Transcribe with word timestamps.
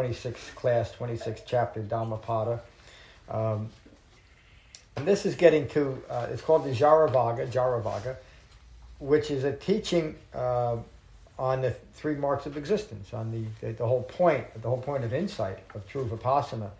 26th 0.00 0.54
class, 0.54 0.92
26th 0.92 1.42
chapter 1.46 1.82
Dhammapada. 1.82 2.60
Um, 3.28 3.68
and 4.96 5.06
this 5.06 5.26
is 5.26 5.34
getting 5.34 5.68
to, 5.68 6.02
uh, 6.08 6.28
it's 6.30 6.42
called 6.42 6.64
the 6.64 6.70
Jaravagga, 6.70 7.48
Jaravagga, 7.50 8.16
which 8.98 9.30
is 9.30 9.44
a 9.44 9.52
teaching 9.52 10.16
uh, 10.34 10.76
on 11.38 11.62
the 11.62 11.70
three 11.94 12.14
marks 12.14 12.46
of 12.46 12.56
existence, 12.56 13.12
on 13.12 13.30
the, 13.30 13.66
the, 13.66 13.72
the, 13.74 13.86
whole 13.86 14.02
point, 14.02 14.46
the 14.62 14.68
whole 14.68 14.80
point 14.80 15.04
of 15.04 15.12
insight 15.12 15.58
of 15.74 15.86
true 15.86 16.04
Vipassana 16.04 16.70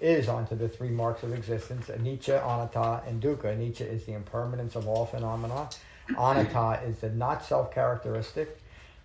is 0.00 0.28
onto 0.28 0.56
the 0.56 0.68
three 0.68 0.90
marks 0.90 1.22
of 1.22 1.32
existence, 1.32 1.86
anicca, 1.86 2.42
anatta, 2.44 3.02
and 3.06 3.22
dukkha. 3.22 3.56
Anicca 3.56 3.82
is 3.82 4.04
the 4.04 4.12
impermanence 4.12 4.74
of 4.74 4.88
all 4.88 5.06
phenomena. 5.06 5.68
Anatta 6.10 6.82
is 6.86 6.98
the 6.98 7.08
not 7.10 7.44
self-characteristic, 7.44 8.60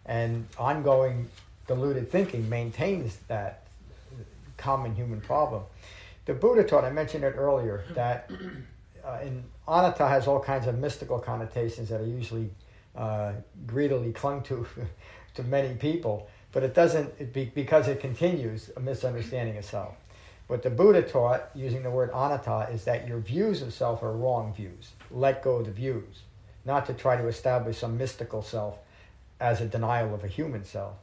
and 0.05 0.47
ongoing 0.57 1.29
deluded 1.69 2.11
thinking 2.11 2.49
maintains 2.49 3.17
that 3.27 3.61
common 4.57 4.93
human 4.95 5.21
problem. 5.21 5.63
The 6.25 6.33
Buddha 6.33 6.63
taught, 6.63 6.83
I 6.83 6.89
mentioned 6.91 7.23
it 7.23 7.35
earlier, 7.37 7.83
that 7.93 8.29
uh, 9.05 9.19
in 9.21 9.43
anatta 9.67 10.07
has 10.07 10.27
all 10.27 10.39
kinds 10.39 10.65
of 10.67 10.79
mystical 10.79 11.19
connotations 11.19 11.89
that 11.89 12.01
are 12.01 12.07
usually 12.07 12.49
uh, 12.95 13.33
greedily 13.67 14.11
clung 14.11 14.41
to 14.43 14.65
to 15.35 15.43
many 15.43 15.75
people, 15.75 16.27
but 16.51 16.63
it 16.63 16.73
doesn't, 16.73 17.13
it 17.19 17.31
be, 17.31 17.45
because 17.45 17.87
it 17.87 17.99
continues 17.99 18.71
a 18.75 18.79
misunderstanding 18.79 19.57
of 19.57 19.63
self. 19.63 19.93
What 20.47 20.63
the 20.63 20.71
Buddha 20.71 21.03
taught, 21.03 21.51
using 21.53 21.83
the 21.83 21.91
word 21.91 22.09
anatta, 22.09 22.69
is 22.73 22.83
that 22.85 23.07
your 23.07 23.19
views 23.19 23.61
of 23.61 23.71
self 23.71 24.01
are 24.01 24.11
wrong 24.11 24.55
views. 24.55 24.93
Let 25.11 25.43
go 25.43 25.57
of 25.57 25.67
the 25.67 25.71
views, 25.71 26.23
not 26.65 26.87
to 26.87 26.93
try 26.93 27.15
to 27.15 27.27
establish 27.27 27.77
some 27.77 27.95
mystical 27.95 28.41
self 28.41 28.79
as 29.39 29.61
a 29.61 29.65
denial 29.65 30.15
of 30.15 30.23
a 30.23 30.27
human 30.27 30.65
self. 30.65 30.95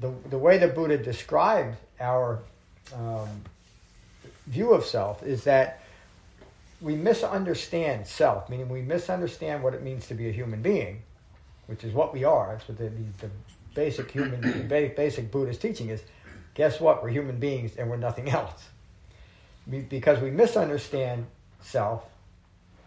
The, 0.00 0.12
the 0.30 0.38
way 0.38 0.58
the 0.58 0.68
Buddha 0.68 0.96
described 0.98 1.76
our 2.00 2.40
um, 2.94 3.28
view 4.46 4.72
of 4.72 4.84
self 4.84 5.22
is 5.22 5.44
that 5.44 5.82
we 6.80 6.94
misunderstand 6.94 8.06
self, 8.06 8.48
meaning 8.48 8.68
we 8.68 8.82
misunderstand 8.82 9.62
what 9.62 9.74
it 9.74 9.82
means 9.82 10.06
to 10.08 10.14
be 10.14 10.28
a 10.28 10.32
human 10.32 10.62
being, 10.62 11.02
which 11.66 11.82
is 11.82 11.92
what 11.92 12.12
we 12.12 12.24
are. 12.24 12.52
That's 12.52 12.68
what 12.68 12.78
the, 12.78 12.84
the, 12.84 13.26
the 13.26 13.30
basic 13.74 14.10
human, 14.10 14.40
the 14.40 14.92
basic 14.96 15.30
Buddhist 15.30 15.60
teaching 15.60 15.88
is 15.88 16.02
guess 16.54 16.80
what? 16.80 17.02
We're 17.02 17.10
human 17.10 17.38
beings 17.38 17.76
and 17.76 17.88
we're 17.88 17.96
nothing 17.96 18.28
else. 18.28 18.68
We, 19.66 19.80
because 19.80 20.20
we 20.20 20.30
misunderstand 20.30 21.26
self, 21.60 22.04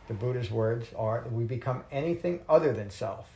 the 0.07 0.13
Buddha's 0.13 0.51
words 0.51 0.87
are 0.97 1.23
we 1.31 1.45
become 1.45 1.83
anything 1.91 2.41
other 2.49 2.73
than 2.73 2.89
self. 2.89 3.29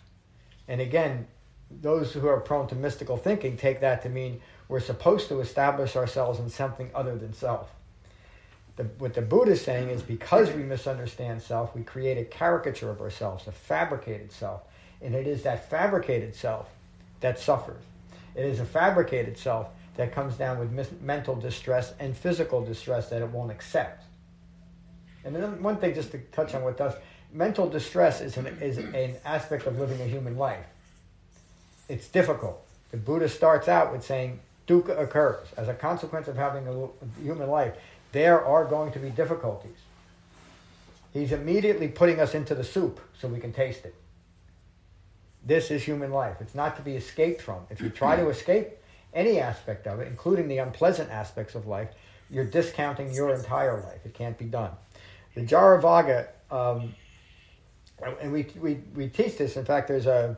And 0.67 0.82
again, 0.82 1.28
those 1.69 2.13
who 2.13 2.27
are 2.27 2.39
prone 2.39 2.67
to 2.67 2.75
mystical 2.75 3.17
thinking 3.17 3.58
take 3.58 3.81
that 3.81 4.03
to 4.03 4.09
mean 4.09 4.41
we're 4.67 4.80
supposed 4.80 5.27
to 5.30 5.39
establish 5.39 5.95
ourselves 5.95 6.39
in 6.39 6.49
something 6.49 6.89
other 6.94 7.17
than 7.17 7.33
self. 7.33 7.69
The, 8.75 8.83
what 8.97 9.13
the 9.13 9.21
Buddha 9.21 9.52
is 9.52 9.61
saying 9.61 9.89
is 9.89 10.02
because 10.02 10.52
we 10.52 10.63
misunderstand 10.63 11.41
self, 11.41 11.75
we 11.75 11.83
create 11.83 12.17
a 12.17 12.25
caricature 12.25 12.89
of 12.89 13.02
ourselves, 13.02 13.47
a 13.47 13.52
fabricated 13.52 14.31
self. 14.31 14.61
And 15.02 15.15
it 15.15 15.27
is 15.27 15.43
that 15.43 15.70
fabricated 15.70 16.36
self 16.36 16.70
that 17.21 17.39
suffers. 17.39 17.83
It 18.36 18.45
is 18.45 18.59
a 18.59 18.65
fabricated 18.65 19.37
self 19.37 19.70
that 19.95 20.14
comes 20.14 20.36
down 20.36 20.59
with 20.59 20.71
mis- 20.71 20.92
mental 21.02 21.36
distress 21.36 21.93
and 21.99 22.15
physical 22.15 22.64
distress 22.64 23.09
that 23.09 23.21
it 23.21 23.30
won't 23.30 23.52
accept. 23.52 24.04
And 25.23 25.36
then 25.36 25.64
one 25.64 25.77
thing, 25.77 25.95
just 25.95 26.11
to 26.11 26.20
touch 26.31 26.54
on 26.54 26.64
what 26.64 26.77
does 26.77 26.93
mental 27.31 27.70
distress 27.70 28.21
is 28.21 28.37
an, 28.37 28.45
is 28.61 28.77
an 28.77 29.15
aspect 29.25 29.65
of 29.67 29.80
living 29.80 30.02
a 30.02 30.05
human 30.05 30.37
life. 30.37 30.65
It's 31.88 32.08
difficult. 32.08 32.66
The 32.92 32.98
Buddha 32.98 33.30
starts 33.30 33.68
out 33.68 33.92
with 33.92 34.04
saying 34.04 34.40
dukkha 34.68 35.00
occurs 35.00 35.48
as 35.58 35.68
a 35.68 35.73
consequence 35.73 36.28
of 36.28 36.36
having 36.36 36.68
a 36.68 37.22
human 37.22 37.50
life. 37.50 37.76
There 38.12 38.44
are 38.44 38.66
going 38.66 38.92
to 38.94 39.00
be 39.00 39.10
difficulties. 39.10 39.78
He's 41.14 41.32
immediately 41.32 41.88
putting 41.88 42.20
us 42.20 42.34
into 42.34 42.56
the 42.56 42.64
soup 42.64 43.00
so 43.20 43.28
we 43.28 43.40
can 43.40 43.54
taste 43.54 43.86
it. 43.86 43.96
This 45.46 45.70
is 45.70 45.84
human 45.84 46.12
life. 46.12 46.38
It's 46.42 46.56
not 46.56 46.76
to 46.78 46.82
be 46.82 46.96
escaped 46.96 47.42
from. 47.42 47.60
If 47.70 47.80
you 47.80 47.90
try 47.90 48.16
to 48.16 48.30
escape, 48.36 48.70
any 49.14 49.40
aspect 49.40 49.88
of 49.88 50.00
it, 50.00 50.08
including 50.08 50.48
the 50.48 50.58
unpleasant 50.58 51.10
aspects 51.12 51.56
of 51.56 51.67
life, 51.67 51.90
you're 52.30 52.46
discounting 52.46 53.14
your 53.14 53.34
entire 53.34 53.82
life. 53.82 54.00
It 54.04 54.14
can't 54.14 54.38
be 54.38 54.46
done. 54.46 54.72
The 55.36 55.42
Jaravagga, 55.42 56.28
um, 56.52 56.96
and 58.22 58.32
we, 58.32 58.48
we, 58.60 58.82
we 58.96 59.08
teach 59.08 59.38
this. 59.38 59.56
In 59.56 59.64
fact, 59.66 59.88
there's 59.88 60.08
a, 60.08 60.36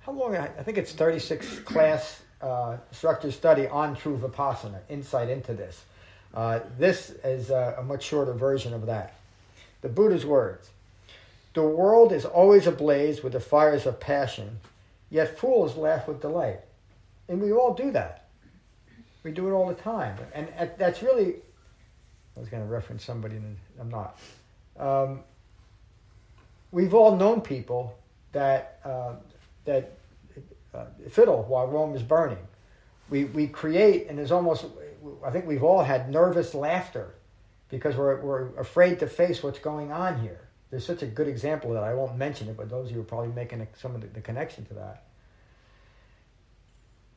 how 0.00 0.12
long? 0.12 0.36
I 0.36 0.46
think 0.48 0.78
it's 0.78 0.92
36 0.92 1.60
class 1.60 2.22
uh, 2.40 2.76
structured 2.92 3.32
study 3.32 3.66
on 3.66 3.96
true 3.96 4.16
Vipassana, 4.16 4.80
insight 4.88 5.28
into 5.28 5.54
this. 5.54 5.84
Uh, 6.34 6.60
this 6.78 7.10
is 7.24 7.50
a, 7.50 7.76
a 7.78 7.82
much 7.82 8.04
shorter 8.04 8.32
version 8.32 8.72
of 8.74 8.86
that. 8.86 9.14
The 9.80 9.88
Buddha's 9.88 10.26
words 10.26 10.70
The 11.54 11.62
world 11.62 12.12
is 12.12 12.24
always 12.24 12.66
ablaze 12.66 13.22
with 13.22 13.32
the 13.32 13.40
fires 13.40 13.86
of 13.86 14.00
passion, 14.00 14.60
yet 15.10 15.38
fools 15.38 15.76
laugh 15.76 16.06
with 16.08 16.20
delight. 16.20 16.60
And 17.28 17.40
we 17.40 17.52
all 17.52 17.74
do 17.74 17.90
that. 17.92 18.28
We 19.22 19.32
do 19.32 19.48
it 19.48 19.52
all 19.52 19.66
the 19.66 19.74
time. 19.74 20.16
And 20.34 20.48
that's 20.78 21.02
really, 21.02 21.34
I 22.36 22.40
was 22.40 22.48
going 22.48 22.62
to 22.62 22.68
reference 22.68 23.04
somebody, 23.04 23.36
and 23.36 23.56
I'm 23.78 23.90
not. 23.90 24.18
Um, 24.78 25.20
we've 26.70 26.94
all 26.94 27.16
known 27.16 27.40
people 27.40 27.98
that, 28.32 28.80
uh, 28.84 29.14
that 29.68 29.92
uh, 30.74 30.86
fiddle 31.08 31.44
while 31.44 31.66
Rome 31.66 31.94
is 31.94 32.02
burning. 32.02 32.38
We, 33.10 33.24
we 33.24 33.46
create, 33.46 34.08
and 34.08 34.18
there's 34.18 34.32
almost, 34.32 34.66
I 35.24 35.30
think 35.30 35.46
we've 35.46 35.62
all 35.62 35.82
had 35.82 36.10
nervous 36.10 36.54
laughter 36.54 37.14
because 37.70 37.96
we're, 37.96 38.20
we're 38.20 38.48
afraid 38.58 38.98
to 39.00 39.06
face 39.06 39.42
what's 39.42 39.58
going 39.58 39.92
on 39.92 40.20
here. 40.20 40.40
There's 40.70 40.84
such 40.84 41.02
a 41.02 41.06
good 41.06 41.28
example 41.28 41.72
that 41.72 41.82
I 41.82 41.94
won't 41.94 42.16
mention 42.16 42.48
it, 42.48 42.56
but 42.56 42.68
those 42.68 42.90
of 42.90 42.96
you 42.96 43.00
are 43.00 43.04
probably 43.04 43.32
making 43.32 43.66
some 43.78 43.94
of 43.94 44.00
the, 44.02 44.06
the 44.08 44.20
connection 44.20 44.64
to 44.66 44.74
that. 44.74 45.04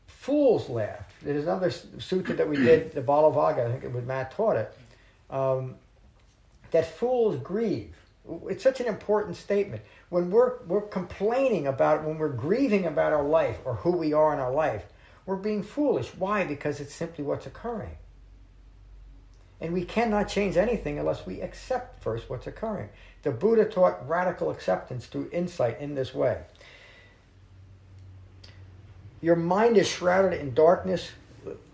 Fools 0.08 0.70
laugh. 0.70 1.14
There's 1.22 1.44
another 1.44 1.72
sutra 1.72 2.36
that 2.36 2.48
we 2.48 2.58
did, 2.58 2.94
the 2.94 3.02
Balavagga, 3.02 3.68
I 3.68 3.72
think 3.72 3.84
it 3.84 3.92
was 3.92 4.06
Matt 4.06 4.32
taught 4.32 4.56
it, 4.56 4.78
um, 5.30 5.76
that 6.72 6.86
fools 6.98 7.38
grieve. 7.38 7.96
It's 8.48 8.64
such 8.64 8.80
an 8.80 8.88
important 8.88 9.36
statement. 9.36 9.82
When 10.12 10.30
we're, 10.30 10.62
we're 10.68 10.82
complaining 10.82 11.68
about, 11.68 12.04
when 12.04 12.18
we're 12.18 12.28
grieving 12.34 12.86
about 12.86 13.14
our 13.14 13.24
life 13.24 13.60
or 13.64 13.76
who 13.76 13.92
we 13.92 14.12
are 14.12 14.34
in 14.34 14.40
our 14.40 14.52
life, 14.52 14.84
we're 15.26 15.38
being 15.38 15.64
foolish. 15.64 16.10
Why? 16.10 16.44
Because 16.44 16.82
it's 16.82 16.94
simply 16.94 17.24
what's 17.24 17.46
occurring. 17.46 17.96
And 19.62 19.72
we 19.72 19.86
cannot 19.86 20.28
change 20.28 20.58
anything 20.58 21.00
unless 21.00 21.26
we 21.26 21.40
accept 21.40 22.04
first 22.04 22.30
what's 22.30 22.46
occurring. 22.46 22.90
The 23.24 23.32
Buddha 23.32 23.64
taught 23.64 24.06
radical 24.06 24.52
acceptance 24.52 25.06
through 25.06 25.30
insight 25.32 25.80
in 25.80 25.96
this 25.96 26.14
way. 26.14 26.42
Your 29.22 29.38
mind 29.38 29.78
is 29.78 29.88
shrouded 29.88 30.42
in 30.42 30.54
darkness. 30.54 31.10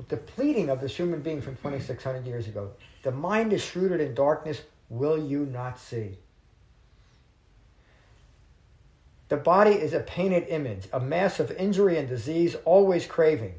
The 0.09 0.17
pleading 0.17 0.69
of 0.69 0.79
this 0.79 0.95
human 0.95 1.21
being 1.21 1.41
from 1.41 1.55
2,600 1.55 2.27
years 2.27 2.47
ago. 2.47 2.69
The 3.01 3.11
mind 3.11 3.51
is 3.51 3.63
shrouded 3.63 3.99
in 3.99 4.13
darkness. 4.13 4.61
Will 4.89 5.17
you 5.17 5.47
not 5.47 5.79
see? 5.79 6.19
The 9.29 9.37
body 9.37 9.71
is 9.71 9.93
a 9.93 9.99
painted 9.99 10.47
image, 10.47 10.87
a 10.93 10.99
mass 10.99 11.39
of 11.39 11.51
injury 11.51 11.97
and 11.97 12.07
disease, 12.07 12.55
always 12.63 13.05
craving. 13.05 13.55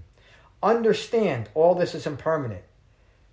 Understand 0.63 1.49
all 1.55 1.75
this 1.75 1.95
is 1.95 2.07
impermanent. 2.07 2.63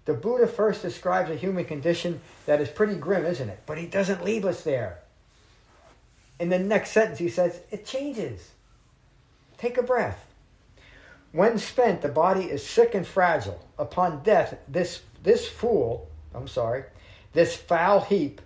The 0.05 0.13
Buddha 0.13 0.45
first 0.45 0.81
describes 0.81 1.31
a 1.31 1.35
human 1.35 1.65
condition 1.65 2.21
that 2.45 2.61
is 2.61 2.69
pretty 2.69 2.95
grim, 2.95 3.25
isn't 3.25 3.49
it? 3.49 3.61
But 3.65 3.77
he 3.77 3.87
doesn't 3.87 4.23
leave 4.23 4.45
us 4.45 4.63
there. 4.63 4.99
In 6.39 6.49
the 6.49 6.59
next 6.59 6.91
sentence, 6.91 7.19
he 7.19 7.29
says, 7.29 7.59
It 7.71 7.85
changes. 7.85 8.51
Take 9.57 9.77
a 9.77 9.83
breath. 9.83 10.27
When 11.31 11.57
spent, 11.57 12.01
the 12.01 12.09
body 12.09 12.43
is 12.43 12.65
sick 12.65 12.93
and 12.93 13.07
fragile. 13.07 13.65
Upon 13.79 14.23
death, 14.23 14.57
this, 14.67 15.01
this 15.23 15.47
fool, 15.47 16.09
I'm 16.33 16.47
sorry, 16.47 16.83
this 17.33 17.55
foul 17.55 18.01
heap 18.01 18.41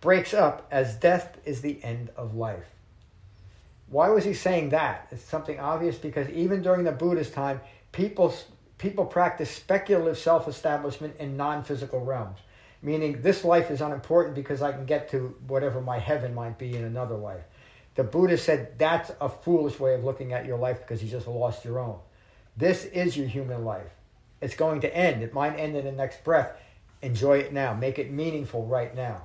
breaks 0.00 0.34
up 0.34 0.66
as 0.70 0.96
death 0.96 1.38
is 1.44 1.60
the 1.60 1.82
end 1.82 2.10
of 2.16 2.34
life. 2.34 2.75
Why 3.88 4.08
was 4.08 4.24
he 4.24 4.34
saying 4.34 4.70
that? 4.70 5.08
It's 5.10 5.22
something 5.22 5.60
obvious 5.60 5.96
because 5.96 6.28
even 6.30 6.62
during 6.62 6.84
the 6.84 6.92
Buddha's 6.92 7.30
time, 7.30 7.60
people 7.92 8.34
people 8.78 9.06
practice 9.06 9.50
speculative 9.50 10.18
self 10.18 10.48
establishment 10.48 11.16
in 11.18 11.36
non 11.36 11.62
physical 11.62 12.04
realms, 12.04 12.38
meaning 12.82 13.22
this 13.22 13.44
life 13.44 13.70
is 13.70 13.80
unimportant 13.80 14.34
because 14.34 14.60
I 14.60 14.72
can 14.72 14.86
get 14.86 15.10
to 15.10 15.36
whatever 15.46 15.80
my 15.80 15.98
heaven 15.98 16.34
might 16.34 16.58
be 16.58 16.76
in 16.76 16.84
another 16.84 17.16
life. 17.16 17.44
The 17.94 18.04
Buddha 18.04 18.36
said 18.36 18.78
that's 18.78 19.10
a 19.20 19.28
foolish 19.28 19.78
way 19.78 19.94
of 19.94 20.04
looking 20.04 20.32
at 20.32 20.46
your 20.46 20.58
life 20.58 20.80
because 20.80 21.02
you 21.02 21.08
just 21.08 21.26
lost 21.26 21.64
your 21.64 21.78
own. 21.78 21.98
This 22.56 22.84
is 22.86 23.16
your 23.16 23.26
human 23.26 23.64
life. 23.64 23.90
It's 24.40 24.54
going 24.54 24.80
to 24.82 24.94
end. 24.94 25.22
It 25.22 25.32
might 25.32 25.56
end 25.56 25.76
in 25.76 25.84
the 25.84 25.92
next 25.92 26.22
breath. 26.24 26.52
Enjoy 27.02 27.38
it 27.38 27.52
now. 27.52 27.72
Make 27.72 27.98
it 27.98 28.10
meaningful 28.10 28.66
right 28.66 28.94
now 28.94 29.22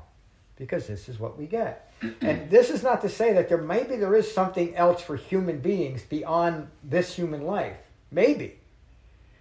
because 0.56 0.88
this 0.88 1.10
is 1.10 1.20
what 1.20 1.38
we 1.38 1.48
get. 1.48 1.91
And 2.22 2.50
this 2.50 2.70
is 2.70 2.84
not 2.84 3.02
to 3.02 3.10
say 3.10 3.34
that 3.34 3.50
there 3.50 3.58
maybe 3.58 3.96
there 3.96 4.16
is 4.16 4.32
something 4.32 4.76
else 4.76 5.02
for 5.02 5.16
human 5.16 5.60
beings 5.60 6.02
beyond 6.04 6.68
this 6.84 7.14
human 7.14 7.44
life. 7.46 7.78
Maybe. 8.12 8.58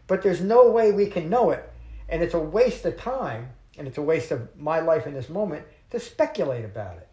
But 0.07 0.23
there's 0.23 0.41
no 0.41 0.71
way 0.71 0.93
we 0.93 1.07
can 1.07 1.31
know 1.31 1.51
it. 1.51 1.69
And 2.09 2.23
it's 2.23 2.35
a 2.35 2.41
waste 2.41 2.85
of 2.85 2.99
time 2.99 3.51
and 3.79 3.87
it's 3.87 3.99
a 3.99 4.03
waste 4.03 4.31
of 4.31 4.49
my 4.59 4.81
life 4.81 5.07
in 5.07 5.15
this 5.15 5.29
moment 5.29 5.65
to 5.91 6.01
speculate 6.01 6.65
about 6.65 6.97
it 6.99 7.09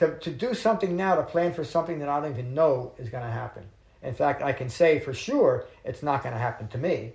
to, 0.00 0.18
to 0.18 0.30
do 0.30 0.54
something 0.54 0.96
now 0.96 1.14
to 1.14 1.22
plan 1.22 1.52
for 1.52 1.62
something 1.62 1.98
that 1.98 2.08
I 2.08 2.20
don't 2.20 2.32
even 2.32 2.54
know 2.54 2.92
is 2.98 3.10
going 3.10 3.22
to 3.22 3.30
happen. 3.30 3.62
In 4.02 4.14
fact, 4.14 4.42
I 4.42 4.52
can 4.52 4.70
say 4.70 4.98
for 4.98 5.12
sure 5.12 5.66
it's 5.84 6.02
not 6.02 6.22
going 6.22 6.34
to 6.34 6.40
happen 6.40 6.68
to 6.68 6.78
me 6.78 7.12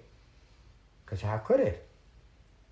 because 1.03 1.19
how 1.21 1.37
could 1.37 1.59
it? 1.59 1.87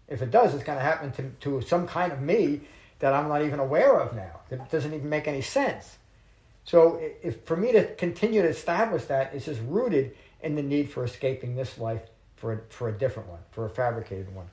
If 0.07 0.21
it 0.21 0.29
does, 0.29 0.53
it's 0.53 0.63
going 0.63 0.77
to 0.77 0.83
happen 0.83 1.11
to, 1.13 1.29
to 1.41 1.67
some 1.67 1.87
kind 1.87 2.13
of 2.13 2.21
me 2.21 2.61
that 3.03 3.13
I'm 3.13 3.27
not 3.27 3.41
even 3.41 3.59
aware 3.59 3.99
of 3.99 4.15
now. 4.15 4.39
It 4.49 4.61
doesn't 4.71 4.93
even 4.93 5.09
make 5.09 5.27
any 5.27 5.41
sense. 5.41 5.97
So, 6.63 7.01
if 7.21 7.41
for 7.41 7.57
me 7.57 7.73
to 7.73 7.93
continue 7.95 8.41
to 8.41 8.47
establish 8.47 9.03
that, 9.05 9.33
it's 9.33 9.43
just 9.43 9.59
rooted 9.67 10.15
in 10.41 10.55
the 10.55 10.63
need 10.63 10.89
for 10.89 11.03
escaping 11.03 11.53
this 11.53 11.77
life 11.77 11.99
for 12.37 12.53
a, 12.53 12.59
for 12.69 12.87
a 12.87 12.93
different 12.93 13.27
one, 13.27 13.41
for 13.51 13.65
a 13.65 13.69
fabricated 13.69 14.33
one. 14.33 14.45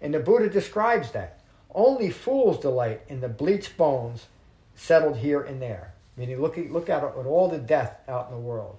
And 0.00 0.12
the 0.12 0.18
Buddha 0.18 0.48
describes 0.48 1.12
that. 1.12 1.38
Only 1.72 2.10
fools 2.10 2.58
delight 2.58 3.02
in 3.06 3.20
the 3.20 3.28
bleached 3.28 3.76
bones 3.76 4.26
settled 4.74 5.18
here 5.18 5.40
and 5.40 5.62
there. 5.62 5.94
Meaning, 6.16 6.40
look 6.40 6.58
at, 6.58 6.72
look 6.72 6.90
at, 6.90 7.04
at 7.04 7.26
all 7.26 7.48
the 7.48 7.58
death 7.58 8.00
out 8.08 8.26
in 8.28 8.34
the 8.34 8.40
world. 8.40 8.78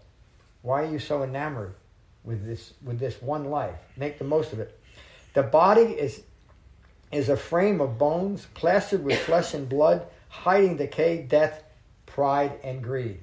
Why 0.64 0.84
are 0.84 0.92
you 0.92 1.00
so 1.00 1.24
enamored 1.24 1.76
with 2.26 2.46
this, 2.46 2.74
with 2.84 3.00
this 3.00 3.22
one 3.22 3.46
life? 3.46 3.80
Make 3.96 4.20
the 4.20 4.26
most 4.26 4.52
of 4.52 4.60
it. 4.60 4.78
The 5.34 5.44
body 5.44 5.84
is, 5.84 6.24
is 7.14 7.30
a 7.30 7.38
frame 7.38 7.80
of 7.80 7.98
bones 7.98 8.48
plastered 8.54 9.04
with 9.04 9.20
flesh 9.20 9.54
and 9.54 9.70
blood, 9.70 10.06
hiding 10.30 10.78
decay, 10.78 11.22
death, 11.22 11.64
pride, 12.06 12.60
and 12.64 12.84
greed. 12.84 13.20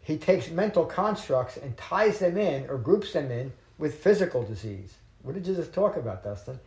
He 0.00 0.16
takes 0.16 0.48
mental 0.50 0.86
constructs 0.86 1.56
and 1.56 1.76
ties 1.76 2.20
them 2.20 2.38
in 2.38 2.68
or 2.70 2.78
groups 2.78 3.12
them 3.12 3.30
in 3.30 3.52
with 3.76 3.96
physical 3.96 4.42
disease. 4.42 4.94
What 5.22 5.34
did 5.34 5.44
just 5.44 5.74
talk 5.74 5.96
about, 5.96 6.24
Dustin? 6.24 6.58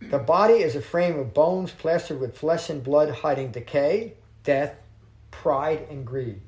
The 0.00 0.18
body 0.18 0.54
is 0.54 0.76
a 0.76 0.80
frame 0.80 1.18
of 1.18 1.34
bones 1.34 1.72
plastered 1.72 2.20
with 2.20 2.38
flesh 2.38 2.70
and 2.70 2.82
blood, 2.82 3.10
hiding 3.10 3.50
decay, 3.50 4.14
death, 4.44 4.76
pride, 5.30 5.86
and 5.90 6.06
greed. 6.06 6.40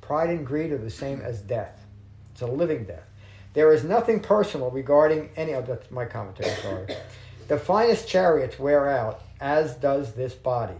Pride 0.00 0.30
and 0.30 0.46
greed 0.46 0.72
are 0.72 0.78
the 0.78 0.90
same 0.90 1.20
as 1.20 1.40
death. 1.40 1.84
It's 2.32 2.42
a 2.42 2.46
living 2.46 2.84
death. 2.84 3.07
There 3.58 3.72
is 3.72 3.82
nothing 3.82 4.20
personal 4.20 4.70
regarding 4.70 5.30
any 5.34 5.50
of 5.50 5.66
that's 5.66 5.90
my 5.90 6.04
commentary, 6.04 6.54
sorry. 6.62 6.86
The 7.48 7.58
finest 7.58 8.06
chariots 8.06 8.56
wear 8.56 8.88
out, 8.88 9.20
as 9.40 9.74
does 9.74 10.12
this 10.12 10.32
body. 10.32 10.76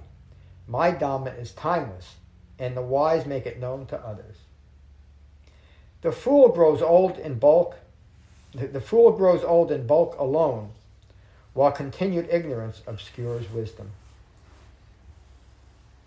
My 0.68 0.92
Dhamma 0.92 1.36
is 1.40 1.50
timeless, 1.50 2.14
and 2.56 2.76
the 2.76 2.82
wise 2.82 3.26
make 3.26 3.46
it 3.46 3.58
known 3.58 3.86
to 3.86 3.98
others. 3.98 4.36
The 6.02 6.12
fool 6.12 6.50
grows 6.50 6.80
old 6.80 7.18
in 7.18 7.40
bulk. 7.40 7.74
The, 8.54 8.68
the 8.68 8.80
fool 8.80 9.10
grows 9.10 9.42
old 9.42 9.72
in 9.72 9.84
bulk 9.84 10.16
alone, 10.16 10.70
while 11.54 11.72
continued 11.72 12.28
ignorance 12.30 12.82
obscures 12.86 13.50
wisdom. 13.50 13.90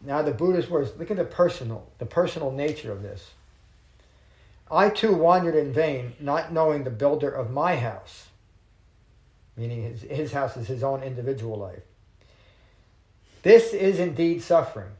Now 0.02 0.22
the 0.22 0.32
Buddha's 0.32 0.70
words, 0.70 0.94
look 0.98 1.12
at 1.12 1.18
the 1.18 1.26
personal, 1.26 1.86
the 1.98 2.06
personal 2.06 2.50
nature 2.50 2.94
of 2.94 3.04
this. 3.04 3.32
I 4.72 4.90
too 4.90 5.14
wandered 5.14 5.56
in 5.56 5.74
vain, 5.74 6.14
not 6.20 6.54
knowing 6.54 6.84
the 6.84 6.90
builder 6.90 7.30
of 7.30 7.52
my 7.52 7.76
house, 7.76 8.28
meaning 9.58 9.84
his, 9.84 10.02
his 10.04 10.32
house 10.32 10.56
is 10.56 10.68
his 10.68 10.84
own 10.84 11.04
individual 11.04 11.58
life. 11.58 11.84
This 13.44 13.74
is 13.74 14.00
indeed 14.00 14.42
suffering 14.42 14.92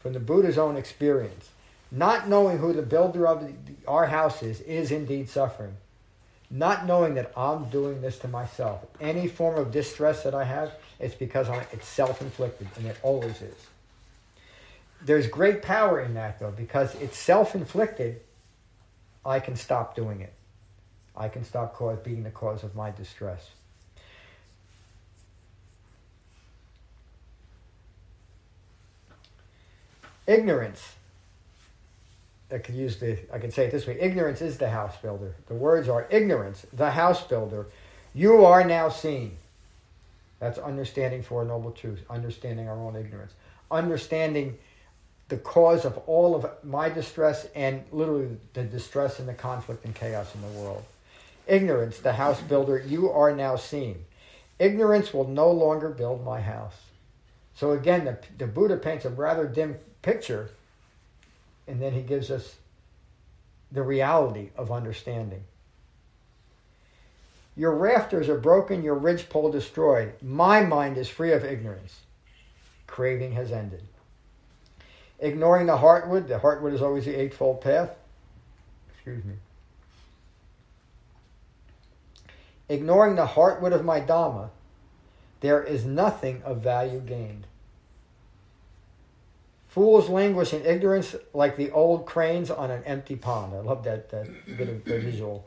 from 0.00 0.12
the 0.12 0.20
Buddha's 0.20 0.58
own 0.58 0.76
experience. 0.76 1.50
Not 1.90 2.28
knowing 2.28 2.58
who 2.58 2.72
the 2.72 2.82
builder 2.82 3.26
of 3.26 3.40
the, 3.40 3.54
our 3.88 4.06
house 4.06 4.42
is, 4.42 4.60
is 4.60 4.90
indeed 4.90 5.28
suffering 5.28 5.76
not 6.50 6.86
knowing 6.86 7.14
that 7.14 7.32
I'm 7.36 7.68
doing 7.68 8.00
this 8.00 8.18
to 8.20 8.28
myself. 8.28 8.84
Any 9.00 9.28
form 9.28 9.58
of 9.58 9.70
distress 9.70 10.22
that 10.22 10.34
I 10.34 10.44
have, 10.44 10.72
it's 10.98 11.14
because 11.14 11.48
I'm, 11.48 11.62
it's 11.72 11.86
self 11.86 12.22
inflicted, 12.22 12.68
and 12.76 12.86
it 12.86 12.96
always 13.02 13.42
is. 13.42 13.66
There's 15.02 15.26
great 15.26 15.62
power 15.62 16.00
in 16.00 16.14
that, 16.14 16.38
though, 16.40 16.50
because 16.50 16.94
it's 16.96 17.18
self 17.18 17.54
inflicted. 17.54 18.20
I 19.24 19.40
can 19.40 19.56
stop 19.56 19.94
doing 19.94 20.20
it. 20.20 20.32
I 21.16 21.28
can 21.28 21.44
stop 21.44 21.74
cause, 21.74 21.98
being 21.98 22.22
the 22.22 22.30
cause 22.30 22.62
of 22.62 22.74
my 22.74 22.90
distress. 22.90 23.50
Ignorance 30.26 30.94
I 32.50 32.58
could 32.58 32.74
use 32.74 32.98
the 32.98 33.18
I 33.32 33.38
could 33.38 33.52
say 33.52 33.66
it 33.66 33.72
this 33.72 33.86
way: 33.86 33.98
ignorance 34.00 34.40
is 34.40 34.58
the 34.58 34.70
house 34.70 34.96
builder. 34.96 35.34
The 35.48 35.54
words 35.54 35.88
are 35.88 36.06
ignorance, 36.10 36.66
the 36.72 36.90
house 36.90 37.22
builder. 37.26 37.66
You 38.14 38.44
are 38.44 38.64
now 38.64 38.88
seen. 38.88 39.36
That's 40.40 40.58
understanding 40.58 41.22
for 41.22 41.42
a 41.42 41.44
Noble 41.44 41.72
truth. 41.72 42.02
understanding 42.08 42.68
our 42.68 42.78
own 42.78 42.96
ignorance, 42.96 43.32
understanding 43.70 44.58
the 45.28 45.36
cause 45.36 45.84
of 45.84 45.98
all 46.06 46.34
of 46.34 46.46
my 46.64 46.88
distress 46.88 47.46
and 47.54 47.84
literally 47.92 48.36
the 48.54 48.64
distress 48.64 49.18
and 49.18 49.28
the 49.28 49.34
conflict 49.34 49.84
and 49.84 49.94
chaos 49.94 50.34
in 50.34 50.40
the 50.40 50.60
world. 50.60 50.84
Ignorance, 51.46 51.98
the 51.98 52.14
house 52.14 52.40
builder, 52.40 52.82
you 52.86 53.10
are 53.10 53.34
now 53.34 53.56
seen. 53.56 54.04
Ignorance 54.58 55.12
will 55.12 55.28
no 55.28 55.50
longer 55.50 55.90
build 55.90 56.24
my 56.24 56.40
house. 56.40 56.74
So 57.54 57.72
again, 57.72 58.04
the, 58.04 58.18
the 58.38 58.46
Buddha 58.46 58.76
paints 58.76 59.04
a 59.04 59.10
rather 59.10 59.46
dim 59.46 59.76
picture 60.02 60.50
and 61.66 61.82
then 61.82 61.92
he 61.92 62.00
gives 62.00 62.30
us 62.30 62.56
the 63.70 63.82
reality 63.82 64.48
of 64.56 64.72
understanding. 64.72 65.42
Your 67.54 67.74
rafters 67.74 68.28
are 68.28 68.38
broken, 68.38 68.82
your 68.82 68.94
ridgepole 68.94 69.50
destroyed. 69.50 70.14
My 70.22 70.62
mind 70.62 70.96
is 70.96 71.08
free 71.08 71.32
of 71.32 71.44
ignorance. 71.44 72.00
Craving 72.86 73.32
has 73.32 73.52
ended. 73.52 73.82
Ignoring 75.20 75.66
the 75.66 75.76
heartwood, 75.76 76.28
the 76.28 76.38
heartwood 76.38 76.74
is 76.74 76.82
always 76.82 77.04
the 77.04 77.14
Eightfold 77.14 77.60
Path. 77.60 77.90
Excuse 78.92 79.24
me. 79.24 79.34
Ignoring 82.68 83.16
the 83.16 83.26
heartwood 83.26 83.72
of 83.72 83.84
my 83.84 84.00
Dhamma, 84.00 84.50
there 85.40 85.62
is 85.62 85.84
nothing 85.84 86.42
of 86.44 86.60
value 86.60 87.00
gained. 87.00 87.46
Fools 89.68 90.08
languish 90.08 90.52
in 90.52 90.64
ignorance 90.64 91.14
like 91.32 91.56
the 91.56 91.70
old 91.70 92.06
cranes 92.06 92.50
on 92.50 92.70
an 92.70 92.82
empty 92.84 93.16
pond. 93.16 93.54
I 93.54 93.60
love 93.60 93.84
that, 93.84 94.10
that 94.10 94.26
bit 94.56 94.68
of 94.68 94.82
visual. 94.84 95.46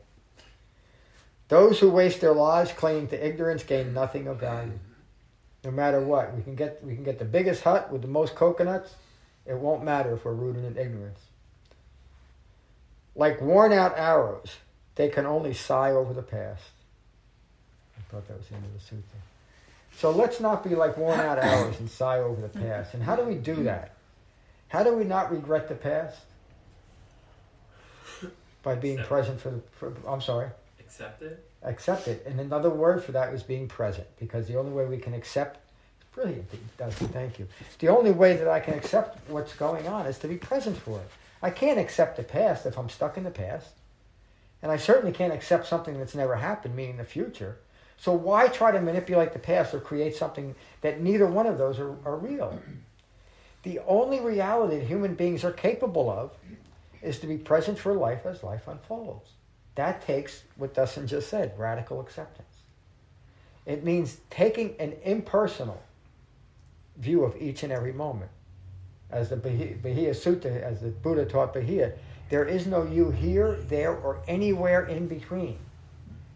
Those 1.48 1.80
who 1.80 1.90
waste 1.90 2.20
their 2.20 2.32
lives 2.32 2.72
clinging 2.72 3.08
to 3.08 3.26
ignorance 3.26 3.62
gain 3.62 3.92
nothing 3.92 4.26
of 4.26 4.40
value. 4.40 4.78
No 5.64 5.70
matter 5.70 6.00
what, 6.00 6.34
we 6.34 6.42
can 6.42 6.54
get 6.54 6.82
we 6.82 6.94
can 6.94 7.04
get 7.04 7.18
the 7.18 7.24
biggest 7.24 7.62
hut 7.62 7.92
with 7.92 8.02
the 8.02 8.08
most 8.08 8.34
coconuts. 8.34 8.94
It 9.46 9.56
won't 9.56 9.84
matter 9.84 10.14
if 10.14 10.24
we're 10.24 10.32
rooted 10.32 10.64
in 10.64 10.76
ignorance. 10.76 11.20
Like 13.14 13.40
worn 13.40 13.72
out 13.72 13.94
arrows, 13.96 14.56
they 14.94 15.08
can 15.08 15.26
only 15.26 15.52
sigh 15.52 15.90
over 15.90 16.14
the 16.14 16.22
past. 16.22 16.62
I 17.98 18.00
thought 18.10 18.26
that 18.28 18.38
was 18.38 18.46
the 18.48 18.54
end 18.54 18.64
of 18.64 18.72
the 18.72 18.96
sutta. 18.96 19.02
So 19.96 20.10
let's 20.10 20.40
not 20.40 20.64
be 20.64 20.74
like 20.74 20.96
worn 20.96 21.20
out 21.20 21.38
arrows 21.42 21.78
and 21.78 21.90
sigh 21.90 22.18
over 22.18 22.40
the 22.40 22.48
past. 22.48 22.94
And 22.94 23.02
how 23.02 23.16
do 23.16 23.24
we 23.24 23.34
do 23.34 23.62
that? 23.64 23.92
How 24.68 24.82
do 24.82 24.94
we 24.94 25.04
not 25.04 25.30
regret 25.30 25.68
the 25.68 25.74
past? 25.74 26.18
By 28.62 28.76
being 28.76 28.94
accept 28.94 29.08
present 29.08 29.40
for 29.40 29.50
the. 29.50 29.60
For, 29.72 29.92
I'm 30.06 30.20
sorry. 30.20 30.48
Accept 30.78 31.22
it. 31.22 31.44
Accept 31.64 32.08
it, 32.08 32.24
and 32.26 32.40
another 32.40 32.70
word 32.70 33.02
for 33.02 33.12
that 33.12 33.34
is 33.34 33.42
being 33.42 33.68
present, 33.68 34.06
because 34.18 34.46
the 34.46 34.56
only 34.56 34.72
way 34.72 34.86
we 34.86 34.98
can 34.98 35.14
accept. 35.14 35.58
Brilliant, 36.14 36.76
Dustin. 36.76 37.08
Thank 37.08 37.38
you. 37.38 37.48
The 37.78 37.88
only 37.88 38.10
way 38.10 38.36
that 38.36 38.48
I 38.48 38.60
can 38.60 38.74
accept 38.74 39.28
what's 39.30 39.54
going 39.54 39.88
on 39.88 40.06
is 40.06 40.18
to 40.18 40.28
be 40.28 40.36
present 40.36 40.76
for 40.76 40.98
it. 40.98 41.08
I 41.42 41.50
can't 41.50 41.78
accept 41.78 42.16
the 42.16 42.22
past 42.22 42.66
if 42.66 42.78
I'm 42.78 42.90
stuck 42.90 43.16
in 43.16 43.24
the 43.24 43.30
past, 43.30 43.70
and 44.62 44.70
I 44.70 44.76
certainly 44.76 45.12
can't 45.12 45.32
accept 45.32 45.66
something 45.66 45.98
that's 45.98 46.14
never 46.14 46.36
happened, 46.36 46.76
meaning 46.76 46.98
the 46.98 47.04
future. 47.04 47.56
So 47.96 48.12
why 48.12 48.48
try 48.48 48.72
to 48.72 48.80
manipulate 48.80 49.32
the 49.32 49.38
past 49.38 49.72
or 49.72 49.80
create 49.80 50.14
something 50.14 50.54
that 50.82 51.00
neither 51.00 51.26
one 51.26 51.46
of 51.46 51.56
those 51.56 51.78
are, 51.78 51.96
are 52.04 52.16
real? 52.16 52.60
the 53.62 53.80
only 53.86 54.20
reality 54.20 54.78
that 54.78 54.86
human 54.86 55.14
beings 55.14 55.44
are 55.44 55.52
capable 55.52 56.10
of 56.10 56.32
is 57.00 57.18
to 57.20 57.26
be 57.26 57.38
present 57.38 57.78
for 57.78 57.94
life 57.94 58.26
as 58.26 58.42
life 58.42 58.68
unfolds. 58.68 59.30
That 59.76 60.04
takes 60.04 60.42
what 60.56 60.74
Dustin 60.74 61.06
just 61.06 61.30
said 61.30 61.58
radical 61.58 62.00
acceptance. 62.00 62.48
It 63.64 63.82
means 63.82 64.18
taking 64.30 64.74
an 64.78 64.94
impersonal 65.04 65.82
view 66.96 67.24
of 67.24 67.40
each 67.40 67.62
and 67.62 67.72
every 67.72 67.92
moment. 67.92 68.30
As 69.10 69.28
the 69.28 69.36
Bahia 69.36 70.12
Sutta, 70.12 70.62
as 70.62 70.80
the 70.80 70.88
Buddha 70.88 71.26
taught 71.26 71.52
Bahia, 71.52 71.92
there 72.30 72.44
is 72.46 72.66
no 72.66 72.84
you 72.84 73.10
here, 73.10 73.56
there, 73.68 73.94
or 73.94 74.22
anywhere 74.26 74.86
in 74.86 75.06
between. 75.06 75.58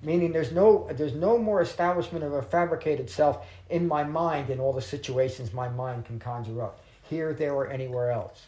Meaning 0.03 0.33
there's 0.33 0.53
no 0.53 0.87
there's 0.93 1.15
no 1.15 1.39
more 1.39 1.63
establishment 1.63 2.23
of 2.23 2.35
a 2.35 2.43
fabricated 2.43 3.09
self 3.09 3.47
in 3.71 3.89
my 3.89 4.05
mind 4.05 4.51
in 4.51 4.61
all 4.61 4.75
the 4.75 4.83
situations 4.83 5.55
my 5.55 5.69
mind 5.69 6.05
can 6.05 6.19
conjure 6.19 6.63
up. 6.63 6.81
Here, 7.03 7.33
there, 7.33 7.55
or 7.55 7.69
anywhere 7.69 8.11
else. 8.11 8.47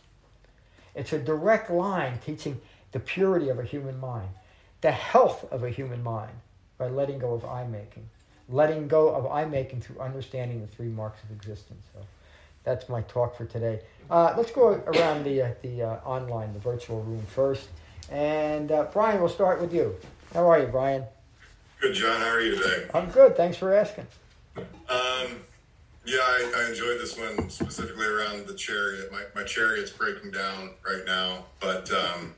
It's 0.95 1.13
a 1.13 1.19
direct 1.19 1.71
line 1.71 2.19
teaching 2.19 2.61
the 2.93 3.01
purity 3.01 3.49
of 3.49 3.59
a 3.59 3.65
human 3.65 3.99
mind, 3.99 4.29
the 4.81 4.91
health 4.91 5.51
of 5.51 5.63
a 5.63 5.71
human 5.71 6.03
mind 6.03 6.33
by 6.77 6.89
letting 6.89 7.19
go 7.19 7.35
of 7.35 7.45
I 7.45 7.67
making, 7.67 8.09
letting 8.49 8.89
go 8.89 9.15
of 9.15 9.27
I 9.27 9.45
making 9.45 9.81
through 9.81 10.01
understanding 10.01 10.61
the 10.61 10.67
three 10.67 10.89
marks 10.89 11.23
of 11.23 11.31
existence. 11.31 11.85
So 11.93 12.01
that's 12.65 12.89
my 12.89 13.03
talk 13.03 13.37
for 13.37 13.45
today. 13.45 13.81
Uh, 14.11 14.35
let's 14.37 14.51
go 14.51 14.69
around 14.69 15.25
the 15.25 15.43
uh, 15.43 15.55
the 15.63 15.83
uh, 15.83 15.95
online, 16.05 16.53
the 16.53 16.59
virtual 16.59 17.03
room 17.03 17.23
first. 17.27 17.69
And 18.11 18.73
uh, 18.73 18.87
Brian, 18.93 19.21
we'll 19.21 19.29
start 19.29 19.61
with 19.61 19.75
you. 19.75 19.97
How 20.33 20.49
are 20.49 20.59
you, 20.59 20.67
Brian? 20.67 21.05
Good, 21.81 21.95
John. 21.95 22.21
How 22.21 22.29
are 22.29 22.41
you 22.41 22.57
today? 22.57 22.87
I'm 22.95 23.11
good. 23.11 23.37
Thanks 23.37 23.57
for 23.57 23.75
asking. 23.75 24.07
Um, 24.57 25.45
yeah, 26.05 26.19
I, 26.21 26.53
I, 26.57 26.71
enjoyed 26.71 26.99
this 26.99 27.17
one 27.17 27.49
specifically 27.51 28.07
around 28.07 28.47
the 28.47 28.55
chariot. 28.55 29.13
My, 29.13 29.23
my 29.35 29.45
chariot's 29.45 29.91
breaking 29.93 30.31
down 30.33 30.71
right 30.85 31.03
now, 31.07 31.45
but 31.61 31.93
um, 31.93 32.35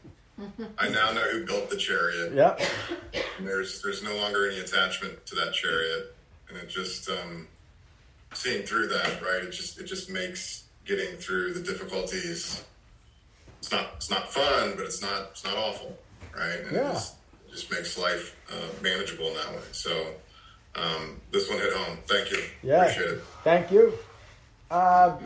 I 0.79 0.89
now 0.89 1.13
know 1.13 1.29
who 1.31 1.45
built 1.45 1.71
the 1.71 1.77
chariot. 1.77 2.33
Yep. 2.35 2.61
And 3.39 3.47
there's 3.47 3.83
there's 3.83 4.03
no 4.03 4.15
longer 4.17 4.49
any 4.49 4.61
attachment 4.61 5.25
to 5.27 5.35
that 5.37 5.53
chariot, 5.53 6.15
and 6.49 6.59
it 6.59 6.69
just 6.69 7.09
um, 7.09 7.49
seeing 8.33 8.65
through 8.65 8.89
that, 8.89 9.23
right? 9.23 9.43
It 9.43 9.51
just 9.51 9.79
it 9.81 9.85
just 9.85 10.11
makes 10.11 10.65
getting 10.85 11.17
through 11.17 11.55
the 11.55 11.61
difficulties. 11.61 12.65
It's 13.59 13.71
not 13.71 13.91
it's 13.97 14.11
not 14.11 14.33
fun, 14.33 14.75
but 14.77 14.87
it's 14.87 15.03
not 15.03 15.29
it's 15.33 15.45
not 15.45 15.57
awful, 15.57 15.99
right? 16.37 16.61
And 16.67 16.73
yeah. 16.73 16.91
it 16.91 16.93
just, 16.93 17.17
it 17.47 17.53
just 17.53 17.71
makes 17.71 17.99
life 17.99 18.37
uh, 18.51 18.83
manageable 18.83 19.29
in 19.29 19.35
that 19.35 19.51
way. 19.51 19.63
So 19.73 20.07
um, 20.75 21.21
this 21.31 21.49
one 21.49 21.59
hit 21.59 21.73
home. 21.73 21.99
Thank 22.07 22.31
you. 22.31 22.43
Yeah. 22.63 22.83
Appreciate 22.83 23.11
it. 23.11 23.23
Thank 23.45 23.71
you. 23.71 23.95
Uh, 24.71 25.19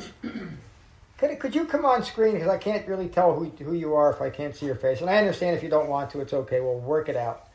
could, 1.18 1.38
could 1.38 1.54
you 1.54 1.64
come 1.64 1.84
on 1.84 2.02
screen? 2.02 2.34
Because 2.34 2.48
I 2.48 2.58
can't 2.58 2.86
really 2.88 3.08
tell 3.08 3.34
who, 3.34 3.46
who 3.64 3.74
you 3.74 3.94
are 3.94 4.10
if 4.12 4.20
I 4.20 4.30
can't 4.30 4.54
see 4.54 4.66
your 4.66 4.74
face. 4.74 5.00
And 5.00 5.08
I 5.08 5.16
understand 5.16 5.56
if 5.56 5.62
you 5.62 5.68
don't 5.68 5.88
want 5.88 6.10
to, 6.10 6.20
it's 6.20 6.32
okay. 6.32 6.60
We'll 6.60 6.80
work 6.80 7.08
it 7.08 7.16
out. 7.16 7.48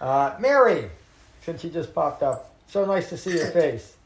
Uh, 0.00 0.34
Mary, 0.40 0.90
since 1.42 1.62
you 1.62 1.70
just 1.70 1.94
popped 1.94 2.22
up, 2.22 2.54
so 2.66 2.84
nice 2.84 3.08
to 3.10 3.16
see 3.16 3.30
your 3.30 3.50
face. 3.50 3.96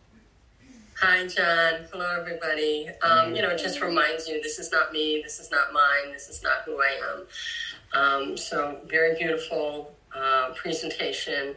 Hi, 1.00 1.26
John. 1.28 1.86
Hello, 1.92 2.20
everybody. 2.20 2.88
Um, 3.02 3.34
you 3.34 3.40
know, 3.40 3.50
it 3.50 3.58
just 3.58 3.80
reminds 3.80 4.26
you 4.26 4.42
this 4.42 4.58
is 4.58 4.72
not 4.72 4.92
me, 4.92 5.20
this 5.22 5.38
is 5.38 5.48
not 5.50 5.72
mine, 5.72 6.12
this 6.12 6.28
is 6.28 6.42
not 6.42 6.62
who 6.64 6.80
I 6.80 7.24
am. 7.94 8.00
Um, 8.00 8.36
so, 8.36 8.80
very 8.88 9.16
beautiful 9.16 9.94
uh, 10.14 10.50
presentation. 10.56 11.54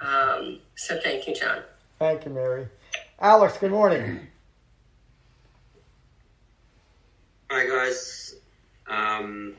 Um, 0.00 0.60
so, 0.74 0.98
thank 0.98 1.28
you, 1.28 1.34
John. 1.34 1.58
Thank 1.98 2.24
you, 2.24 2.30
Mary. 2.30 2.66
Alex, 3.20 3.58
good 3.58 3.70
morning. 3.70 4.26
Hi, 7.54 7.66
guys. 7.66 8.36
Um, 8.88 9.52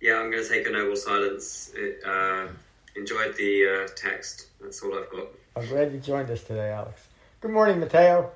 yeah, 0.00 0.16
I'm 0.16 0.32
going 0.32 0.42
to 0.42 0.48
take 0.48 0.66
a 0.66 0.70
noble 0.70 0.96
silence. 0.96 1.70
It, 1.72 2.02
uh, 2.04 2.48
enjoyed 2.96 3.36
the 3.36 3.84
uh, 3.84 3.88
text. 3.94 4.48
That's 4.60 4.82
all 4.82 4.98
I've 4.98 5.08
got. 5.08 5.28
I'm 5.54 5.64
glad 5.68 5.92
you 5.92 6.00
joined 6.00 6.30
us 6.30 6.42
today, 6.42 6.72
Alex. 6.72 7.06
Good 7.40 7.52
morning, 7.52 7.78
Mateo. 7.78 8.32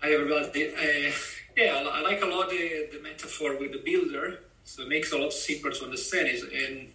Hi, 0.00 0.10
everybody. 0.10 0.68
Uh, 0.68 1.12
yeah, 1.54 1.86
I 1.86 2.00
like 2.00 2.22
a 2.22 2.26
lot 2.26 2.48
the, 2.48 2.88
the 2.92 3.02
metaphor 3.02 3.58
with 3.58 3.72
the 3.72 3.82
builder. 3.84 4.38
So 4.64 4.84
it 4.84 4.88
makes 4.88 5.12
a 5.12 5.18
lot 5.18 5.34
simpler 5.34 5.70
to 5.70 5.84
understand 5.84 6.28
it. 6.28 6.44
And 6.50 6.88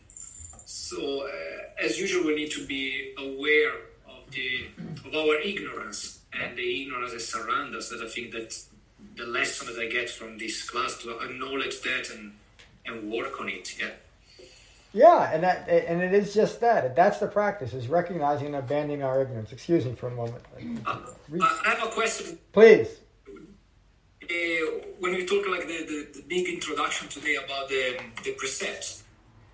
so, 0.66 1.28
uh, 1.28 1.86
as 1.86 2.00
usual, 2.00 2.26
we 2.26 2.34
need 2.34 2.50
to 2.54 2.66
be 2.66 3.14
aware 3.20 3.74
of 4.10 4.32
the 4.32 4.66
of 5.06 5.14
our 5.14 5.36
ignorance 5.36 6.21
and 6.34 6.58
the 6.58 6.82
ignorance 6.82 7.14
that 7.14 7.22
surrounds 7.22 7.76
us. 7.76 7.90
That 7.90 8.02
I 8.02 8.08
think 8.08 8.32
that 8.32 8.58
the 9.16 9.26
lesson 9.26 9.68
that 9.68 9.82
I 9.82 9.88
get 9.88 10.10
from 10.10 10.38
this 10.38 10.70
class 10.70 10.98
to 11.00 11.18
acknowledge 11.20 11.82
that 11.82 12.10
and 12.12 12.34
and 12.86 13.12
work 13.12 13.40
on 13.40 13.50
it. 13.50 13.78
Yeah. 13.80 13.90
Yeah, 14.94 15.32
and 15.32 15.44
that 15.44 15.70
and 15.70 16.02
it 16.02 16.14
is 16.14 16.34
just 16.34 16.60
that. 16.60 16.96
That's 16.96 17.20
the 17.20 17.28
practice: 17.28 17.74
is 17.74 17.88
recognizing 17.88 18.48
and 18.48 18.58
abandoning 18.58 19.04
our 19.04 19.22
ignorance. 19.22 19.54
Excuse 19.54 19.86
me 19.86 19.96
for 19.96 20.08
a 20.08 20.12
moment. 20.12 20.44
Uh, 20.86 21.00
I 21.40 21.70
have 21.70 21.84
a 21.84 21.92
question. 21.92 22.38
Please. 22.52 22.90
Uh, 24.24 24.36
when 25.00 25.14
we 25.14 25.26
talk 25.26 25.48
like 25.48 25.68
the, 25.68 25.86
the, 25.86 26.08
the, 26.14 26.24
big 26.28 26.48
introduction 26.48 27.08
today 27.10 27.36
about 27.36 27.68
the, 27.68 28.00
the 28.24 28.32
precepts, 28.34 29.04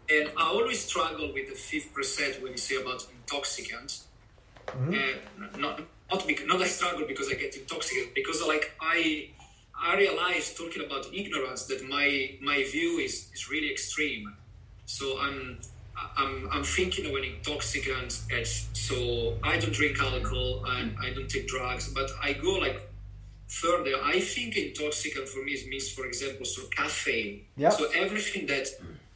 and 0.09 0.29
I 0.37 0.43
always 0.49 0.83
struggle 0.83 1.33
with 1.33 1.49
the 1.49 1.55
fifth 1.55 1.93
precept 1.93 2.43
when 2.43 2.51
you 2.51 2.57
say 2.57 2.75
about 2.75 3.05
intoxicants. 3.11 4.07
Mm-hmm. 4.67 4.93
Uh, 4.93 5.57
not 5.57 5.81
not 6.09 6.25
because, 6.27 6.47
not 6.47 6.61
I 6.61 6.67
struggle 6.67 7.05
because 7.07 7.29
I 7.29 7.35
get 7.35 7.55
intoxicated 7.55 8.13
because 8.13 8.41
like 8.45 8.73
I 8.81 9.29
I 9.79 9.95
realize 9.97 10.53
talking 10.53 10.83
about 10.85 11.07
ignorance 11.13 11.65
that 11.65 11.87
my 11.87 12.37
my 12.41 12.63
view 12.63 12.99
is 12.99 13.29
is 13.33 13.49
really 13.49 13.71
extreme 13.71 14.33
so 14.85 15.19
I'm 15.19 15.59
I'm, 16.15 16.49
I'm 16.51 16.63
thinking 16.63 17.05
of 17.05 17.13
an 17.13 17.23
intoxicant 17.23 18.21
edge. 18.31 18.65
So 18.73 19.37
I 19.43 19.57
don't 19.57 19.73
drink 19.73 19.99
alcohol 19.99 20.63
and 20.67 20.95
I 21.01 21.11
don't 21.13 21.29
take 21.29 21.47
drugs, 21.47 21.91
but 21.93 22.09
I 22.21 22.33
go 22.33 22.53
like 22.53 22.89
further. 23.47 23.93
I 24.03 24.19
think 24.19 24.55
intoxicant 24.57 25.27
for 25.27 25.43
me 25.43 25.53
is 25.53 25.67
means, 25.67 25.89
for 25.89 26.05
example, 26.05 26.45
so 26.45 26.63
caffeine. 26.67 27.45
Yep. 27.57 27.73
So 27.73 27.87
everything 27.95 28.47
that 28.47 28.67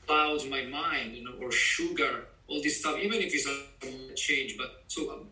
clouds 0.07 0.45
my 0.47 0.63
mind, 0.65 1.15
you 1.15 1.23
know, 1.23 1.33
or 1.39 1.51
sugar, 1.51 2.25
all 2.47 2.61
this 2.61 2.79
stuff, 2.79 2.97
even 2.99 3.19
if 3.21 3.33
it's 3.33 3.47
a 3.47 4.15
change. 4.15 4.57
But 4.57 4.83
so 4.87 5.27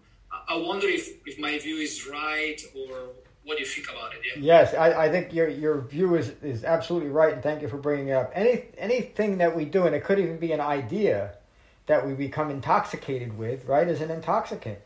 I 0.48 0.56
wonder 0.58 0.88
if, 0.88 1.10
if 1.26 1.40
my 1.40 1.58
view 1.60 1.78
is 1.78 2.08
right 2.08 2.60
or 2.76 3.10
what 3.44 3.58
do 3.58 3.64
you 3.64 3.68
think 3.68 3.90
about 3.90 4.14
it? 4.14 4.20
Yeah. 4.26 4.60
Yes, 4.60 4.74
I, 4.74 5.06
I 5.06 5.10
think 5.10 5.34
your 5.34 5.48
your 5.48 5.82
view 5.82 6.16
is, 6.16 6.34
is 6.44 6.64
absolutely 6.64 7.10
right, 7.10 7.34
and 7.34 7.42
thank 7.42 7.62
you 7.62 7.68
for 7.68 7.78
bringing 7.78 8.10
it 8.10 8.14
up. 8.14 8.32
Any 8.36 8.66
anything 8.78 9.40
that 9.40 9.56
we 9.56 9.66
do, 9.66 9.86
and 9.86 9.96
it 9.96 10.04
could 10.04 10.20
even 10.20 10.38
be 10.38 10.52
an 10.52 10.62
idea 10.62 11.34
that 11.88 12.06
we 12.06 12.14
become 12.14 12.52
intoxicated 12.52 13.38
with, 13.38 13.66
right, 13.66 13.88
is 13.88 14.02
an 14.02 14.12
intoxicant. 14.12 14.78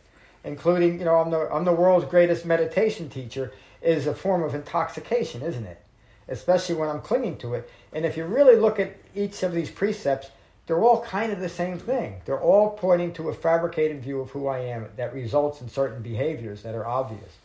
Including, 0.45 0.99
you 0.99 1.05
know, 1.05 1.15
I'm 1.15 1.31
the 1.31 1.49
I'm 1.53 1.65
the 1.65 1.73
world's 1.73 2.05
greatest 2.05 2.45
meditation 2.45 3.09
teacher 3.09 3.53
is 3.81 4.07
a 4.07 4.13
form 4.13 4.43
of 4.43 4.55
intoxication, 4.55 5.41
isn't 5.41 5.65
it? 5.65 5.81
Especially 6.27 6.75
when 6.75 6.89
I'm 6.89 7.01
clinging 7.01 7.37
to 7.39 7.53
it. 7.55 7.69
And 7.91 8.05
if 8.05 8.15
you 8.15 8.25
really 8.25 8.55
look 8.55 8.79
at 8.79 8.95
each 9.15 9.43
of 9.43 9.53
these 9.53 9.69
precepts, 9.69 10.29
they're 10.65 10.81
all 10.81 11.01
kind 11.01 11.31
of 11.31 11.39
the 11.39 11.49
same 11.49 11.77
thing. 11.77 12.21
They're 12.25 12.39
all 12.39 12.71
pointing 12.71 13.13
to 13.13 13.29
a 13.29 13.33
fabricated 13.33 14.01
view 14.01 14.21
of 14.21 14.31
who 14.31 14.47
I 14.47 14.59
am 14.59 14.87
that 14.95 15.13
results 15.13 15.61
in 15.61 15.67
certain 15.67 16.01
behaviors 16.01 16.63
that 16.63 16.73
are 16.73 16.85
obvious. 16.85 17.37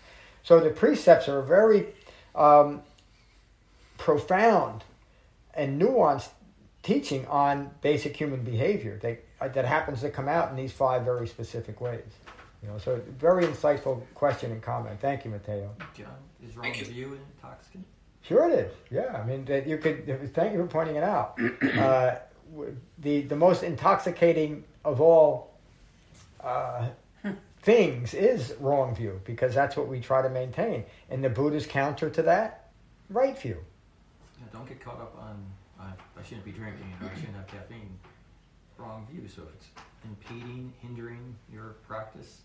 So 0.45 0.61
the 0.61 0.71
precepts 0.71 1.29
are 1.29 1.43
very 1.43 1.87
um, 2.35 2.83
profound 3.97 4.85
and 5.53 5.81
nuanced 5.81 6.29
teaching 6.83 7.27
on 7.27 7.71
basic 7.83 8.17
human 8.17 8.45
behavior 8.45 8.99
that, 9.03 9.25
uh, 9.41 9.49
that 9.49 9.65
happens 9.65 10.01
to 10.03 10.11
come 10.11 10.29
out 10.29 10.51
in 10.51 10.57
these 10.57 10.73
five 10.73 11.03
very 11.03 11.27
specific 11.27 11.81
ways. 11.81 12.05
You 12.63 12.69
know, 12.69 12.79
so 12.79 13.01
very 13.19 13.45
insightful 13.45 14.03
question 14.15 14.53
and 14.53 14.63
comment. 14.63 15.01
Thank 15.01 15.25
you, 15.25 15.31
Mateo. 15.31 15.75
John, 15.97 16.07
is 16.47 16.57
wrong 16.57 16.73
view 16.73 17.15
an 17.15 17.21
intoxicant? 17.37 17.85
Sure, 18.23 18.49
it 18.51 18.59
is. 18.59 18.73
Yeah, 18.91 19.21
I 19.21 19.25
mean 19.25 19.45
that 19.47 19.67
you 19.67 19.79
could. 19.79 20.07
Thank 20.35 20.53
you 20.53 20.59
for 20.59 20.67
pointing 20.67 20.97
it 20.97 21.05
out. 21.05 21.39
Uh, 21.79 22.17
the 22.99 23.23
the 23.23 23.37
most 23.37 23.63
intoxicating 23.63 24.65
of 24.85 25.01
all 25.01 25.55
uh, 26.43 26.89
things 27.63 28.15
is 28.15 28.55
wrong 28.61 28.95
view 28.95 29.21
because 29.25 29.55
that's 29.55 29.77
what 29.77 29.89
we 29.89 30.01
try 30.01 30.23
to 30.23 30.31
maintain. 30.31 30.85
And 31.11 31.23
the 31.23 31.31
Buddha's 31.31 31.67
counter 31.67 32.11
to 32.11 32.23
that, 32.23 32.71
right 33.11 33.39
view. 33.39 33.59
Yeah, 34.39 34.47
don't 34.53 34.69
get 34.69 34.81
caught 34.81 35.01
up 35.01 35.17
on 35.21 35.45
uh, 35.81 35.85
I 36.19 36.23
shouldn't 36.23 36.45
be 36.45 36.53
drinking 36.53 36.93
or 37.01 37.09
I 37.09 37.15
shouldn't 37.15 37.37
have 37.37 37.47
caffeine. 37.47 37.99
Wrong 38.77 39.07
view. 39.11 39.29
So 39.29 39.43
if 39.43 39.55
it's 39.55 39.69
impeding, 40.05 40.73
hindering 40.81 41.35
your 41.53 41.77
practice, 41.87 42.43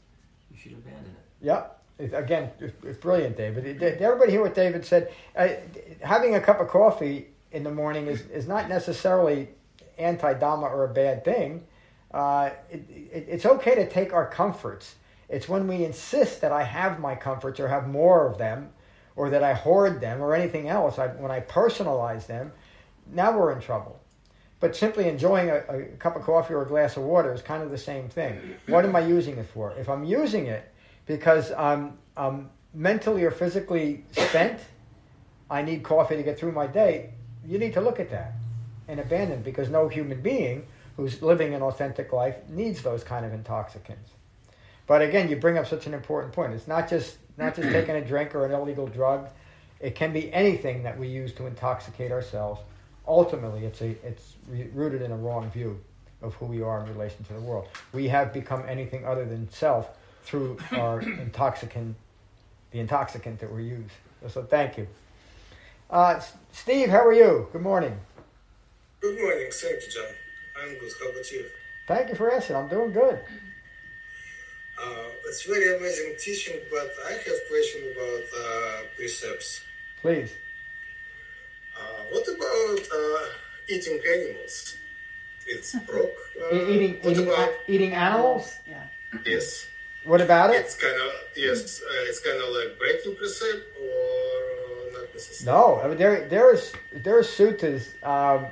you 0.51 0.57
should 0.57 0.73
abandon 0.73 1.11
it. 1.11 1.45
Yep. 1.45 1.79
It, 1.99 2.13
again, 2.13 2.49
it's 2.59 2.97
brilliant, 2.97 3.37
David. 3.37 3.79
Did 3.79 4.01
everybody 4.01 4.31
hear 4.31 4.41
what 4.41 4.55
David 4.55 4.83
said? 4.83 5.13
Uh, 5.35 5.49
having 6.01 6.35
a 6.35 6.41
cup 6.41 6.59
of 6.59 6.67
coffee 6.67 7.27
in 7.51 7.63
the 7.63 7.71
morning 7.71 8.07
is, 8.07 8.21
is 8.27 8.47
not 8.47 8.67
necessarily 8.67 9.49
anti 9.97 10.33
Dhamma 10.33 10.63
or 10.63 10.85
a 10.85 10.93
bad 10.93 11.23
thing. 11.25 11.63
Uh, 12.13 12.51
it, 12.69 12.85
it, 12.89 13.25
it's 13.27 13.45
okay 13.45 13.75
to 13.75 13.89
take 13.89 14.13
our 14.13 14.27
comforts 14.27 14.95
it's 15.33 15.49
when 15.49 15.67
we 15.67 15.83
insist 15.83 16.41
that 16.41 16.51
I 16.51 16.61
have 16.63 16.99
my 16.99 17.15
comforts 17.15 17.59
or 17.59 17.67
have 17.67 17.87
more 17.87 18.27
of 18.27 18.37
them 18.37 18.69
or 19.15 19.31
that 19.31 19.43
I 19.43 19.53
hoard 19.53 19.99
them 19.99 20.21
or 20.21 20.35
anything 20.35 20.69
else, 20.69 20.99
I, 20.99 21.07
when 21.07 21.31
I 21.31 21.39
personalize 21.39 22.27
them, 22.27 22.51
now 23.11 23.35
we're 23.35 23.51
in 23.51 23.59
trouble. 23.59 23.99
But 24.59 24.75
simply 24.75 25.09
enjoying 25.09 25.49
a, 25.49 25.55
a 25.55 25.83
cup 25.97 26.15
of 26.15 26.21
coffee 26.21 26.53
or 26.53 26.61
a 26.61 26.67
glass 26.67 26.97
of 26.97 27.03
water 27.03 27.33
is 27.33 27.41
kind 27.41 27.63
of 27.63 27.71
the 27.71 27.79
same 27.79 28.09
thing. 28.09 28.39
What 28.67 28.85
am 28.85 28.95
I 28.95 28.99
using 28.99 29.37
it 29.37 29.47
for? 29.47 29.71
If 29.71 29.89
I'm 29.89 30.03
using 30.03 30.45
it 30.45 30.71
because 31.07 31.51
I'm, 31.51 31.97
I'm 32.15 32.51
mentally 32.73 33.23
or 33.23 33.31
physically 33.31 34.05
spent, 34.11 34.59
I 35.49 35.63
need 35.63 35.81
coffee 35.81 36.15
to 36.15 36.23
get 36.23 36.37
through 36.37 36.51
my 36.51 36.67
day, 36.67 37.09
you 37.45 37.57
need 37.57 37.73
to 37.73 37.81
look 37.81 37.99
at 37.99 38.11
that 38.11 38.33
and 38.87 38.99
abandoned 38.99 39.43
because 39.43 39.69
no 39.69 39.87
human 39.87 40.21
being 40.21 40.65
who's 40.97 41.21
living 41.21 41.53
an 41.53 41.61
authentic 41.61 42.13
life 42.13 42.35
needs 42.49 42.81
those 42.81 43.03
kind 43.03 43.25
of 43.25 43.33
intoxicants. 43.33 44.11
But 44.85 45.01
again, 45.01 45.29
you 45.29 45.35
bring 45.35 45.57
up 45.57 45.67
such 45.67 45.87
an 45.87 45.93
important 45.93 46.33
point. 46.33 46.53
It's 46.53 46.67
not 46.67 46.89
just 46.89 47.17
not 47.37 47.55
just 47.55 47.69
taking 47.71 47.95
a 47.95 48.05
drink 48.05 48.35
or 48.35 48.45
an 48.45 48.51
illegal 48.51 48.87
drug. 48.87 49.29
It 49.79 49.95
can 49.95 50.13
be 50.13 50.31
anything 50.33 50.83
that 50.83 50.97
we 50.97 51.07
use 51.07 51.33
to 51.33 51.47
intoxicate 51.47 52.11
ourselves. 52.11 52.61
Ultimately, 53.07 53.65
it's 53.65 53.81
a 53.81 53.95
it's 54.05 54.35
rooted 54.73 55.01
in 55.01 55.11
a 55.11 55.17
wrong 55.17 55.49
view 55.51 55.79
of 56.21 56.33
who 56.35 56.45
we 56.45 56.61
are 56.61 56.81
in 56.83 56.89
relation 56.93 57.23
to 57.25 57.33
the 57.33 57.41
world. 57.41 57.67
We 57.91 58.07
have 58.07 58.31
become 58.31 58.63
anything 58.67 59.05
other 59.05 59.25
than 59.25 59.49
self 59.51 59.89
through 60.23 60.57
our 60.71 61.01
intoxicant, 61.01 61.95
the 62.71 62.79
intoxicant 62.79 63.39
that 63.39 63.51
we 63.51 63.63
use. 63.63 63.91
So 64.29 64.43
thank 64.43 64.77
you. 64.77 64.87
Uh, 65.89 66.21
Steve, 66.53 66.89
how 66.89 67.05
are 67.05 67.13
you? 67.13 67.47
Good 67.51 67.61
morning. 67.61 67.99
Good 69.03 69.19
morning. 69.19 69.49
Thank 69.51 69.83
you, 69.83 69.91
John. 69.91 70.15
I'm 70.57 70.75
good. 70.75 70.89
How 70.97 71.09
about 71.09 71.29
you? 71.29 71.43
Thank 71.85 72.07
you 72.07 72.15
for 72.15 72.31
asking. 72.31 72.55
I'm 72.55 72.69
doing 72.69 72.93
good. 72.93 73.19
Uh, 74.81 75.09
it's 75.25 75.43
very 75.43 75.75
amazing 75.75 76.15
teaching, 76.17 76.61
but 76.71 76.89
I 77.05 77.11
have 77.11 77.39
question 77.49 77.81
about 77.93 78.23
uh, 78.33 78.83
precepts. 78.95 79.61
Please. 80.01 80.33
Uh, 81.77 82.03
what 82.11 82.25
about 82.29 82.87
uh, 82.95 83.25
eating 83.67 83.99
animals? 84.07 84.77
It's 85.47 85.75
broke. 85.85 86.15
Uh, 86.41 86.55
eating 86.55 86.93
what 87.01 87.11
eating, 87.11 87.27
about, 87.27 87.49
eating 87.67 87.91
animals? 87.91 88.57
Yeah. 88.65 88.83
Yes. 89.25 89.67
What 90.05 90.21
about 90.21 90.51
it? 90.51 90.61
It's 90.61 90.77
kind 90.77 90.95
of 90.95 91.11
yes. 91.35 91.81
Uh, 91.81 92.07
it's 92.07 92.21
kind 92.21 92.41
of 92.41 92.55
like 92.55 92.79
breaking 92.79 93.17
precept 93.17 93.63
or 93.81 94.93
not 94.93 95.13
necessarily. 95.13 95.59
No, 95.59 95.81
I 95.81 95.89
mean, 95.89 95.97
there 95.97 96.25
there 96.29 96.53
is 96.53 96.71
there 96.93 97.17
are 97.19 97.21
suttas 97.21 98.01
um, 98.01 98.47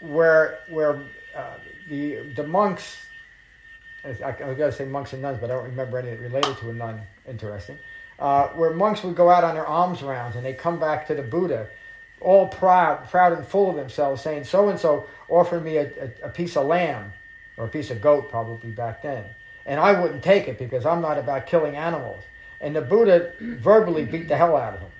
where 0.00 0.60
where 0.68 1.00
uh, 1.34 1.54
the 1.88 2.20
the 2.34 2.46
monks. 2.46 3.06
I, 4.02 4.30
was 4.30 4.56
going 4.56 4.56
to 4.56 4.72
say 4.72 4.86
monks 4.86 5.12
and 5.12 5.20
nuns, 5.20 5.36
but 5.38 5.50
I 5.50 5.54
don't 5.54 5.64
remember 5.64 5.98
any 5.98 6.16
related 6.16 6.56
to 6.58 6.70
a 6.70 6.72
nun. 6.72 7.02
Interesting. 7.28 7.78
Uh, 8.18 8.48
where 8.48 8.70
monks 8.70 9.02
would 9.02 9.14
go 9.14 9.28
out 9.28 9.44
on 9.44 9.54
their 9.54 9.66
alms 9.66 10.02
rounds 10.02 10.36
and 10.36 10.44
they 10.44 10.54
come 10.54 10.78
back 10.78 11.06
to 11.06 11.14
the 11.14 11.22
Buddha, 11.22 11.68
all 12.20 12.48
proud, 12.48 13.08
proud 13.10 13.32
and 13.34 13.46
full 13.46 13.70
of 13.70 13.76
themselves, 13.76 14.22
saying, 14.22 14.44
"So 14.44 14.68
and 14.70 14.78
so 14.78 15.06
offered 15.28 15.62
me 15.62 15.76
a, 15.76 15.86
a, 16.22 16.26
a 16.26 16.28
piece 16.30 16.56
of 16.56 16.66
lamb, 16.66 17.12
or 17.56 17.66
a 17.66 17.68
piece 17.68 17.90
of 17.90 18.00
goat, 18.00 18.30
probably 18.30 18.70
back 18.70 19.02
then, 19.02 19.24
and 19.66 19.78
I 19.78 20.00
wouldn't 20.00 20.22
take 20.22 20.48
it 20.48 20.58
because 20.58 20.86
I'm 20.86 21.02
not 21.02 21.18
about 21.18 21.46
killing 21.46 21.76
animals." 21.76 22.22
And 22.62 22.76
the 22.76 22.82
Buddha 22.82 23.32
verbally 23.40 24.04
beat 24.04 24.28
the 24.28 24.36
hell 24.36 24.54
out 24.54 24.74
of 24.74 24.80
him. 24.80 24.90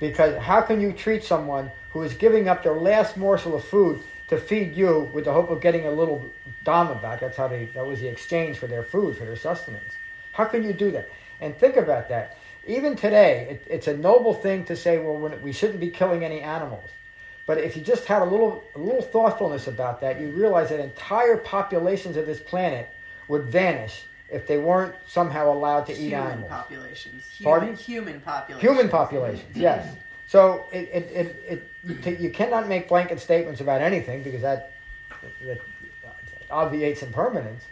Because 0.00 0.36
how 0.42 0.60
can 0.62 0.80
you 0.80 0.92
treat 0.92 1.24
someone 1.24 1.70
who 1.92 2.02
is 2.02 2.14
giving 2.14 2.48
up 2.48 2.62
their 2.62 2.74
last 2.74 3.16
morsel 3.16 3.54
of 3.54 3.64
food 3.64 4.02
to 4.28 4.38
feed 4.38 4.74
you 4.74 5.10
with 5.12 5.24
the 5.24 5.32
hope 5.32 5.50
of 5.50 5.60
getting 5.60 5.86
a 5.86 5.90
little 5.90 6.24
dhamma 6.64 7.00
back? 7.00 7.20
That's 7.20 7.36
how 7.36 7.48
they, 7.48 7.66
that 7.74 7.86
was 7.86 8.00
the 8.00 8.08
exchange 8.08 8.58
for 8.58 8.66
their 8.66 8.82
food, 8.82 9.16
for 9.16 9.24
their 9.24 9.36
sustenance. 9.36 9.94
How 10.32 10.44
can 10.44 10.64
you 10.64 10.72
do 10.72 10.90
that? 10.90 11.08
And 11.40 11.56
think 11.56 11.76
about 11.76 12.08
that. 12.08 12.36
Even 12.66 12.96
today, 12.96 13.46
it, 13.50 13.66
it's 13.68 13.86
a 13.86 13.96
noble 13.96 14.34
thing 14.34 14.64
to 14.64 14.76
say, 14.76 14.98
well, 14.98 15.16
we 15.42 15.52
shouldn't 15.52 15.80
be 15.80 15.90
killing 15.90 16.24
any 16.24 16.40
animals. 16.40 16.88
But 17.46 17.58
if 17.58 17.76
you 17.76 17.82
just 17.82 18.06
had 18.06 18.22
a 18.22 18.24
little, 18.24 18.64
a 18.74 18.78
little 18.78 19.02
thoughtfulness 19.02 19.66
about 19.66 20.00
that, 20.00 20.20
you 20.20 20.28
realize 20.28 20.70
that 20.70 20.80
entire 20.80 21.36
populations 21.36 22.16
of 22.16 22.24
this 22.24 22.40
planet 22.40 22.88
would 23.28 23.44
vanish 23.44 24.04
if 24.30 24.46
they 24.46 24.58
weren't 24.58 24.94
somehow 25.06 25.52
allowed 25.52 25.86
to 25.86 25.92
eat 25.92 26.10
human 26.10 26.26
animals. 26.26 26.50
populations. 26.50 27.30
Pardon? 27.42 27.76
Human, 27.76 27.84
human 27.84 28.20
populations. 28.20 28.70
Human 28.70 28.88
populations, 28.88 29.56
yes. 29.56 29.96
So 30.26 30.66
it, 30.72 30.88
it, 30.92 31.42
it, 31.46 31.70
it, 32.06 32.20
you 32.20 32.30
cannot 32.30 32.68
make 32.68 32.88
blanket 32.88 33.20
statements 33.20 33.60
about 33.60 33.80
anything 33.82 34.22
because 34.22 34.42
that, 34.42 34.72
that 35.44 35.60
obviates 36.50 37.02
impermanence. 37.02 37.64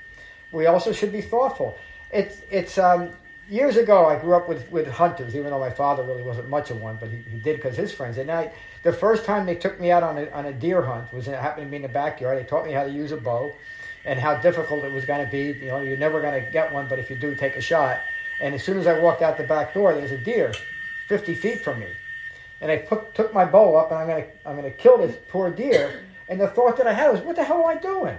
We 0.53 0.67
also 0.67 0.93
should 0.93 1.13
be 1.13 1.23
thoughtful. 1.23 1.79
It's, 2.13 2.43
it's 2.51 2.77
um, 2.77 3.11
years 3.49 3.77
ago, 3.77 4.07
I 4.07 4.19
grew 4.19 4.35
up 4.35 4.49
with, 4.49 4.71
with 4.71 4.87
hunters, 4.87 5.35
even 5.35 5.51
though 5.51 5.59
my 5.59 5.71
father 5.71 6.03
really 6.03 6.23
wasn't 6.23 6.51
much 6.51 6.71
of 6.71 6.81
one, 6.81 6.99
but 7.01 7.09
he, 7.09 7.19
he 7.31 7.39
did 7.39 7.57
because 7.57 7.77
his 7.77 7.93
friends. 7.93 8.19
And 8.19 8.31
I, 8.31 8.53
the 8.83 8.93
first 8.93 9.25
time 9.25 9.47
they 9.47 9.55
took 9.55 9.81
me 9.81 9.91
out 9.91 10.03
on 10.03 10.19
a, 10.19 10.29
on 10.31 10.47
a 10.47 10.53
deer 10.53 10.83
hunt 10.83 11.13
was 11.13 11.27
it 11.29 11.39
happened 11.39 11.67
to 11.67 11.71
be 11.71 11.77
in 11.77 11.83
the 11.83 11.89
backyard. 11.89 12.39
They 12.39 12.45
taught 12.45 12.67
me 12.67 12.73
how 12.73 12.85
to 12.85 12.91
use 12.91 13.13
a 13.13 13.17
bow 13.17 13.53
and 14.05 14.19
how 14.19 14.35
difficult 14.37 14.85
it 14.85 14.93
was 14.93 15.05
going 15.05 15.25
to 15.25 15.31
be. 15.31 15.59
You 15.65 15.71
know, 15.71 15.81
you're 15.81 15.97
never 15.97 16.21
going 16.21 16.43
to 16.43 16.51
get 16.51 16.73
one, 16.73 16.89
but 16.89 16.99
if 16.99 17.11
you 17.11 17.17
do, 17.17 17.35
take 17.35 17.57
a 17.57 17.61
shot. 17.61 18.01
And 18.41 18.55
as 18.55 18.63
soon 18.65 18.79
as 18.79 18.87
I 18.87 18.99
walked 18.99 19.23
out 19.23 19.37
the 19.37 19.45
back 19.45 19.75
door, 19.75 19.95
there's 19.95 20.13
a 20.13 20.19
deer 20.19 20.53
50 21.09 21.35
feet 21.35 21.61
from 21.61 21.81
me. 21.81 21.89
And 22.61 22.71
I 22.71 22.79
put, 22.79 23.15
took 23.15 23.33
my 23.35 23.45
bow 23.45 23.77
up 23.77 23.91
and 23.91 24.01
I'm 24.01 24.07
going 24.07 24.25
to 24.25 24.49
I'm 24.49 24.57
going 24.57 24.71
to 24.71 24.77
kill 24.77 24.99
this 24.99 25.17
poor 25.29 25.51
deer. 25.51 26.05
And 26.29 26.41
the 26.41 26.49
thought 26.49 26.77
that 26.79 26.87
I 26.87 26.93
had 26.93 27.11
was, 27.13 27.21
what 27.21 27.37
the 27.37 27.45
hell 27.45 27.59
am 27.59 27.67
I 27.67 27.81
doing? 27.81 28.17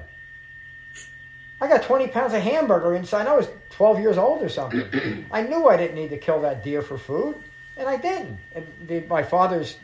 I 1.60 1.68
got 1.68 1.84
20 1.84 2.10
pounds 2.10 2.34
of 2.34 2.42
hamburger 2.42 2.94
inside. 2.94 3.26
I 3.26 3.36
was 3.36 3.48
12 3.70 4.00
years 4.00 4.18
old 4.18 4.44
or 4.44 4.50
something. 4.50 5.26
I 5.32 5.44
knew 5.44 5.70
I 5.70 5.78
didn't 5.78 5.96
need 5.96 6.10
to 6.10 6.18
kill 6.18 6.42
that 6.42 6.64
deer 6.64 6.82
for 6.82 6.98
food, 6.98 7.42
and 7.78 7.88
I 7.88 7.96
didn't. 7.96 8.38
And 8.54 8.68
the, 8.86 9.00
my 9.02 9.24
father's 9.24 9.78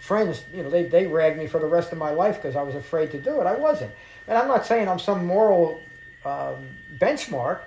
friends, 0.00 0.44
you 0.54 0.62
know, 0.62 0.70
they, 0.70 0.84
they 0.84 1.06
ragged 1.06 1.38
me 1.38 1.48
for 1.48 1.58
the 1.58 1.66
rest 1.66 1.92
of 1.92 1.98
my 1.98 2.10
life 2.10 2.36
because 2.36 2.54
I 2.54 2.62
was 2.62 2.76
afraid 2.76 3.10
to 3.12 3.18
do 3.18 3.40
it. 3.40 3.46
I 3.46 3.54
wasn't. 3.54 3.90
And 4.32 4.38
I'm 4.38 4.48
not 4.48 4.64
saying 4.64 4.88
I'm 4.88 4.98
some 4.98 5.26
moral 5.26 5.78
um, 6.24 6.66
benchmark. 6.96 7.60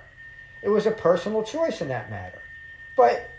It 0.62 0.68
was 0.68 0.84
a 0.86 0.90
personal 0.90 1.44
choice 1.44 1.80
in 1.80 1.86
that 1.90 2.10
matter. 2.10 2.40
But 2.96 3.30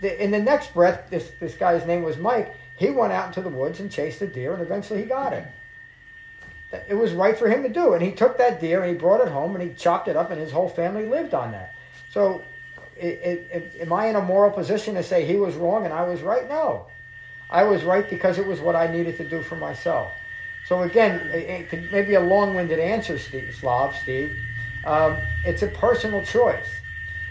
the, 0.00 0.24
in 0.24 0.30
the 0.30 0.38
next 0.38 0.72
breath, 0.72 1.10
this, 1.10 1.32
this 1.38 1.54
guy's 1.54 1.86
name 1.86 2.02
was 2.02 2.16
Mike. 2.16 2.56
He 2.76 2.88
went 2.88 3.12
out 3.12 3.26
into 3.26 3.42
the 3.42 3.50
woods 3.50 3.78
and 3.78 3.92
chased 3.92 4.20
the 4.20 4.26
deer, 4.26 4.54
and 4.54 4.62
eventually 4.62 5.02
he 5.02 5.04
got 5.06 5.34
it. 5.34 5.44
It 6.88 6.94
was 6.94 7.12
right 7.12 7.38
for 7.38 7.46
him 7.46 7.62
to 7.62 7.68
do. 7.68 7.92
And 7.92 8.02
he 8.02 8.10
took 8.10 8.38
that 8.38 8.58
deer 8.58 8.80
and 8.82 8.90
he 8.90 8.96
brought 8.96 9.20
it 9.20 9.28
home 9.28 9.54
and 9.54 9.62
he 9.62 9.74
chopped 9.74 10.08
it 10.08 10.16
up, 10.16 10.30
and 10.30 10.40
his 10.40 10.50
whole 10.50 10.70
family 10.70 11.04
lived 11.04 11.34
on 11.34 11.52
that. 11.52 11.74
So, 12.10 12.40
it, 12.96 13.20
it, 13.22 13.50
it, 13.52 13.80
am 13.82 13.92
I 13.92 14.06
in 14.06 14.16
a 14.16 14.22
moral 14.22 14.50
position 14.50 14.94
to 14.94 15.02
say 15.02 15.26
he 15.26 15.36
was 15.36 15.56
wrong 15.56 15.84
and 15.84 15.92
I 15.92 16.04
was 16.04 16.22
right? 16.22 16.48
No. 16.48 16.86
I 17.50 17.64
was 17.64 17.84
right 17.84 18.08
because 18.08 18.38
it 18.38 18.46
was 18.46 18.60
what 18.60 18.74
I 18.74 18.90
needed 18.90 19.18
to 19.18 19.28
do 19.28 19.42
for 19.42 19.56
myself. 19.56 20.10
So 20.66 20.82
again, 20.82 21.20
it, 21.32 21.72
it 21.72 21.92
maybe 21.92 22.14
a 22.14 22.20
long-winded 22.20 22.78
answer, 22.78 23.18
Steve, 23.18 23.54
Slav, 23.58 23.96
Steve. 23.96 24.38
Um, 24.84 25.18
it's 25.44 25.62
a 25.62 25.68
personal 25.68 26.24
choice. 26.24 26.68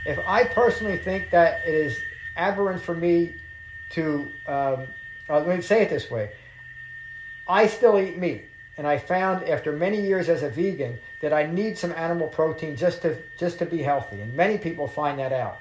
If 0.05 0.19
I 0.25 0.43
personally 0.43 0.97
think 0.97 1.29
that 1.31 1.65
it 1.65 1.73
is 1.73 1.99
aberrant 2.35 2.81
for 2.81 2.95
me 2.95 3.35
to, 3.91 4.31
um, 4.47 4.87
uh, 5.29 5.39
let 5.39 5.57
me 5.57 5.61
say 5.61 5.83
it 5.83 5.89
this 5.89 6.09
way: 6.09 6.31
I 7.47 7.67
still 7.67 7.99
eat 7.99 8.17
meat, 8.17 8.45
and 8.77 8.87
I 8.87 8.97
found 8.97 9.47
after 9.47 9.71
many 9.71 10.01
years 10.01 10.27
as 10.27 10.43
a 10.43 10.49
vegan 10.49 10.99
that 11.21 11.33
I 11.33 11.45
need 11.45 11.77
some 11.77 11.91
animal 11.91 12.27
protein 12.27 12.75
just 12.75 13.01
to 13.03 13.17
just 13.37 13.59
to 13.59 13.65
be 13.65 13.81
healthy, 13.81 14.21
and 14.21 14.33
many 14.33 14.57
people 14.57 14.87
find 14.87 15.19
that 15.19 15.31
out. 15.31 15.59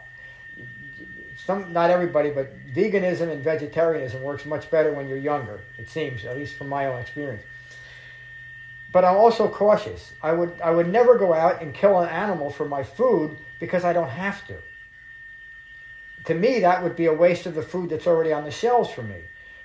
Some, 1.45 1.73
not 1.73 1.89
everybody, 1.91 2.31
but 2.31 2.53
veganism 2.75 3.31
and 3.33 3.43
vegetarianism 3.43 4.23
works 4.23 4.45
much 4.45 4.71
better 4.71 4.93
when 4.93 5.09
you're 5.09 5.19
younger. 5.19 5.61
It 5.79 5.89
seems, 5.89 6.27
at 6.27 6.37
least 6.37 6.57
from 6.57 6.69
my 6.69 6.87
own 6.87 7.01
experience 7.01 7.43
but 8.93 9.05
I'm 9.05 9.17
also 9.17 9.49
cautious. 9.49 10.13
I 10.23 10.33
would 10.33 10.61
I 10.61 10.71
would 10.71 10.89
never 10.89 11.17
go 11.17 11.33
out 11.33 11.63
and 11.63 11.75
kill 11.75 12.01
an 12.01 12.09
animal 12.09 12.51
for 12.51 12.67
my 12.67 12.83
food 12.83 13.37
because 13.59 13.85
I 13.85 13.93
don't 13.93 14.09
have 14.09 14.47
to. 14.49 14.59
To 16.25 16.35
me, 16.35 16.61
that 16.61 16.83
would 16.83 16.97
be 16.97 17.07
a 17.07 17.13
waste 17.13 17.47
of 17.47 17.55
the 17.55 17.63
food 17.63 17.91
that's 17.91 18.07
already 18.07 18.33
on 18.33 18.45
the 18.45 18.51
shelves 18.51 18.91
for 18.91 19.03
me. 19.03 19.23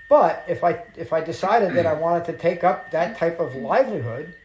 But 0.08 0.46
if 0.48 0.64
I 0.64 0.84
if 0.96 1.12
I 1.12 1.22
decided 1.22 1.74
that 1.76 1.86
I 1.86 1.96
mm. 1.96 2.00
wanted 2.00 2.26
to 2.26 2.34
take 2.34 2.64
up 2.64 2.92
that 2.92 3.18
type 3.18 3.40
of 3.40 3.56
livelihood, 3.56 4.36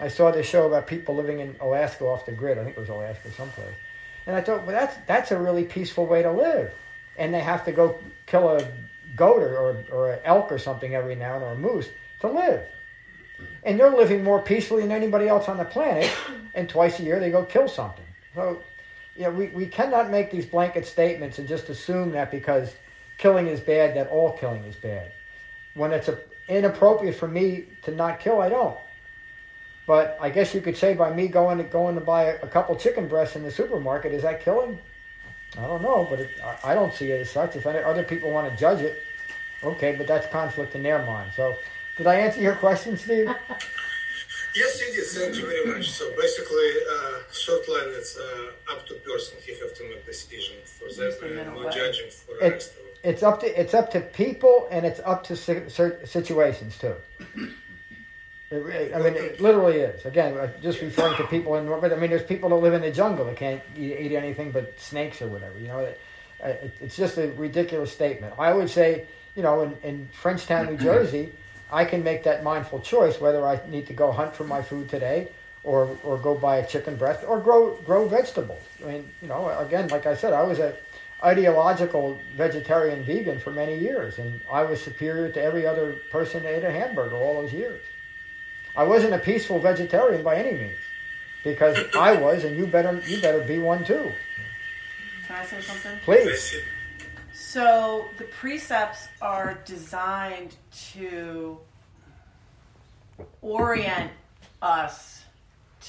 I 0.00 0.08
saw 0.08 0.30
this 0.32 0.46
show 0.46 0.66
about 0.66 0.86
people 0.86 1.14
living 1.14 1.40
in 1.40 1.56
Alaska 1.60 2.04
off 2.04 2.26
the 2.26 2.32
grid. 2.32 2.58
I 2.58 2.64
think 2.64 2.76
it 2.76 2.80
was 2.80 2.88
Alaska 2.88 3.30
someplace, 3.30 3.74
and 4.26 4.34
I 4.34 4.40
thought, 4.40 4.66
well, 4.66 4.74
that's 4.74 4.96
that's 5.06 5.30
a 5.30 5.38
really 5.38 5.64
peaceful 5.64 6.06
way 6.06 6.22
to 6.22 6.32
live. 6.32 6.72
And 7.16 7.32
they 7.32 7.40
have 7.40 7.64
to 7.64 7.72
go 7.72 7.98
kill 8.26 8.48
a 8.48 8.66
goat 9.14 9.40
or 9.40 9.56
or, 9.56 9.84
or 9.92 10.12
an 10.14 10.20
elk 10.24 10.50
or 10.50 10.58
something 10.58 10.94
every 10.94 11.14
now 11.14 11.34
and 11.34 11.42
then, 11.42 11.50
or 11.50 11.52
a 11.52 11.56
moose 11.56 11.88
to 12.20 12.28
live 12.28 12.66
and 13.66 13.78
they're 13.78 13.94
living 13.94 14.22
more 14.22 14.40
peacefully 14.40 14.82
than 14.82 14.92
anybody 14.92 15.28
else 15.28 15.48
on 15.48 15.58
the 15.58 15.64
planet. 15.64 16.10
And 16.54 16.70
twice 16.70 16.98
a 17.00 17.02
year 17.02 17.20
they 17.20 17.30
go 17.30 17.44
kill 17.44 17.68
something. 17.68 18.06
So, 18.34 18.62
you 19.14 19.24
know, 19.24 19.30
we, 19.30 19.48
we 19.48 19.66
cannot 19.66 20.10
make 20.10 20.30
these 20.30 20.46
blanket 20.46 20.86
statements 20.86 21.38
and 21.38 21.46
just 21.46 21.68
assume 21.68 22.12
that 22.12 22.30
because 22.30 22.74
killing 23.18 23.48
is 23.48 23.60
bad, 23.60 23.94
that 23.94 24.08
all 24.08 24.32
killing 24.32 24.64
is 24.64 24.74
bad. 24.74 25.12
When 25.74 25.92
it's 25.92 26.08
a, 26.08 26.18
inappropriate 26.48 27.14
for 27.14 27.28
me 27.28 27.66
to 27.82 27.90
not 27.90 28.20
kill, 28.20 28.40
I 28.40 28.48
don't. 28.48 28.78
But 29.86 30.16
I 30.18 30.30
guess 30.30 30.54
you 30.54 30.62
could 30.62 30.78
say 30.78 30.94
by 30.94 31.12
me 31.12 31.28
going 31.28 31.58
to 31.58 31.64
going 31.64 31.94
to 31.96 32.00
buy 32.00 32.24
a, 32.24 32.42
a 32.42 32.48
couple 32.48 32.74
chicken 32.76 33.06
breasts 33.06 33.36
in 33.36 33.42
the 33.42 33.50
supermarket, 33.50 34.14
is 34.14 34.22
that 34.22 34.42
killing? 34.42 34.78
I 35.58 35.66
don't 35.66 35.82
know, 35.82 36.06
but 36.08 36.20
it, 36.20 36.30
I, 36.42 36.72
I 36.72 36.74
don't 36.74 36.94
see 36.94 37.10
it 37.10 37.20
as 37.20 37.30
such. 37.30 37.54
If 37.54 37.66
any, 37.66 37.80
other 37.80 38.02
people 38.02 38.30
want 38.30 38.50
to 38.50 38.56
judge 38.58 38.80
it, 38.80 39.02
okay, 39.62 39.94
but 39.94 40.06
that's 40.06 40.26
conflict 40.28 40.74
in 40.74 40.82
their 40.82 41.04
mind. 41.04 41.32
So, 41.36 41.54
did 41.96 42.06
I 42.06 42.16
answer 42.16 42.40
your 42.40 42.56
question, 42.56 42.96
Steve? 42.96 43.28
Yes, 44.58 44.80
you 44.80 44.90
did. 44.94 45.04
Thank 45.06 45.36
you 45.36 45.46
very 45.46 45.66
much. 45.66 45.90
So 45.90 46.08
basically, 46.18 46.70
uh, 46.90 47.18
short 47.30 47.68
line, 47.68 47.88
it's 47.88 48.16
uh, 48.16 48.72
up 48.72 48.86
to 48.86 48.94
person. 48.94 49.36
He 49.44 49.52
have 49.60 49.74
to 49.74 49.82
make 49.86 50.06
decision 50.06 50.56
for 50.64 50.86
Use 50.86 50.96
the 50.96 51.14
them, 51.20 51.38
and 51.38 51.54
no 51.62 51.68
judging 51.70 52.08
for 52.08 52.42
It- 52.42 52.52
rest 52.52 52.70
of 52.72 52.78
it. 52.78 52.98
It's 53.02 53.22
up 53.22 53.38
to 53.40 53.60
it's 53.60 53.74
up 53.74 53.90
to 53.90 54.00
people, 54.00 54.66
and 54.70 54.86
it's 54.86 54.98
up 55.04 55.24
to 55.24 55.36
si- 55.36 55.68
situations 56.06 56.78
too. 56.78 56.94
It 58.50 58.94
I 58.94 58.98
mean, 59.00 59.14
it 59.14 59.40
literally 59.40 59.78
is. 59.80 60.06
Again, 60.06 60.38
uh, 60.38 60.48
just 60.62 60.80
referring 60.80 61.16
to 61.16 61.24
people 61.26 61.56
in. 61.56 61.66
But 61.68 61.92
I 61.92 61.96
mean, 61.96 62.08
there's 62.10 62.22
people 62.22 62.48
that 62.50 62.54
live 62.56 62.72
in 62.74 62.80
the 62.80 62.92
jungle 62.92 63.24
that 63.26 63.36
can't 63.36 63.60
eat, 63.76 63.92
eat 63.98 64.12
anything 64.16 64.52
but 64.52 64.78
snakes 64.80 65.20
or 65.20 65.26
whatever. 65.28 65.58
You 65.58 65.66
know, 65.68 65.80
it, 65.80 66.00
uh, 66.42 66.48
it, 66.48 66.74
it's 66.80 66.96
just 66.96 67.18
a 67.18 67.28
ridiculous 67.32 67.92
statement. 67.92 68.32
I 68.38 68.54
would 68.54 68.70
say, 68.70 69.04
you 69.34 69.42
know, 69.42 69.62
in, 69.62 69.76
in 69.82 70.08
Frenchtown, 70.22 70.70
New 70.70 70.76
Jersey, 70.90 71.32
I 71.70 71.84
can 71.84 72.04
make 72.04 72.22
that 72.24 72.44
mindful 72.44 72.80
choice 72.80 73.20
whether 73.20 73.46
I 73.46 73.60
need 73.68 73.86
to 73.88 73.92
go 73.92 74.12
hunt 74.12 74.34
for 74.34 74.44
my 74.44 74.62
food 74.62 74.88
today, 74.88 75.28
or 75.64 75.96
or 76.04 76.16
go 76.16 76.34
buy 76.34 76.58
a 76.58 76.66
chicken 76.66 76.96
breast, 76.96 77.24
or 77.26 77.40
grow 77.40 77.74
grow 77.84 78.06
vegetables. 78.08 78.62
I 78.84 78.88
mean, 78.88 79.10
you 79.20 79.28
know, 79.28 79.48
again, 79.58 79.88
like 79.88 80.06
I 80.06 80.14
said, 80.14 80.32
I 80.32 80.42
was 80.42 80.58
a 80.58 80.76
ideological 81.24 82.18
vegetarian 82.36 83.02
vegan 83.02 83.40
for 83.40 83.50
many 83.50 83.78
years, 83.78 84.18
and 84.18 84.40
I 84.50 84.62
was 84.62 84.80
superior 84.80 85.30
to 85.30 85.42
every 85.42 85.66
other 85.66 85.94
person 86.10 86.42
that 86.44 86.54
ate 86.58 86.64
a 86.64 86.70
hamburger 86.70 87.16
all 87.16 87.42
those 87.42 87.52
years. 87.52 87.82
I 88.76 88.84
wasn't 88.84 89.14
a 89.14 89.18
peaceful 89.18 89.58
vegetarian 89.58 90.22
by 90.22 90.36
any 90.36 90.52
means, 90.52 90.78
because 91.42 91.78
I 91.96 92.12
was, 92.14 92.44
and 92.44 92.56
you 92.56 92.66
better 92.66 93.00
you 93.06 93.20
better 93.20 93.40
be 93.40 93.58
one 93.58 93.84
too. 93.84 94.12
Can 95.26 95.36
I 95.36 95.44
say 95.44 95.60
something? 95.60 95.92
I 95.92 95.98
Please. 96.04 96.56
So 97.56 98.04
the 98.18 98.24
precepts 98.38 99.08
are 99.22 99.62
designed 99.64 100.54
to 100.92 101.58
orient 103.40 104.12
us 104.60 105.24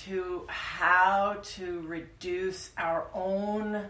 to 0.06 0.46
how 0.48 1.42
to 1.44 1.82
reduce 1.82 2.70
our 2.78 3.08
own 3.14 3.84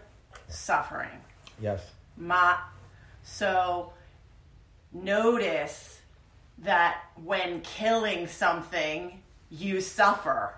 suffering. 0.48 1.20
Yes. 1.60 1.80
My, 2.16 2.58
so 3.22 3.92
notice 4.92 6.00
that 6.58 7.02
when 7.22 7.60
killing 7.60 8.26
something, 8.26 9.22
you 9.50 9.80
suffer. 9.80 10.57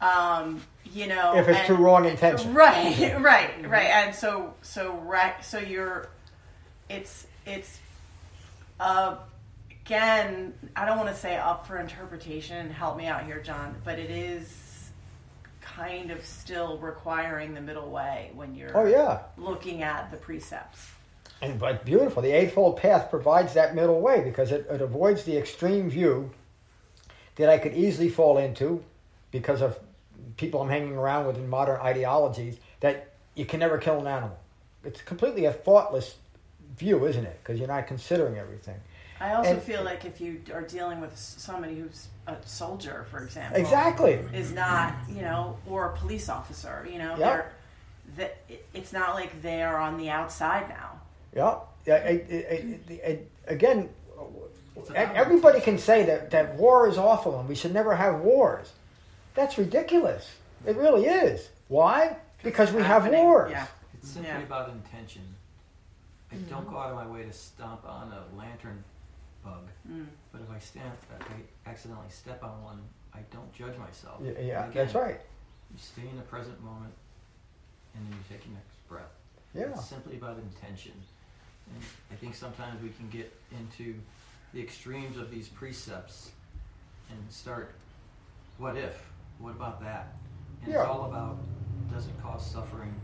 Um, 0.00 0.62
you 0.92 1.06
know, 1.06 1.36
If 1.36 1.48
it's 1.48 1.58
and- 1.58 1.66
through 1.66 1.76
wrong 1.76 2.04
intention. 2.06 2.54
Right, 2.54 3.16
right, 3.20 3.68
right. 3.68 3.86
And 3.86 4.14
so, 4.14 4.54
so 4.62 4.92
right, 4.98 5.44
so 5.44 5.58
you're, 5.58 6.08
it's, 6.88 7.26
it's, 7.46 7.78
uh, 8.80 9.16
again, 9.84 10.54
I 10.76 10.84
don't 10.86 10.96
want 10.98 11.08
to 11.10 11.14
say 11.16 11.36
up 11.36 11.66
for 11.66 11.78
interpretation. 11.78 12.70
Help 12.70 12.96
me 12.96 13.06
out 13.06 13.24
here, 13.24 13.40
John, 13.40 13.74
but 13.84 13.98
it 13.98 14.10
is 14.10 14.90
kind 15.60 16.10
of 16.10 16.24
still 16.24 16.78
requiring 16.78 17.54
the 17.54 17.60
middle 17.60 17.90
way 17.90 18.30
when 18.34 18.54
you're 18.54 18.76
Oh 18.76 18.86
yeah. 18.86 19.20
looking 19.36 19.82
at 19.82 20.10
the 20.10 20.16
precepts. 20.16 20.90
And 21.42 21.58
but 21.58 21.84
beautiful. 21.84 22.22
The 22.22 22.32
Eightfold 22.32 22.78
Path 22.78 23.10
provides 23.10 23.54
that 23.54 23.74
middle 23.74 24.00
way 24.00 24.22
because 24.22 24.50
it, 24.50 24.66
it 24.70 24.80
avoids 24.80 25.22
the 25.24 25.36
extreme 25.36 25.88
view 25.90 26.30
that 27.36 27.48
I 27.48 27.58
could 27.58 27.74
easily 27.74 28.08
fall 28.08 28.38
into 28.38 28.82
because 29.30 29.60
of 29.62 29.78
people 30.38 30.62
I'm 30.62 30.70
hanging 30.70 30.96
around 30.96 31.26
with 31.26 31.36
in 31.36 31.48
modern 31.50 31.78
ideologies 31.80 32.56
that 32.80 33.10
you 33.34 33.44
can 33.44 33.60
never 33.60 33.76
kill 33.76 34.00
an 34.00 34.06
animal. 34.06 34.38
It's 34.84 35.02
completely 35.02 35.44
a 35.44 35.52
thoughtless 35.52 36.16
view, 36.78 37.04
isn't 37.06 37.24
it? 37.26 37.38
Because 37.42 37.58
you're 37.58 37.68
not 37.68 37.86
considering 37.86 38.38
everything. 38.38 38.76
I 39.20 39.34
also 39.34 39.50
And- 39.50 39.62
feel 39.62 39.82
like 39.82 40.04
if 40.04 40.20
you 40.20 40.40
are 40.54 40.62
dealing 40.62 41.00
with 41.00 41.16
somebody 41.18 41.78
who's 41.80 42.06
a 42.28 42.36
soldier, 42.46 43.04
for 43.10 43.18
example, 43.22 43.60
Exactly. 43.60 44.12
is 44.32 44.52
not, 44.52 44.94
you 45.08 45.22
know, 45.22 45.58
or 45.68 45.86
a 45.86 45.96
police 45.96 46.28
officer, 46.28 46.86
you 46.90 46.98
know, 46.98 47.16
Yep. 47.16 47.52
that 48.16 48.36
it's 48.72 48.92
not 48.92 49.16
like 49.16 49.42
they 49.42 49.62
are 49.62 49.76
on 49.76 49.98
the 49.98 50.08
outside 50.08 50.68
now. 50.68 51.00
Yeah. 51.34 51.56
Yeah. 51.84 53.16
Again, 53.48 53.88
everybody 54.96 55.60
can 55.60 55.78
say 55.78 56.04
that, 56.04 56.30
that 56.30 56.54
war 56.54 56.88
is 56.88 56.96
awful 56.96 57.40
and 57.40 57.48
we 57.48 57.56
should 57.56 57.74
never 57.74 57.96
have 57.96 58.20
wars. 58.20 58.72
That's 59.38 59.56
ridiculous. 59.56 60.28
It 60.66 60.76
really 60.76 61.04
is. 61.06 61.48
Why? 61.68 62.16
Because 62.42 62.72
we 62.72 62.82
have 62.82 63.02
Happening, 63.04 63.22
wars. 63.22 63.52
Yeah. 63.52 63.68
It's 63.94 64.08
simply 64.10 64.30
Yeah. 64.32 64.38
about 64.42 64.70
intention. 64.70 65.22
I 66.32 66.34
don't 66.50 66.68
go 66.68 66.76
out 66.76 66.90
of 66.90 66.96
my 66.96 67.06
way 67.06 67.22
to 67.22 67.32
stomp 67.32 67.84
on 67.84 68.12
a 68.12 68.24
lantern 68.36 68.82
bug, 69.44 69.68
Mm. 69.88 70.08
but 70.32 70.40
if 70.40 70.50
I 70.50 70.58
stamp, 70.58 70.92
if 71.20 71.30
I 71.30 71.70
accidentally 71.70 72.08
step 72.10 72.42
on 72.42 72.64
one, 72.64 72.88
I 73.14 73.20
don't 73.30 73.52
judge 73.54 73.76
myself. 73.78 74.20
Yeah, 74.20 74.32
yeah, 74.32 74.62
And 74.64 74.72
again, 74.72 74.86
that's 74.86 74.94
right. 74.96 75.20
You 75.70 75.78
stay 75.78 76.08
in 76.08 76.16
the 76.16 76.22
present 76.24 76.60
moment, 76.60 76.94
and 77.94 78.04
then 78.10 78.18
you 78.18 78.24
take 78.28 78.44
your 78.44 78.54
next 78.56 78.88
breath. 78.88 79.14
Yeah. 79.54 79.66
It's 79.70 79.86
simply 79.86 80.16
about 80.16 80.38
intention. 80.38 81.00
And 81.72 81.84
I 82.10 82.16
think 82.16 82.34
sometimes 82.34 82.82
we 82.82 82.90
can 82.90 83.08
get 83.08 83.32
into 83.52 84.00
the 84.52 84.60
extremes 84.60 85.16
of 85.16 85.30
these 85.30 85.48
precepts 85.48 86.32
and 87.08 87.30
start, 87.32 87.76
what 88.56 88.76
if? 88.76 89.07
What 89.38 89.50
about 89.54 89.80
that? 89.82 90.14
And 90.62 90.72
Yeah. 90.72 90.80
it's 90.80 90.88
all 90.88 91.04
about 91.06 91.38
does 91.92 92.06
it 92.06 92.22
cause 92.22 92.44
suffering? 92.44 92.94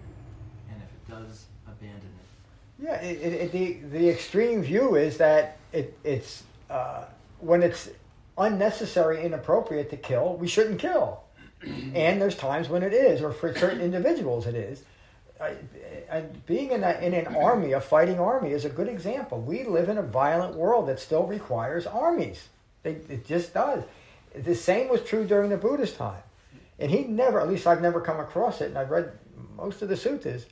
And 0.70 0.82
if 0.82 0.88
it 0.88 1.10
does, 1.10 1.46
abandon 1.66 1.98
it. 1.98 2.84
Yeah, 2.84 3.00
it, 3.00 3.20
it, 3.22 3.32
it, 3.32 3.52
the 3.52 3.98
the 3.98 4.08
extreme 4.10 4.62
view 4.62 4.96
is 4.96 5.16
that 5.18 5.56
it, 5.72 5.96
it's 6.04 6.42
uh, 6.68 7.04
when 7.40 7.62
it's 7.62 7.88
unnecessary, 8.36 9.22
inappropriate 9.24 9.90
to 9.90 9.96
kill, 9.96 10.36
we 10.36 10.48
shouldn't 10.48 10.80
kill. 10.80 11.22
and 11.94 12.20
there's 12.20 12.36
times 12.36 12.68
when 12.68 12.82
it 12.82 12.92
is, 12.92 13.22
or 13.22 13.32
for 13.32 13.54
certain 13.54 13.80
individuals 13.80 14.46
it 14.46 14.54
is. 14.54 14.82
Uh, 15.40 15.50
and 16.10 16.46
being 16.46 16.70
in, 16.70 16.84
a, 16.84 16.92
in 17.00 17.14
an 17.14 17.26
army, 17.34 17.72
a 17.72 17.80
fighting 17.80 18.18
army, 18.20 18.50
is 18.50 18.64
a 18.64 18.68
good 18.68 18.88
example. 18.88 19.40
We 19.40 19.64
live 19.64 19.88
in 19.88 19.98
a 19.98 20.02
violent 20.02 20.54
world 20.56 20.88
that 20.88 21.00
still 21.00 21.24
requires 21.26 21.86
armies. 21.86 22.48
They, 22.82 22.92
it 23.08 23.26
just 23.26 23.54
does. 23.54 23.82
The 24.34 24.54
same 24.54 24.88
was 24.88 25.02
true 25.02 25.24
during 25.26 25.50
the 25.50 25.56
Buddhist 25.56 25.96
time. 25.96 26.22
And 26.78 26.90
he 26.90 27.04
never, 27.04 27.40
at 27.40 27.48
least 27.48 27.66
I've 27.66 27.82
never 27.82 28.00
come 28.00 28.20
across 28.20 28.60
it, 28.60 28.66
and 28.66 28.78
I've 28.78 28.90
read 28.90 29.12
most 29.56 29.82
of 29.82 29.88
the 29.88 29.94
suttas, 29.94 30.46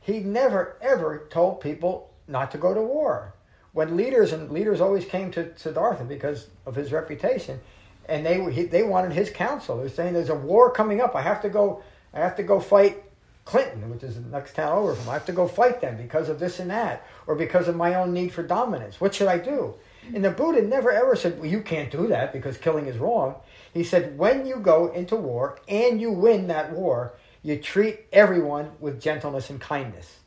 he 0.00 0.20
never 0.20 0.76
ever 0.80 1.28
told 1.30 1.60
people 1.60 2.10
not 2.26 2.50
to 2.52 2.58
go 2.58 2.72
to 2.72 2.80
war. 2.80 3.34
When 3.72 3.96
leaders 3.96 4.32
and 4.32 4.50
leaders 4.50 4.80
always 4.80 5.04
came 5.04 5.30
to 5.32 5.56
Siddhartha 5.56 6.04
because 6.04 6.48
of 6.66 6.74
his 6.74 6.92
reputation, 6.92 7.60
and 8.06 8.26
they 8.26 8.52
he, 8.52 8.64
they 8.64 8.82
wanted 8.82 9.12
his 9.12 9.30
counsel. 9.30 9.78
They're 9.78 9.88
saying 9.88 10.14
there's 10.14 10.30
a 10.30 10.34
war 10.34 10.70
coming 10.70 11.00
up. 11.00 11.14
I 11.14 11.22
have 11.22 11.42
to 11.42 11.48
go. 11.48 11.82
I 12.12 12.18
have 12.18 12.34
to 12.36 12.42
go 12.42 12.58
fight 12.58 13.04
Clinton, 13.44 13.88
which 13.90 14.02
is 14.02 14.16
the 14.16 14.22
next 14.22 14.54
town 14.54 14.72
over 14.72 14.94
from. 14.94 15.08
I 15.08 15.12
have 15.12 15.26
to 15.26 15.32
go 15.32 15.46
fight 15.46 15.80
them 15.80 15.96
because 15.96 16.28
of 16.28 16.40
this 16.40 16.58
and 16.58 16.70
that, 16.70 17.06
or 17.26 17.36
because 17.36 17.68
of 17.68 17.76
my 17.76 17.94
own 17.94 18.12
need 18.12 18.32
for 18.32 18.42
dominance. 18.42 19.00
What 19.00 19.14
should 19.14 19.28
I 19.28 19.38
do? 19.38 19.74
And 20.12 20.24
the 20.24 20.30
Buddha 20.30 20.62
never 20.62 20.90
ever 20.90 21.14
said, 21.14 21.38
"Well, 21.38 21.46
you 21.46 21.62
can't 21.62 21.90
do 21.90 22.08
that 22.08 22.32
because 22.32 22.58
killing 22.58 22.86
is 22.86 22.98
wrong." 22.98 23.36
He 23.72 23.84
said, 23.84 24.18
"When 24.18 24.46
you 24.46 24.56
go 24.56 24.88
into 24.92 25.16
war 25.16 25.58
and 25.68 26.00
you 26.00 26.10
win 26.10 26.48
that 26.48 26.72
war, 26.72 27.14
you 27.42 27.58
treat 27.58 28.06
everyone 28.12 28.72
with 28.80 29.00
gentleness 29.00 29.50
and 29.50 29.60
kindness." 29.60 30.18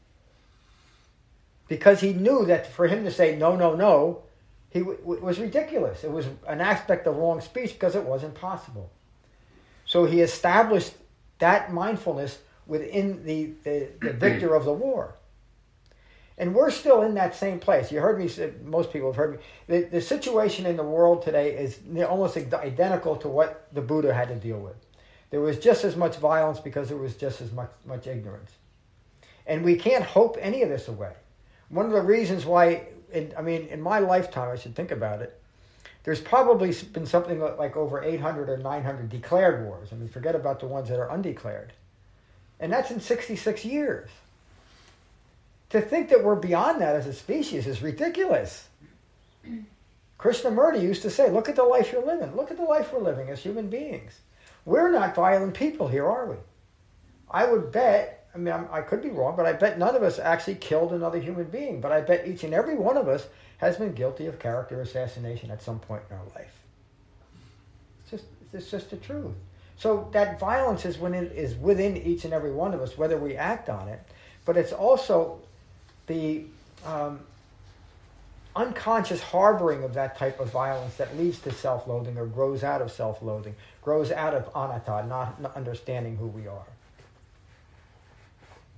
Because 1.67 2.01
he 2.01 2.13
knew 2.13 2.45
that 2.45 2.67
for 2.67 2.87
him 2.87 3.03
to 3.03 3.11
say 3.11 3.35
no, 3.35 3.55
no, 3.55 3.75
no, 3.75 4.23
he 4.69 4.79
w- 4.79 4.97
w- 4.99 5.21
was 5.21 5.39
ridiculous. 5.39 6.03
It 6.03 6.11
was 6.11 6.27
an 6.47 6.61
aspect 6.61 7.07
of 7.07 7.15
wrong 7.15 7.41
speech 7.41 7.73
because 7.73 7.95
it 7.95 8.03
wasn't 8.03 8.35
possible. 8.35 8.89
So 9.85 10.05
he 10.05 10.21
established 10.21 10.93
that 11.39 11.71
mindfulness 11.71 12.39
within 12.65 13.25
the, 13.25 13.51
the, 13.63 13.89
the 14.01 14.13
victor 14.13 14.55
of 14.55 14.65
the 14.65 14.73
war. 14.73 15.15
And 16.37 16.55
we're 16.55 16.71
still 16.71 17.03
in 17.03 17.13
that 17.15 17.35
same 17.35 17.59
place. 17.59 17.91
You 17.91 17.99
heard 17.99 18.17
me 18.17 18.27
say, 18.27 18.53
most 18.63 18.91
people 18.91 19.09
have 19.09 19.15
heard 19.15 19.31
me. 19.33 19.37
The, 19.67 19.81
the 19.83 20.01
situation 20.01 20.65
in 20.65 20.77
the 20.77 20.83
world 20.83 21.21
today 21.21 21.55
is 21.55 21.79
almost 22.07 22.37
identical 22.37 23.15
to 23.17 23.27
what 23.27 23.67
the 23.71 23.81
Buddha 23.81 24.13
had 24.13 24.29
to 24.29 24.35
deal 24.35 24.59
with. 24.59 24.75
There 25.29 25.41
was 25.41 25.59
just 25.59 25.83
as 25.83 25.95
much 25.95 26.17
violence 26.17 26.59
because 26.59 26.89
there 26.89 26.97
was 26.97 27.15
just 27.15 27.41
as 27.41 27.51
much, 27.51 27.71
much 27.85 28.07
ignorance. 28.07 28.51
And 29.45 29.63
we 29.63 29.75
can't 29.75 30.03
hope 30.03 30.37
any 30.39 30.63
of 30.63 30.69
this 30.69 30.87
away. 30.87 31.13
One 31.69 31.85
of 31.85 31.91
the 31.91 32.01
reasons 32.01 32.45
why, 32.45 32.87
I 33.37 33.41
mean, 33.41 33.67
in 33.67 33.81
my 33.81 33.99
lifetime, 33.99 34.51
I 34.51 34.55
should 34.55 34.75
think 34.75 34.91
about 34.91 35.21
it, 35.21 35.39
there's 36.03 36.21
probably 36.21 36.73
been 36.91 37.05
something 37.05 37.39
like 37.39 37.77
over 37.77 38.03
800 38.03 38.49
or 38.49 38.57
900 38.57 39.09
declared 39.09 39.65
wars. 39.65 39.89
I 39.91 39.95
mean, 39.95 40.09
forget 40.09 40.35
about 40.35 40.59
the 40.59 40.67
ones 40.67 40.89
that 40.89 40.99
are 40.99 41.09
undeclared. 41.09 41.73
And 42.59 42.71
that's 42.71 42.91
in 42.91 42.99
66 42.99 43.65
years. 43.65 44.09
To 45.73 45.81
think 45.81 46.09
that 46.09 46.23
we're 46.23 46.35
beyond 46.35 46.81
that 46.81 46.95
as 46.95 47.07
a 47.07 47.13
species 47.13 47.65
is 47.65 47.81
ridiculous. 47.81 48.67
Krishnamurti 50.19 50.79
used 50.79 51.01
to 51.01 51.09
say, 51.09 51.31
look 51.31 51.49
at 51.49 51.55
the 51.55 51.63
life 51.63 51.91
you're 51.91 52.05
living. 52.05 52.35
Look 52.35 52.51
at 52.51 52.57
the 52.57 52.63
life 52.63 52.93
we're 52.93 53.01
living 53.01 53.29
as 53.29 53.39
human 53.39 53.71
beings. 53.71 54.19
We're 54.65 54.91
not 54.91 55.15
violent 55.15 55.55
people 55.55 55.87
here, 55.87 56.05
are 56.05 56.27
we? 56.27 56.35
I 57.27 57.47
would 57.47 57.71
bet, 57.71 58.27
I 58.35 58.37
mean, 58.37 58.53
i 58.53 58.81
could 58.81 59.01
be 59.01 59.09
wrong, 59.09 59.35
but 59.35 59.47
I 59.47 59.53
bet 59.53 59.79
none 59.79 59.95
of 59.95 60.03
us 60.03 60.19
actually 60.19 60.55
killed 60.55 60.93
another 60.93 61.19
human 61.19 61.45
being. 61.45 61.81
But 61.81 61.91
I 61.91 62.01
bet 62.01 62.27
each 62.27 62.43
and 62.43 62.53
every 62.53 62.75
one 62.75 62.95
of 62.95 63.07
us 63.07 63.25
has 63.57 63.77
been 63.77 63.93
guilty 63.93 64.27
of 64.27 64.37
character 64.37 64.79
assassination 64.79 65.49
at 65.49 65.63
some 65.63 65.79
point 65.79 66.03
in 66.07 66.15
our 66.15 66.25
life. 66.35 66.53
It's 68.03 68.11
just, 68.11 68.25
it's 68.53 68.69
just 68.69 68.91
the 68.91 68.97
truth. 68.97 69.33
So 69.77 70.07
that 70.13 70.39
violence 70.39 70.85
is 70.85 70.99
when 70.99 71.15
it 71.15 71.31
is 71.31 71.55
within 71.55 71.97
each 71.97 72.25
and 72.25 72.33
every 72.33 72.51
one 72.51 72.75
of 72.75 72.81
us, 72.81 72.95
whether 72.95 73.17
we 73.17 73.35
act 73.35 73.69
on 73.69 73.87
it. 73.87 74.03
But 74.45 74.55
it's 74.55 74.71
also 74.71 75.41
the 76.07 76.43
um, 76.85 77.19
unconscious 78.55 79.21
harboring 79.21 79.83
of 79.83 79.93
that 79.93 80.17
type 80.17 80.39
of 80.39 80.51
violence 80.51 80.95
that 80.95 81.17
leads 81.17 81.39
to 81.39 81.51
self-loathing 81.51 82.17
or 82.17 82.25
grows 82.25 82.63
out 82.63 82.81
of 82.81 82.91
self-loathing, 82.91 83.55
grows 83.81 84.11
out 84.11 84.33
of 84.33 84.49
anatta, 84.55 85.07
not, 85.07 85.41
not 85.41 85.55
understanding 85.55 86.17
who 86.17 86.27
we 86.27 86.47
are. 86.47 86.65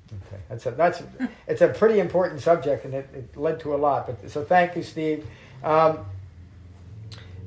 Okay, 0.08 0.42
that's 0.50 0.66
a 0.68 0.72
that's 0.72 1.04
it's 1.48 1.62
a 1.62 1.68
pretty 1.68 2.00
important 2.00 2.40
subject, 2.40 2.86
and 2.86 2.94
it, 2.94 3.10
it 3.14 3.36
led 3.36 3.60
to 3.62 3.74
a 3.74 3.78
lot. 3.78 4.06
But 4.06 4.30
so 4.30 4.44
thank 4.44 4.76
you, 4.76 4.84
Steve. 4.84 5.26
Um, 5.64 6.06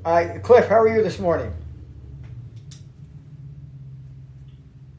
uh, 0.03 0.39
Cliff, 0.43 0.67
how 0.67 0.81
are 0.81 0.87
you 0.87 1.01
this 1.01 1.19
morning? 1.19 1.53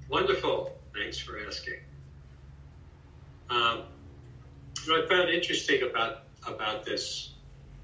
Wonderful. 0.08 0.76
Thanks 0.94 1.18
for 1.18 1.38
asking. 1.46 1.76
Um, 3.50 3.82
what 4.86 5.04
I 5.04 5.08
found 5.08 5.30
interesting 5.30 5.82
about 5.82 6.22
about 6.46 6.84
this, 6.84 7.32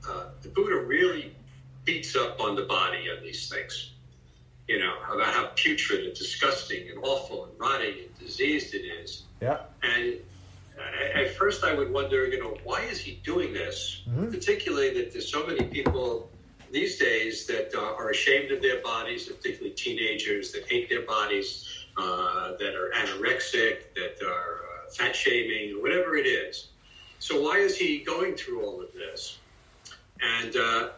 uh, 0.08 0.24
the 0.42 0.48
Buddha 0.48 0.76
really 0.76 1.34
beats 1.84 2.16
up 2.16 2.40
on 2.40 2.56
the 2.56 2.62
body 2.62 3.08
of 3.08 3.22
these 3.22 3.48
things. 3.48 3.92
You 4.68 4.80
know 4.80 4.96
about 5.12 5.32
how 5.32 5.50
putrid 5.54 6.06
and 6.06 6.14
disgusting 6.14 6.88
and 6.90 6.98
awful 7.02 7.44
and 7.44 7.52
rotting 7.58 7.94
and 8.00 8.18
diseased 8.18 8.74
it 8.74 8.78
is. 8.78 9.24
Yeah. 9.40 9.58
And 9.82 10.16
at 11.14 11.34
first, 11.36 11.64
I 11.64 11.74
would 11.74 11.92
wonder, 11.92 12.26
you 12.26 12.38
know, 12.38 12.56
why 12.64 12.82
is 12.82 12.98
he 12.98 13.20
doing 13.24 13.52
this? 13.52 14.02
Mm-hmm. 14.08 14.30
Particularly 14.30 14.92
that 14.94 15.12
there's 15.12 15.30
so 15.30 15.46
many 15.46 15.64
people 15.64 16.30
these 16.70 16.98
days 16.98 17.46
that 17.46 17.74
uh, 17.74 17.94
are 17.94 18.10
ashamed 18.10 18.50
of 18.50 18.60
their 18.60 18.82
bodies, 18.82 19.28
particularly 19.28 19.74
teenagers 19.74 20.52
that 20.52 20.68
hate 20.68 20.88
their 20.88 21.02
bodies, 21.02 21.86
uh, 21.96 22.52
that 22.58 22.74
are 22.74 22.90
anorexic, 22.96 23.94
that 23.94 24.18
are 24.26 24.60
uh, 24.86 24.90
fat 24.90 25.14
shaming, 25.14 25.80
whatever 25.80 26.16
it 26.16 26.26
is. 26.26 26.68
So 27.18 27.42
why 27.42 27.58
is 27.58 27.76
he 27.76 27.98
going 27.98 28.34
through 28.34 28.64
all 28.64 28.80
of 28.80 28.92
this? 28.92 29.38
And 30.20 30.56
uh, 30.56 30.88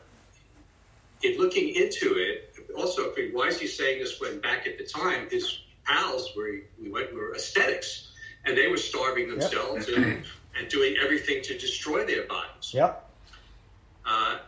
in 1.22 1.38
looking 1.38 1.74
into 1.74 2.14
it, 2.16 2.54
also, 2.76 3.12
why 3.32 3.48
is 3.48 3.58
he 3.58 3.66
saying 3.66 4.00
this 4.00 4.20
when 4.20 4.40
back 4.40 4.66
at 4.66 4.78
the 4.78 4.84
time 4.84 5.28
his 5.30 5.60
pals 5.84 6.32
were 6.36 6.60
we 6.80 6.90
went 6.90 7.14
were 7.14 7.32
ascetics, 7.32 8.08
and 8.44 8.56
they 8.56 8.68
were 8.68 8.76
starving 8.76 9.28
themselves 9.28 9.88
yep. 9.88 9.98
and, 9.98 10.24
and 10.58 10.68
doing 10.68 10.96
everything 11.02 11.42
to 11.42 11.58
destroy 11.58 12.04
their 12.04 12.26
bodies. 12.26 12.72
Yep. 12.72 13.10
Uh, 14.06 14.38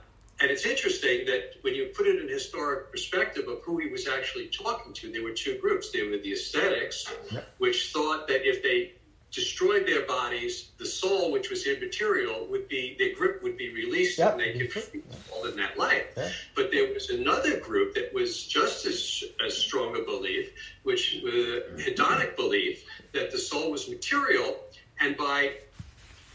and 0.40 0.50
it's 0.50 0.64
interesting 0.64 1.26
that 1.26 1.56
when 1.62 1.74
you 1.74 1.86
put 1.94 2.06
it 2.06 2.22
in 2.22 2.28
historic 2.28 2.90
perspective 2.90 3.46
of 3.48 3.60
who 3.62 3.78
he 3.78 3.88
was 3.88 4.08
actually 4.08 4.46
talking 4.48 4.92
to, 4.94 5.12
there 5.12 5.22
were 5.22 5.32
two 5.32 5.58
groups. 5.58 5.90
There 5.90 6.08
were 6.08 6.18
the 6.18 6.32
ascetics, 6.32 7.12
yep. 7.30 7.46
which 7.58 7.92
thought 7.92 8.26
that 8.28 8.48
if 8.48 8.62
they 8.62 8.92
destroyed 9.32 9.86
their 9.86 10.06
bodies, 10.06 10.70
the 10.78 10.86
soul, 10.86 11.30
which 11.30 11.50
was 11.50 11.66
immaterial, 11.66 12.46
would 12.50 12.68
be 12.68 12.96
their 12.98 13.14
grip 13.14 13.42
would 13.42 13.56
be 13.56 13.72
released 13.72 14.18
yep. 14.18 14.32
and 14.32 14.40
they 14.40 14.66
could 14.66 14.72
fall 14.72 15.46
in 15.46 15.56
that 15.56 15.78
life. 15.78 16.06
But 16.54 16.70
there 16.70 16.92
was 16.92 17.10
another 17.10 17.60
group 17.60 17.94
that 17.94 18.12
was 18.12 18.44
just 18.44 18.86
as, 18.86 19.22
as 19.44 19.56
strong 19.56 19.96
a 19.96 20.00
belief, 20.00 20.52
which 20.82 21.20
was 21.22 21.34
a 21.34 21.62
hedonic 21.78 22.36
belief 22.36 22.84
that 23.12 23.30
the 23.30 23.38
soul 23.38 23.70
was 23.70 23.88
material, 23.88 24.56
and 24.98 25.16
by 25.16 25.52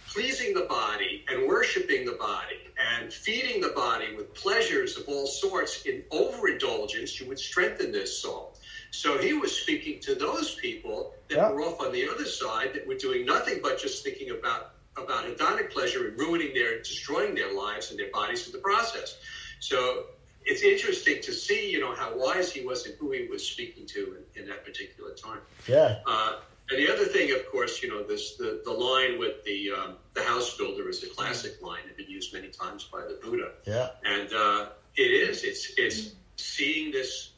pleasing 0.08 0.53
the 0.53 0.65
body 0.69 1.25
and 1.27 1.45
worshiping 1.45 2.05
the 2.05 2.13
body 2.13 2.55
and 2.93 3.12
feeding 3.12 3.62
the 3.62 3.73
body 3.75 4.15
with 4.15 4.34
pleasures 4.34 4.97
of 4.97 5.08
all 5.08 5.27
sorts 5.27 5.84
in 5.84 6.03
overindulgence, 6.12 7.19
you 7.19 7.27
would 7.27 7.39
strengthen 7.39 7.91
this 7.91 8.21
soul. 8.21 8.55
So 8.95 9.17
he 9.17 9.34
was 9.34 9.55
speaking 9.55 9.99
to 10.01 10.15
those 10.15 10.55
people 10.55 11.13
that 11.29 11.53
were 11.53 11.62
off 11.62 11.81
on 11.81 11.91
the 11.91 12.10
other 12.10 12.25
side 12.25 12.73
that 12.73 12.88
were 12.88 12.95
doing 12.95 13.25
nothing 13.25 13.60
but 13.62 13.77
just 13.77 14.03
thinking 14.03 14.31
about 14.31 14.71
about 14.97 15.25
hedonic 15.25 15.71
pleasure 15.71 16.08
and 16.08 16.17
ruining 16.17 16.53
their, 16.53 16.79
destroying 16.79 17.36
their 17.36 17.51
lives 17.53 17.91
and 17.91 17.99
their 17.99 18.10
bodies 18.12 18.45
in 18.45 18.53
the 18.53 18.60
process. 18.60 19.17
So 19.60 20.05
it's 20.45 20.62
interesting 20.62 21.21
to 21.23 21.34
see, 21.34 21.69
you 21.69 21.81
know, 21.81 21.93
how 21.93 22.17
wise 22.17 22.53
he 22.53 22.65
was 22.65 22.86
and 22.86 22.95
who 22.97 23.12
he 23.12 23.27
was 23.27 23.45
speaking 23.45 23.86
to 23.88 24.15
in, 24.15 24.41
in 24.41 24.47
that 24.47 24.63
particular 24.63 25.13
time. 25.13 25.39
Yeah. 25.67 25.97
Uh, 26.08 26.38
and 26.69 26.79
the 26.79 26.89
other 26.91 27.03
thing, 27.03 27.31
of 27.31 27.45
course, 27.51 27.84
you 27.84 27.89
know, 27.89 28.03
this 28.03 28.38
the, 28.38 28.62
the 28.63 28.71
line 28.71 29.19
with 29.19 29.43
the 29.43 29.71
um, 29.71 29.95
the 30.13 30.23
house 30.23 30.55
builder 30.58 30.88
is 30.88 31.03
a 31.03 31.08
classic 31.08 31.62
line. 31.62 31.81
It's 31.88 31.97
been 31.97 32.10
used 32.10 32.34
many 32.34 32.47
times 32.47 32.86
by 32.86 33.01
the 33.01 33.19
Buddha. 33.21 33.51
Yeah. 33.67 33.89
And 34.05 34.29
uh, 34.34 34.69
it 34.95 35.12
is. 35.12 35.43
It's 35.43 35.73
it's 35.77 36.15
seeing 36.38 36.91
this 36.91 37.31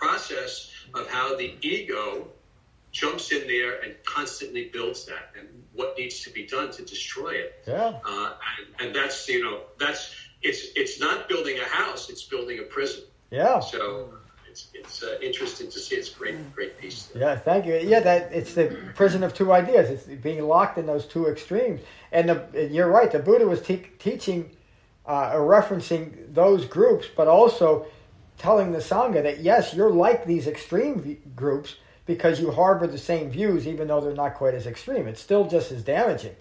process 0.00 0.70
of 0.94 1.08
how 1.08 1.36
the 1.36 1.54
ego 1.60 2.28
jumps 2.92 3.32
in 3.32 3.46
there 3.46 3.80
and 3.82 3.94
constantly 4.04 4.70
builds 4.72 5.04
that 5.06 5.30
and 5.38 5.46
what 5.74 5.96
needs 5.98 6.20
to 6.22 6.30
be 6.30 6.46
done 6.46 6.70
to 6.72 6.82
destroy 6.82 7.30
it. 7.30 7.62
Yeah. 7.66 7.98
Uh, 8.04 8.32
and, 8.58 8.86
and 8.86 8.96
that's 8.96 9.28
you 9.28 9.42
know 9.44 9.60
that's 9.78 10.14
it's 10.42 10.68
it's 10.76 11.00
not 11.00 11.28
building 11.28 11.58
a 11.58 11.64
house; 11.64 12.10
it's 12.10 12.24
building 12.24 12.58
a 12.60 12.62
prison. 12.62 13.04
Yeah. 13.30 13.60
So 13.60 14.14
it's 14.48 14.68
it's 14.74 15.02
uh, 15.02 15.18
interesting 15.20 15.70
to 15.70 15.78
see. 15.78 15.96
It's 15.96 16.08
great 16.08 16.36
great 16.54 16.78
piece. 16.78 17.06
There. 17.06 17.22
Yeah, 17.22 17.36
thank 17.36 17.66
you. 17.66 17.76
Yeah, 17.76 18.00
that 18.00 18.32
it's 18.32 18.54
the 18.54 18.66
prison 18.94 19.22
of 19.22 19.34
two 19.34 19.52
ideas. 19.52 19.90
It's 19.90 20.04
being 20.22 20.42
locked 20.42 20.78
in 20.78 20.86
those 20.86 21.06
two 21.06 21.26
extremes. 21.26 21.80
And 22.12 22.30
the, 22.30 22.68
you're 22.70 22.90
right. 22.90 23.10
The 23.10 23.18
Buddha 23.18 23.46
was 23.46 23.60
te- 23.60 23.90
teaching 23.98 24.56
uh, 25.06 25.32
or 25.34 25.40
referencing 25.40 26.32
those 26.34 26.64
groups, 26.64 27.06
but 27.14 27.28
also 27.28 27.86
telling 28.38 28.72
the 28.72 28.78
sangha 28.78 29.22
that 29.22 29.40
yes, 29.40 29.74
you're 29.74 29.90
like 29.90 30.24
these 30.24 30.46
extreme 30.46 31.00
v- 31.00 31.18
groups 31.36 31.76
because 32.06 32.40
you 32.40 32.50
harbor 32.50 32.86
the 32.86 32.98
same 32.98 33.30
views, 33.30 33.66
even 33.66 33.88
though 33.88 34.00
they're 34.00 34.14
not 34.14 34.34
quite 34.34 34.54
as 34.54 34.66
extreme. 34.66 35.06
It's 35.06 35.20
still 35.20 35.46
just 35.46 35.70
as 35.72 35.82
damaging. 35.82 36.34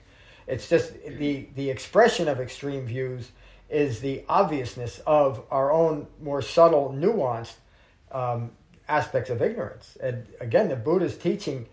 It's 0.47 0.69
just 0.69 0.93
the 1.03 1.47
the 1.55 1.69
expression 1.69 2.27
of 2.27 2.39
extreme 2.39 2.86
views 2.86 3.31
is 3.69 3.99
the 3.99 4.23
obviousness 4.29 4.99
of 5.05 5.43
our 5.51 5.71
own 5.71 6.07
more 6.21 6.41
subtle, 6.41 6.95
nuanced 6.97 7.55
um, 8.12 8.51
aspects 8.88 9.29
of 9.29 9.41
ignorance. 9.41 9.97
And 10.01 10.25
again, 10.39 10.69
the 10.69 10.77
Buddha's 10.77 11.17
teaching 11.17 11.67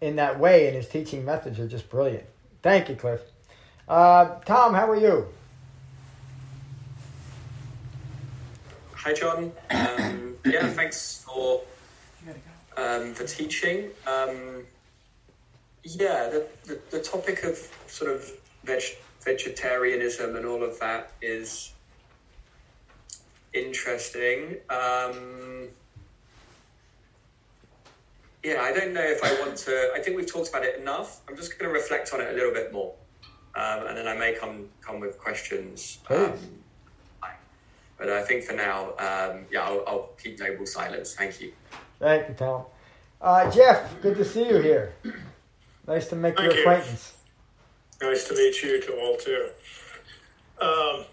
in 0.00 0.16
that 0.16 0.38
way 0.38 0.66
and 0.68 0.76
his 0.76 0.88
teaching 0.88 1.24
methods 1.24 1.58
are 1.58 1.66
just 1.66 1.90
brilliant. 1.90 2.24
Thank 2.62 2.88
you, 2.88 2.94
Cliff. 2.94 3.20
Uh, 3.88 4.36
Tom, 4.44 4.74
how 4.74 4.88
are 4.88 4.96
you? 4.96 5.28
Hi, 9.04 9.12
John. 9.12 9.50
Um, 9.70 10.36
yeah, 10.44 10.68
thanks 10.78 11.24
for 11.26 11.62
um, 12.76 13.14
for 13.14 13.24
teaching. 13.24 13.90
Um, 14.06 14.64
yeah, 15.82 16.28
the, 16.28 16.46
the, 16.62 16.78
the 16.92 17.00
topic 17.00 17.42
of 17.42 17.58
sort 17.88 18.12
of 18.12 18.30
veg- 18.62 18.96
vegetarianism 19.24 20.36
and 20.36 20.46
all 20.46 20.62
of 20.62 20.78
that 20.78 21.10
is 21.20 21.72
interesting. 23.52 24.58
Um, 24.70 25.66
yeah, 28.44 28.62
I 28.62 28.72
don't 28.72 28.92
know 28.92 29.02
if 29.02 29.24
I 29.24 29.32
want 29.40 29.56
to. 29.58 29.90
I 29.96 29.98
think 29.98 30.16
we've 30.16 30.30
talked 30.30 30.50
about 30.50 30.64
it 30.64 30.78
enough. 30.78 31.22
I'm 31.28 31.36
just 31.36 31.58
going 31.58 31.68
to 31.68 31.76
reflect 31.76 32.12
on 32.14 32.20
it 32.20 32.28
a 32.30 32.34
little 32.34 32.52
bit 32.52 32.72
more, 32.72 32.94
um, 33.56 33.88
and 33.88 33.96
then 33.96 34.06
I 34.06 34.16
may 34.16 34.32
come 34.32 34.68
come 34.80 35.00
with 35.00 35.18
questions. 35.18 35.98
Um, 36.08 36.34
but 38.02 38.10
I 38.10 38.22
think 38.22 38.42
for 38.42 38.54
now, 38.54 38.88
um, 38.98 39.46
yeah, 39.52 39.62
I'll, 39.62 39.84
I'll, 39.86 40.10
keep 40.20 40.40
noble 40.40 40.66
silence. 40.66 41.14
Thank 41.14 41.40
you. 41.40 41.52
Thank 42.00 42.28
you, 42.28 42.34
Tom. 42.34 42.64
Uh, 43.20 43.48
Jeff, 43.48 44.00
good 44.02 44.16
to 44.16 44.24
see 44.24 44.48
you 44.48 44.58
here. 44.58 44.94
Nice 45.86 46.08
to 46.08 46.16
make 46.16 46.36
Thank 46.36 46.52
your 46.52 46.60
acquaintance. 46.62 47.14
Nice 48.00 48.26
to 48.26 48.34
meet 48.34 48.60
you 48.60 48.80
to 48.80 48.98
all 48.98 49.16
too. 49.16 49.50
Um, 50.60 51.04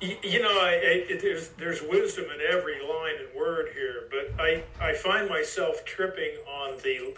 you, 0.00 0.16
you 0.22 0.42
know, 0.42 0.48
I, 0.48 1.06
I, 1.10 1.18
there's 1.20 1.48
there's 1.50 1.82
wisdom 1.82 2.26
in 2.26 2.40
every 2.56 2.80
line 2.80 3.14
and 3.18 3.36
word 3.36 3.70
here, 3.74 4.08
but 4.10 4.40
I, 4.40 4.62
I 4.80 4.94
find 4.94 5.28
myself 5.28 5.84
tripping 5.84 6.36
on 6.48 6.78
the 6.84 7.16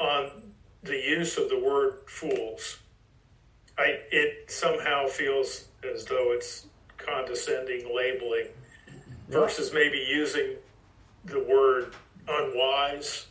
on 0.00 0.30
the 0.82 0.96
use 0.96 1.36
of 1.36 1.50
the 1.50 1.58
word 1.58 1.98
fools. 2.06 2.78
I 3.78 4.00
it 4.10 4.50
somehow 4.50 5.08
feels 5.08 5.66
as 5.84 6.06
though 6.06 6.32
it's 6.32 6.66
condescending 7.06 7.94
labeling 7.94 8.46
versus 9.28 9.72
maybe 9.72 9.98
using 9.98 10.56
the 11.24 11.40
word 11.40 11.94
unwise 12.28 13.26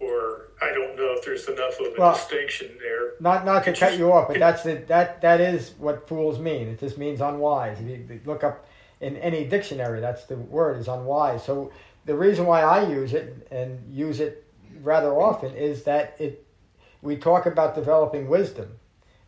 or 0.00 0.48
I 0.60 0.72
don't 0.72 0.96
know 0.96 1.14
if 1.16 1.24
there's 1.24 1.48
enough 1.48 1.78
of 1.80 1.86
a 1.86 1.94
well, 1.98 2.12
distinction 2.14 2.76
there. 2.80 3.12
Not 3.20 3.44
not 3.44 3.64
to 3.64 3.70
cut 3.70 3.78
just, 3.78 3.98
you 3.98 4.12
off, 4.12 4.28
but 4.28 4.38
that's 4.38 4.62
the, 4.62 4.74
that 4.88 5.20
that 5.20 5.40
is 5.40 5.72
what 5.78 6.08
fools 6.08 6.38
mean. 6.38 6.68
It 6.68 6.80
just 6.80 6.98
means 6.98 7.20
unwise. 7.20 7.80
If 7.80 7.88
you 7.88 8.20
look 8.24 8.44
up 8.44 8.66
in 9.00 9.16
any 9.18 9.44
dictionary, 9.44 10.00
that's 10.00 10.24
the 10.24 10.36
word 10.36 10.78
is 10.78 10.88
unwise. 10.88 11.44
So 11.44 11.72
the 12.06 12.14
reason 12.14 12.46
why 12.46 12.62
I 12.62 12.88
use 12.88 13.12
it 13.12 13.46
and 13.50 13.80
use 13.92 14.20
it 14.20 14.44
rather 14.82 15.12
often 15.12 15.54
is 15.54 15.84
that 15.84 16.16
it 16.18 16.46
we 17.02 17.16
talk 17.16 17.46
about 17.46 17.74
developing 17.74 18.28
wisdom, 18.28 18.68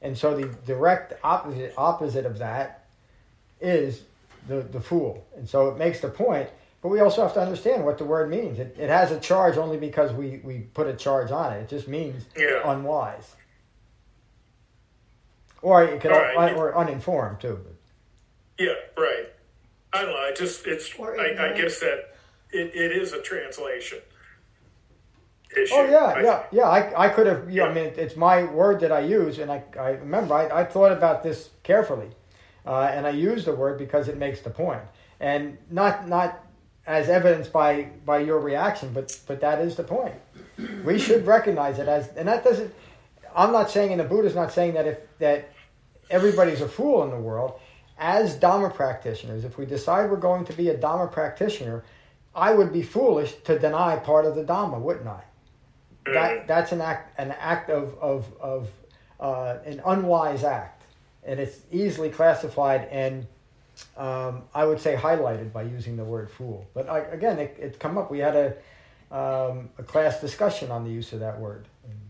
and 0.03 0.17
so 0.17 0.37
the 0.37 0.49
direct 0.67 1.15
opposite 1.23 1.75
opposite 1.77 2.27
of 2.27 2.39
that 2.39 2.86
is 3.61 4.03
the 4.49 4.61
the 4.63 4.81
fool, 4.81 5.27
and 5.37 5.49
so 5.49 5.69
it 5.69 5.77
makes 5.79 6.01
the 6.01 6.09
point. 6.09 6.49
But 6.83 6.89
we 6.91 7.01
also 7.01 7.23
have 7.23 7.35
to 7.35 7.41
understand 7.41 7.85
what 7.85 7.99
the 7.99 8.05
word 8.05 8.31
means. 8.31 8.59
It, 8.59 8.77
it 8.79 8.89
has 8.91 9.11
a 9.11 9.19
charge 9.19 9.57
only 9.57 9.77
because 9.77 10.13
we, 10.13 10.41
we 10.45 10.59
put 10.75 10.87
a 10.87 10.93
charge 10.93 11.33
on 11.33 11.53
it. 11.55 11.63
It 11.63 11.69
just 11.69 11.89
means 11.89 12.25
Yeah. 12.37 12.61
unwise, 12.71 13.35
or 15.63 15.83
it 15.85 16.01
could 16.01 16.13
All 16.13 16.21
right. 16.21 16.55
or 16.55 16.77
uninformed 16.77 17.41
too. 17.41 17.59
Yeah, 18.59 18.75
right. 18.97 19.27
I 19.93 20.03
don't 20.03 20.11
know. 20.11 20.17
I 20.17 20.33
just 20.37 20.67
it's. 20.67 20.91
I, 21.01 21.53
I 21.53 21.57
guess 21.57 21.81
that 21.81 22.15
it, 22.51 22.75
it 22.75 22.93
is 22.93 23.13
a 23.13 23.21
translation 23.23 23.99
issue. 25.57 25.75
Oh 25.75 25.85
yeah, 25.91 26.05
I- 26.05 26.23
yeah, 26.23 26.43
yeah. 26.53 26.65
I, 26.69 27.07
I 27.07 27.09
could 27.09 27.27
have. 27.27 27.51
Yeah, 27.51 27.65
I 27.65 27.75
mean, 27.75 27.93
it's 27.97 28.17
my 28.17 28.45
word 28.45 28.81
that 28.81 28.93
I 28.93 29.01
use, 29.01 29.39
and 29.39 29.51
I, 29.51 29.63
I 29.79 29.91
remember 29.91 30.35
I, 30.35 30.61
I 30.61 30.65
thought 30.65 30.93
about 30.93 31.23
this 31.23 31.51
carefully, 31.63 32.11
uh, 32.67 32.91
and 32.93 33.07
I 33.07 33.11
use 33.11 33.45
the 33.45 33.55
word 33.55 33.79
because 33.79 34.09
it 34.09 34.17
makes 34.17 34.41
the 34.41 34.51
point, 34.51 34.83
and 35.21 35.59
not 35.71 36.09
not 36.09 36.45
as 36.87 37.09
evidenced 37.09 37.53
by 37.53 37.91
by 38.05 38.19
your 38.19 38.39
reaction, 38.39 38.93
but 38.93 39.19
but 39.27 39.41
that 39.41 39.61
is 39.61 39.77
the 39.77 39.85
point. 39.85 40.15
We 40.85 40.99
should 40.99 41.27
recognize 41.27 41.79
it 41.79 41.89
as, 41.89 42.09
and 42.17 42.29
that 42.29 42.45
doesn't. 42.45 42.75
I'm 43.35 43.53
not 43.53 43.71
saying, 43.71 43.93
and 43.93 44.01
the 44.01 44.05
Buddha's 44.05 44.35
not 44.35 44.53
saying 44.53 44.75
that 44.75 44.87
if 44.87 44.99
that 45.19 45.53
everybody's 46.11 46.61
a 46.61 46.69
fool 46.69 47.03
in 47.05 47.11
the 47.11 47.21
world. 47.21 47.59
As 47.99 48.35
Dharma 48.35 48.69
practitioners, 48.69 49.45
if 49.45 49.57
we 49.57 49.65
decide 49.65 50.11
we're 50.11 50.19
going 50.19 50.45
to 50.45 50.53
be 50.53 50.69
a 50.69 50.77
Dharma 50.77 51.07
practitioner, 51.11 51.83
I 52.35 52.53
would 52.53 52.71
be 52.71 52.83
foolish 52.83 53.33
to 53.45 53.59
deny 53.59 53.97
part 53.97 54.27
of 54.27 54.35
the 54.35 54.45
Dharma, 54.45 54.79
wouldn't 54.79 55.09
I? 55.09 55.23
that 56.07 56.47
that's 56.47 56.73
an 56.73 56.81
act 56.81 57.19
an 57.19 57.33
act 57.33 57.71
of 57.71 57.99
of 57.99 58.27
of 58.41 58.69
uh, 59.19 59.59
an 59.65 59.81
unwise 59.85 60.45
act, 60.45 60.76
and 61.27 61.39
it's 61.41 61.59
easily 61.71 62.09
classified 62.09 62.89
and 62.91 63.27
um, 63.97 64.45
I 64.55 64.65
would 64.65 64.81
say 64.81 64.97
highlighted 64.97 65.53
by 65.53 65.63
using 65.63 65.97
the 65.99 66.05
word 66.05 66.31
fool. 66.31 66.67
But 66.73 66.89
I, 66.89 67.01
again, 67.01 67.39
it, 67.39 67.57
it's 67.61 67.77
come 67.77 67.99
up. 67.99 68.11
We 68.11 68.21
had 68.21 68.35
a 68.35 68.47
um, 69.11 69.69
a 69.79 69.83
class 69.83 70.21
discussion 70.21 70.71
on 70.71 70.85
the 70.85 70.91
use 70.91 71.13
of 71.13 71.21
that 71.21 71.39
word. 71.39 71.67
And, 71.85 72.01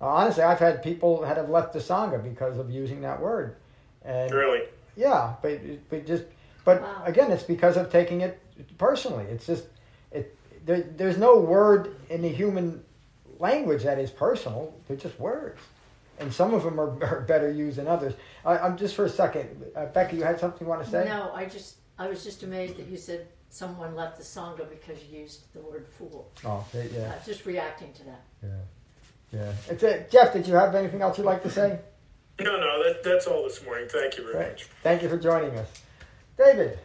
uh, 0.00 0.06
honestly, 0.06 0.42
I've 0.42 0.58
had 0.58 0.82
people 0.82 1.20
that 1.20 1.36
have 1.36 1.50
left 1.50 1.72
the 1.72 1.78
sangha 1.78 2.22
because 2.22 2.58
of 2.58 2.70
using 2.70 3.02
that 3.02 3.20
word. 3.20 3.56
And 4.04 4.32
Really? 4.32 4.62
yeah, 4.96 5.34
but 5.42 5.60
but 5.90 6.06
just 6.06 6.24
but 6.64 6.80
Wow. 6.82 7.02
again, 7.04 7.30
it's 7.30 7.42
because 7.42 7.76
of 7.76 7.90
taking 7.92 8.22
it 8.22 8.40
personally. 8.78 9.24
It's 9.24 9.46
just 9.46 9.64
it. 10.12 10.36
There, 10.64 10.80
there's 10.80 11.18
no 11.18 11.38
word 11.38 11.94
in 12.08 12.22
the 12.22 12.28
human 12.28 12.82
language 13.38 13.82
that 13.82 13.98
is 13.98 14.10
personal. 14.10 14.72
They're 14.88 14.96
just 14.96 15.18
words, 15.20 15.60
and 16.22 16.32
some 16.32 16.54
of 16.54 16.62
them 16.62 16.80
are, 16.80 17.02
are 17.04 17.20
better 17.22 17.50
used 17.50 17.78
than 17.78 17.86
others. 17.88 18.14
I, 18.44 18.58
I'm 18.58 18.76
just 18.76 18.94
for 18.94 19.04
a 19.04 19.08
second, 19.10 19.64
uh, 19.76 19.86
Becky. 19.86 20.16
You 20.16 20.24
had 20.24 20.38
something 20.40 20.66
you 20.66 20.70
want 20.70 20.84
to 20.84 20.90
say? 20.90 21.04
No, 21.04 21.32
I 21.34 21.44
just 21.46 21.76
I 21.98 22.08
was 22.08 22.24
just 22.24 22.42
amazed 22.42 22.76
that 22.76 22.86
you 22.86 22.96
said 22.96 23.28
someone 23.50 23.94
left 23.94 24.16
the 24.16 24.24
sangha 24.24 24.68
because 24.68 24.98
you 25.04 25.20
used 25.20 25.52
the 25.52 25.60
word 25.60 25.86
fool. 25.86 26.30
Oh, 26.44 26.64
yeah, 26.72 26.80
I 26.80 26.84
yeah, 26.84 27.14
was 27.16 27.26
just 27.26 27.44
reacting 27.44 27.92
to 27.92 28.04
that. 28.04 28.22
yeah. 28.42 28.48
yeah. 29.32 29.52
It's, 29.68 29.82
uh, 29.82 30.04
Jeff, 30.10 30.32
did 30.32 30.46
you 30.46 30.54
have 30.54 30.74
anything 30.74 31.02
else 31.02 31.18
you'd 31.18 31.24
like 31.24 31.42
to 31.42 31.50
say? 31.50 31.78
No, 32.40 32.58
no. 32.58 32.82
That 32.82 33.02
that's 33.04 33.26
all 33.26 33.44
this 33.44 33.62
morning. 33.64 33.88
Thank 33.88 34.16
you 34.16 34.24
very 34.24 34.34
Great. 34.36 34.48
much. 34.52 34.64
Thank 34.82 35.02
you 35.02 35.08
for 35.08 35.18
joining 35.18 35.56
us, 35.58 35.68
David. 36.38 36.78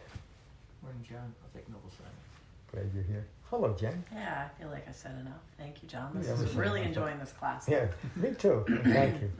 Morning, 0.82 1.04
John. 1.08 1.34
I'll 1.42 1.50
take 1.54 1.68
noble 1.68 1.90
silence. 1.90 2.70
Glad 2.70 2.90
you're 2.94 3.02
here. 3.04 3.26
Hello, 3.50 3.74
Jen. 3.78 4.04
Yeah, 4.12 4.46
I 4.46 4.60
feel 4.60 4.70
like 4.70 4.86
I 4.86 4.92
said 4.92 5.18
enough. 5.20 5.40
Thank 5.56 5.82
you, 5.82 5.88
John. 5.88 6.10
This 6.14 6.26
Yeah, 6.26 6.34
is 6.34 6.54
really 6.54 6.82
enjoying 6.82 7.18
this 7.18 7.32
class. 7.32 7.66
Yeah, 7.68 7.86
me 8.16 8.32
too. 8.32 8.64
Thank 8.84 9.22
you. 9.22 9.30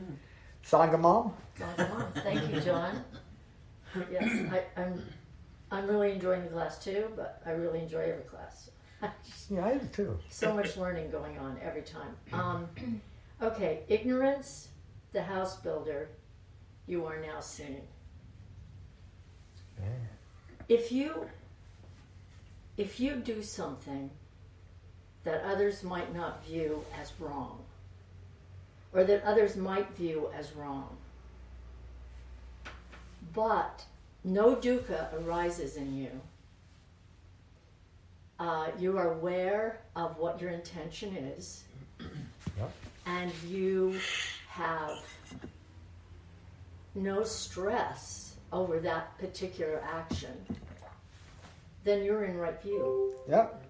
Sangha 0.64 0.98
mom. 0.98 1.34
Sangha 1.58 1.90
Mom. 1.90 2.12
Thank 2.14 2.54
you, 2.54 2.60
John. 2.60 3.04
Yes, 4.10 4.52
I, 4.52 4.80
I'm 4.80 5.02
I'm 5.70 5.86
really 5.86 6.12
enjoying 6.12 6.42
the 6.44 6.48
class 6.50 6.82
too, 6.82 7.08
but 7.16 7.42
I 7.44 7.50
really 7.50 7.80
enjoy 7.80 8.00
every 8.00 8.24
class. 8.24 8.70
Yeah, 9.50 9.64
I 9.64 9.74
do 9.78 9.86
too. 9.92 10.18
so 10.28 10.52
much 10.54 10.76
learning 10.76 11.10
going 11.10 11.38
on 11.38 11.56
every 11.62 11.82
time. 11.82 12.14
Um, 12.32 12.68
okay, 13.42 13.80
ignorance, 13.88 14.68
the 15.12 15.22
house 15.22 15.56
builder, 15.60 16.08
you 16.86 17.06
are 17.06 17.18
now 17.20 17.40
seeing. 17.40 17.82
Yeah. 19.78 19.86
If 20.68 20.92
you 20.92 21.28
if 22.78 23.00
you 23.00 23.16
do 23.16 23.42
something 23.42 24.08
that 25.24 25.42
others 25.44 25.82
might 25.82 26.14
not 26.14 26.46
view 26.46 26.82
as 26.98 27.12
wrong, 27.18 27.58
or 28.94 29.04
that 29.04 29.22
others 29.24 29.56
might 29.56 29.90
view 29.96 30.30
as 30.34 30.52
wrong, 30.52 30.96
but 33.34 33.84
no 34.24 34.54
dukkha 34.54 35.12
arises 35.22 35.76
in 35.76 35.94
you, 35.94 36.20
uh, 38.38 38.68
you 38.78 38.96
are 38.96 39.12
aware 39.14 39.80
of 39.96 40.16
what 40.16 40.40
your 40.40 40.50
intention 40.50 41.14
is, 41.16 41.64
Yep. 41.98 42.72
and 43.06 43.32
you 43.48 43.98
have 44.48 44.98
no 46.94 47.24
stress 47.24 48.36
over 48.52 48.78
that 48.78 49.18
particular 49.18 49.82
action, 49.84 50.46
then 51.84 52.04
you're 52.04 52.24
in 52.24 52.36
right 52.36 52.60
view. 52.62 53.14
Yep. 53.28 53.64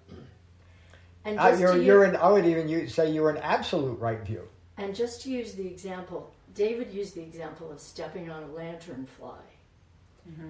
And 1.25 1.39
Uh, 1.39 1.57
you're, 1.59 1.75
to, 1.75 1.83
you're 1.85 2.05
u- 2.05 2.11
in, 2.11 2.17
I 2.17 2.31
would 2.31 2.47
even 2.47 2.69
use, 2.69 2.95
say 2.95 3.11
you're 3.11 3.31
in 3.31 3.37
absolute 3.39 3.99
right 4.01 4.21
view. 4.23 4.43
and 4.77 4.95
just 4.95 5.23
to 5.23 5.31
use 5.31 5.55
the 5.55 5.67
example, 5.67 6.31
David 6.55 6.93
used 6.93 7.15
the 7.15 7.23
example 7.23 7.71
of 7.71 7.81
stepping 7.81 8.31
on 8.31 8.43
a 8.45 8.47
lantern 8.49 9.07
fly, 9.07 9.39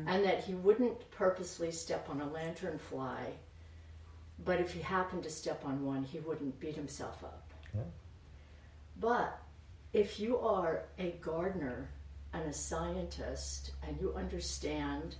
and 0.06 0.24
that 0.24 0.42
he 0.42 0.54
wouldn't 0.54 1.08
purposely 1.12 1.70
step 1.70 2.08
on 2.10 2.20
a 2.20 2.26
lantern 2.26 2.78
fly, 2.78 3.32
but 4.44 4.60
if 4.60 4.72
he 4.72 4.80
happened 4.80 5.22
to 5.22 5.30
step 5.30 5.62
on 5.64 5.84
one, 5.84 6.02
he 6.02 6.18
wouldn't 6.18 6.58
beat 6.58 6.74
himself 6.74 7.22
up. 7.22 7.48
Yeah. 7.74 7.82
But 8.98 9.38
if 9.92 10.18
you 10.18 10.38
are 10.38 10.82
a 10.98 11.10
gardener 11.20 11.90
and 12.32 12.48
a 12.48 12.52
scientist 12.52 13.70
and 13.86 13.96
you 14.00 14.12
understand 14.14 15.14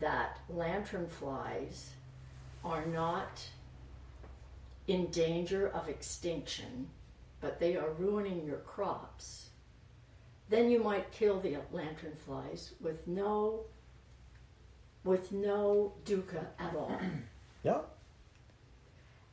that 0.00 0.38
lantern 0.48 1.06
flies 1.08 1.90
are 2.64 2.84
not 2.86 3.42
in 4.86 5.06
danger 5.06 5.68
of 5.68 5.88
extinction, 5.88 6.88
but 7.40 7.58
they 7.60 7.76
are 7.76 7.90
ruining 7.98 8.44
your 8.46 8.58
crops, 8.58 9.48
then 10.48 10.70
you 10.70 10.82
might 10.82 11.10
kill 11.12 11.40
the 11.40 11.56
lantern 11.72 12.14
flies 12.24 12.72
with 12.80 13.06
no 13.06 13.60
with 15.04 15.30
no 15.32 15.92
dukkha 16.04 16.44
at 16.58 16.74
all. 16.74 16.98
yeah. 17.62 17.78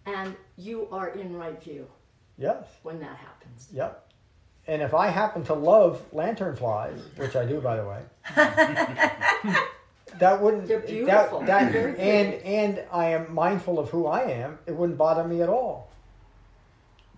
And 0.05 0.35
you 0.55 0.87
are 0.91 1.09
in 1.09 1.35
right 1.35 1.61
view 1.63 1.87
Yes. 2.37 2.63
when 2.83 2.99
that 2.99 3.15
happens. 3.17 3.69
Yep. 3.73 4.11
And 4.67 4.81
if 4.81 4.93
I 4.93 5.07
happen 5.07 5.43
to 5.45 5.53
love 5.53 6.01
lantern 6.13 6.55
flies, 6.55 6.99
which 7.15 7.35
I 7.35 7.45
do, 7.45 7.59
by 7.59 7.77
the 7.77 7.85
way, 7.85 8.01
that 10.19 10.41
wouldn't. 10.41 10.67
They're 10.67 10.79
beautiful. 10.79 11.39
That, 11.39 11.47
that, 11.47 11.71
Very 11.71 11.97
and 11.99 12.33
and 12.43 12.83
I 12.91 13.09
am 13.09 13.33
mindful 13.33 13.79
of 13.79 13.89
who 13.89 14.07
I 14.07 14.23
am. 14.23 14.59
It 14.65 14.75
wouldn't 14.75 14.97
bother 14.97 15.23
me 15.23 15.41
at 15.41 15.49
all. 15.49 15.91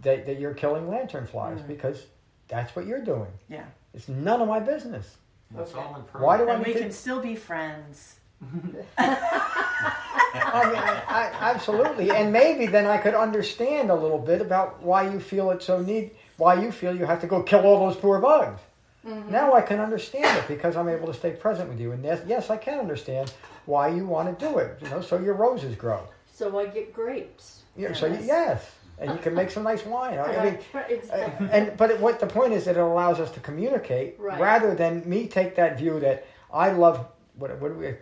That 0.02 0.26
that 0.26 0.40
you're 0.40 0.54
killing 0.54 0.90
lantern 0.90 1.26
flies 1.28 1.60
mm. 1.60 1.68
because 1.68 2.06
that's 2.48 2.76
what 2.76 2.86
you're 2.86 3.04
doing. 3.04 3.32
Yeah. 3.50 3.66
It's 3.94 4.08
none 4.08 4.42
of 4.42 4.48
my 4.48 4.60
business. 4.60 5.18
That's 5.52 5.72
Okay. 5.74 5.82
all 5.82 5.96
in 5.96 6.22
Why 6.22 6.38
do 6.38 6.50
I 6.50 6.56
And 6.56 6.60
need 6.64 6.68
we 6.68 6.74
to? 6.74 6.80
can 6.80 6.92
still 6.92 7.22
be 7.22 7.36
friends. 7.36 8.20
I 8.98 10.66
mean, 10.66 10.76
I, 10.76 11.04
I, 11.08 11.32
absolutely, 11.54 12.12
and 12.12 12.32
maybe 12.32 12.66
then 12.68 12.86
I 12.86 12.98
could 12.98 13.16
understand 13.16 13.90
a 13.90 13.96
little 13.96 14.20
bit 14.20 14.42
about 14.42 14.84
why 14.84 15.10
you 15.10 15.20
feel 15.20 15.52
it 15.52 15.64
so 15.64 15.82
need, 15.82 16.12
why 16.38 16.62
you 16.62 16.72
feel 16.72 16.96
you 16.96 17.06
have 17.06 17.22
to 17.22 17.28
go 17.28 17.42
kill 17.42 17.62
all 17.62 17.88
those 17.88 17.96
poor 17.96 18.20
bugs. 18.20 18.60
Now 19.06 19.54
I 19.54 19.62
can 19.62 19.80
understand 19.80 20.38
it 20.40 20.48
because 20.48 20.76
I'm 20.76 20.90
able 20.90 21.08
to 21.08 21.14
stay 21.14 21.32
present 21.32 21.70
with 21.70 21.80
you, 21.80 21.92
and 21.92 22.04
yes, 22.04 22.22
yes, 22.26 22.50
I 22.50 22.58
can 22.58 22.80
understand 22.80 23.32
why 23.66 23.90
you 23.90 24.06
want 24.06 24.38
to 24.40 24.46
do 24.48 24.58
it. 24.58 24.78
You 24.82 24.90
know, 24.90 25.02
so 25.02 25.20
your 25.20 25.36
roses 25.36 25.76
grow. 25.76 26.02
So 26.34 26.58
I 26.60 26.66
get 26.66 26.92
grapes. 26.94 27.62
Yeah, 27.78 27.94
so 27.94 28.08
you, 28.08 28.14
Yes. 28.16 28.26
yes, 28.26 28.72
and 29.00 29.12
you 29.12 29.18
can 29.18 29.36
make 29.36 29.52
some 29.52 29.64
nice 29.64 29.86
wine. 29.86 30.18
I 30.18 30.44
mean, 30.44 30.58
It's- 30.90 31.10
uh, 31.10 31.30
and 31.52 31.78
but 31.78 31.92
it, 31.92 32.00
what 32.00 32.20
the 32.20 32.28
point 32.28 32.54
is 32.54 32.66
that 32.66 32.78
it 32.78 32.82
allows 32.82 33.20
us 33.20 33.30
to 33.32 33.40
communicate 33.42 34.16
Right. 34.20 34.40
rather 34.40 34.74
than 34.76 35.08
me 35.08 35.28
take 35.28 35.56
that 35.56 35.78
view 35.78 36.00
that 36.00 36.26
I 36.54 36.72
love 36.72 37.06
what 37.36 37.60
what 37.62 37.74
do 37.74 37.80
we 37.80 37.94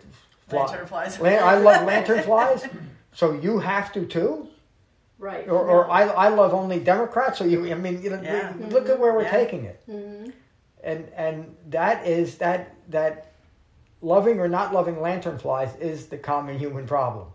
Lantern 0.52 0.86
flies. 0.86 1.18
Lan- 1.20 1.42
I 1.42 1.56
love 1.56 1.84
lantern 1.92 2.22
flies, 2.22 2.66
so 3.12 3.32
you 3.32 3.58
have 3.58 3.92
to 3.92 4.06
too. 4.06 4.48
right. 5.18 5.48
Or, 5.48 5.58
or 5.68 5.84
no. 5.86 5.90
I, 5.90 6.02
I 6.26 6.28
love 6.28 6.52
only 6.54 6.78
Democrats. 6.80 7.38
So 7.38 7.44
you, 7.44 7.70
I 7.70 7.74
mean, 7.74 8.00
you 8.02 8.10
know, 8.10 8.20
Yeah. 8.22 8.52
look 8.68 8.88
at 8.88 8.98
where 8.98 9.12
we're 9.14 9.22
Yeah. 9.22 9.30
taking 9.30 9.64
it, 9.64 9.80
Mhm. 9.88 10.32
And 10.84 11.08
and 11.16 11.56
that 11.68 12.06
is 12.06 12.38
that 12.38 12.74
that 12.88 13.32
loving 14.02 14.38
or 14.38 14.48
not 14.48 14.72
loving 14.72 15.00
lantern 15.00 15.38
flies 15.38 15.74
is 15.76 16.06
the 16.06 16.18
common 16.18 16.58
human 16.58 16.86
problem. 16.86 17.28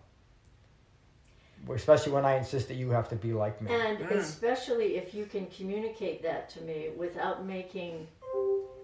especially 1.74 2.12
when 2.12 2.26
I 2.26 2.38
insist 2.38 2.68
that 2.70 2.76
you 2.76 2.90
have 2.92 3.10
to 3.10 3.16
be 3.16 3.34
like 3.34 3.62
me. 3.62 3.72
And 3.74 4.00
mm. 4.00 4.12
especially 4.12 4.98
if 4.98 5.14
you 5.14 5.26
can 5.26 5.46
communicate 5.48 6.24
that 6.24 6.50
to 6.52 6.62
me 6.62 6.90
without 6.98 7.46
making, 7.46 8.08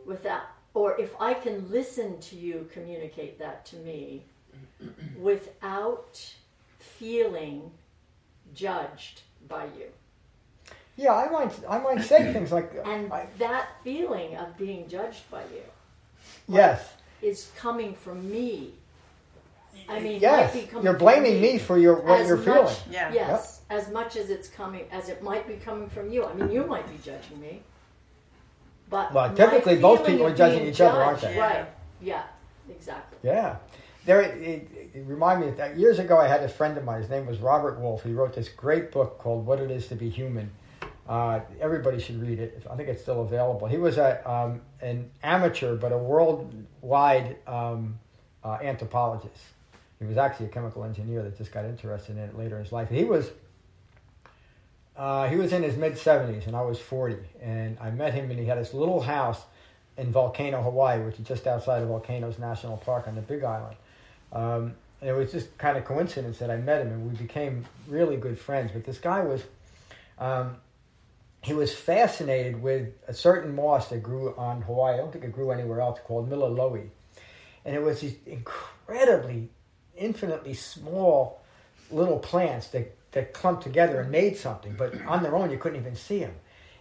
without, 0.05 0.43
or 0.74 0.99
if 0.99 1.11
I 1.20 1.34
can 1.34 1.70
listen 1.72 2.20
to 2.22 2.36
you 2.36 2.68
communicate 2.72 3.39
that 3.39 3.66
to 3.68 3.76
me 3.78 4.26
without 5.20 6.22
feeling 6.80 7.72
judged 8.53 9.22
by 9.47 9.66
you. 9.66 9.88
Yeah, 10.98 11.14
I 11.14 11.30
might 11.30 11.54
I 11.70 11.80
might 11.80 12.02
say 12.04 12.32
things 12.34 12.52
like 12.52 12.72
And 12.86 13.12
I, 13.12 13.28
that 13.39 13.68
feeling 13.84 14.36
of 14.38 14.58
being 14.58 14.88
judged 14.88 15.30
by 15.30 15.41
you 15.43 15.62
yes, 16.48 16.88
is 17.22 17.52
coming 17.58 17.93
from 17.96 18.30
me. 18.32 18.72
I 19.89 20.00
mean, 20.00 20.22
yes. 20.22 20.54
might 20.54 20.62
be 20.62 20.68
coming 20.68 20.86
You're 20.86 20.93
blaming 20.98 21.41
me 21.41 21.58
for 21.60 21.78
your 21.78 21.96
what 22.02 22.26
you're 22.26 22.38
much- 22.38 22.46
feeling. 22.46 22.76
Yeah. 22.89 23.12
Yes, 23.14 23.62
as 23.70 23.89
much 23.91 24.16
as 24.16 24.30
it's 24.30 24.48
coming, 24.48 24.86
as 24.91 25.10
it 25.10 25.22
might 25.22 25.48
be 25.48 25.56
coming 25.56 25.89
from 25.89 26.10
you. 26.12 26.26
I 26.26 26.34
mean, 26.34 26.50
you 26.50 26.64
might 26.66 26.88
be 26.89 26.98
judging 27.04 27.41
me, 27.41 27.62
but 28.89 29.14
Well, 29.14 29.30
my 29.30 29.36
typically 29.36 29.78
both 29.78 30.06
people 30.06 30.26
are 30.28 30.36
judging 30.36 30.60
being 30.60 30.72
each 30.72 30.82
other, 30.82 31.02
aren't 31.02 31.20
judged- 31.20 31.36
they? 31.36 31.39
Right. 31.39 31.66
Yeah. 32.02 32.24
Exactly. 32.70 33.20
Yeah. 33.22 33.58
There, 34.06 34.22
it, 34.22 34.41
it, 34.41 34.91
it 34.93 35.04
reminded 35.08 35.46
me 35.46 35.52
of 35.52 35.58
that 35.58 35.78
years 35.78 36.00
ago 36.00 36.18
I 36.18 36.28
had 36.28 36.41
a 36.43 36.48
friend 36.50 36.78
of 36.78 36.84
mine. 36.84 37.02
His 37.02 37.10
name 37.10 37.26
was 37.26 37.39
Robert 37.39 37.80
Wolf. 37.80 38.04
He 38.04 38.14
wrote 38.14 38.34
this 38.36 38.50
great 38.50 38.91
book 38.91 39.18
called 39.20 39.46
"What 39.46 39.60
It 39.60 39.72
Is 39.72 39.88
to 39.88 39.96
Be 39.96 40.10
Human." 40.10 40.52
Uh, 41.08 41.39
everybody 41.62 41.99
should 41.99 42.20
read 42.22 42.39
it. 42.39 42.66
I 42.70 42.76
think 42.76 42.89
it's 42.89 43.01
still 43.01 43.22
available. 43.22 43.68
He 43.68 43.78
was 43.78 43.97
a 43.97 44.28
um, 44.30 44.62
an 44.82 45.12
amateur, 45.22 45.76
but 45.76 45.91
a 45.91 45.97
worldwide 45.97 47.38
um, 47.45 47.99
uh, 48.43 48.58
anthropologist. 48.62 49.38
He 49.99 50.06
was 50.06 50.18
actually 50.18 50.47
a 50.47 50.49
chemical 50.49 50.84
engineer 50.84 51.22
that 51.24 51.38
just 51.38 51.51
got 51.51 51.66
interested 51.66 52.18
in 52.18 52.24
it 52.24 52.38
later 52.38 52.58
in 52.58 52.64
his 52.64 52.72
life. 52.72 52.89
He 52.89 53.03
was 53.03 53.30
uh, 54.97 55.28
he 55.28 55.36
was 55.36 55.53
in 55.53 55.62
his 55.62 55.78
mid 55.78 55.97
seventies, 55.97 56.47
and 56.47 56.56
I 56.56 56.62
was 56.62 56.80
forty. 56.80 57.18
And 57.41 57.78
I 57.80 57.91
met 57.91 58.14
him, 58.14 58.32
and 58.32 58.39
he 58.39 58.45
had 58.45 58.58
this 58.58 58.74
little 58.74 59.01
house 59.01 59.41
in 59.97 60.12
Volcano, 60.12 60.62
Hawaii, 60.62 61.01
which 61.03 61.20
is 61.20 61.28
just 61.28 61.47
outside 61.47 61.82
of 61.82 61.89
Volcanoes 61.89 62.39
National 62.39 62.78
Park 62.78 63.08
on 63.08 63.16
the 63.16 63.22
Big 63.22 63.43
Island. 63.43 63.78
Um, 64.34 64.74
and 65.01 65.10
it 65.10 65.14
was 65.14 65.32
just 65.32 65.58
kind 65.58 65.78
of 65.78 65.86
coincidence 65.86 66.39
that 66.39 66.49
I 66.49 66.58
met 66.58 66.82
him, 66.82 66.91
and 66.91 67.10
we 67.10 67.16
became 67.16 67.66
really 67.88 68.18
good 68.18 68.39
friends. 68.39 68.72
But 68.74 68.84
this 68.86 68.97
guy 68.97 69.22
was, 69.22 69.43
um, 70.18 70.58
he 71.46 71.54
was 71.54 71.76
fascinated 71.76 72.60
with 72.60 72.88
a 73.08 73.14
certain 73.14 73.54
moss 73.54 73.89
that 73.89 74.02
grew 74.02 74.34
on 74.36 74.64
Hawaii. 74.64 74.96
I 74.96 74.98
don't 74.98 75.14
think 75.14 75.24
it 75.24 75.32
grew 75.32 75.52
anywhere 75.52 75.80
else, 75.80 76.00
called 76.04 76.28
Mililoi. 76.28 76.89
And 77.64 77.76
it 77.76 77.84
was 77.84 78.02
these 78.02 78.16
incredibly, 78.26 79.50
infinitely 79.96 80.56
small 80.56 81.39
little 81.91 82.18
plants 82.18 82.70
that, 82.70 82.98
that 83.12 83.36
clumped 83.36 83.62
together 83.62 84.02
and 84.02 84.10
made 84.10 84.38
something, 84.38 84.74
but 84.76 85.00
on 85.06 85.22
their 85.22 85.36
own 85.36 85.52
you 85.52 85.60
couldn't 85.60 85.80
even 85.80 85.96
see 85.96 86.18
them. 86.18 86.34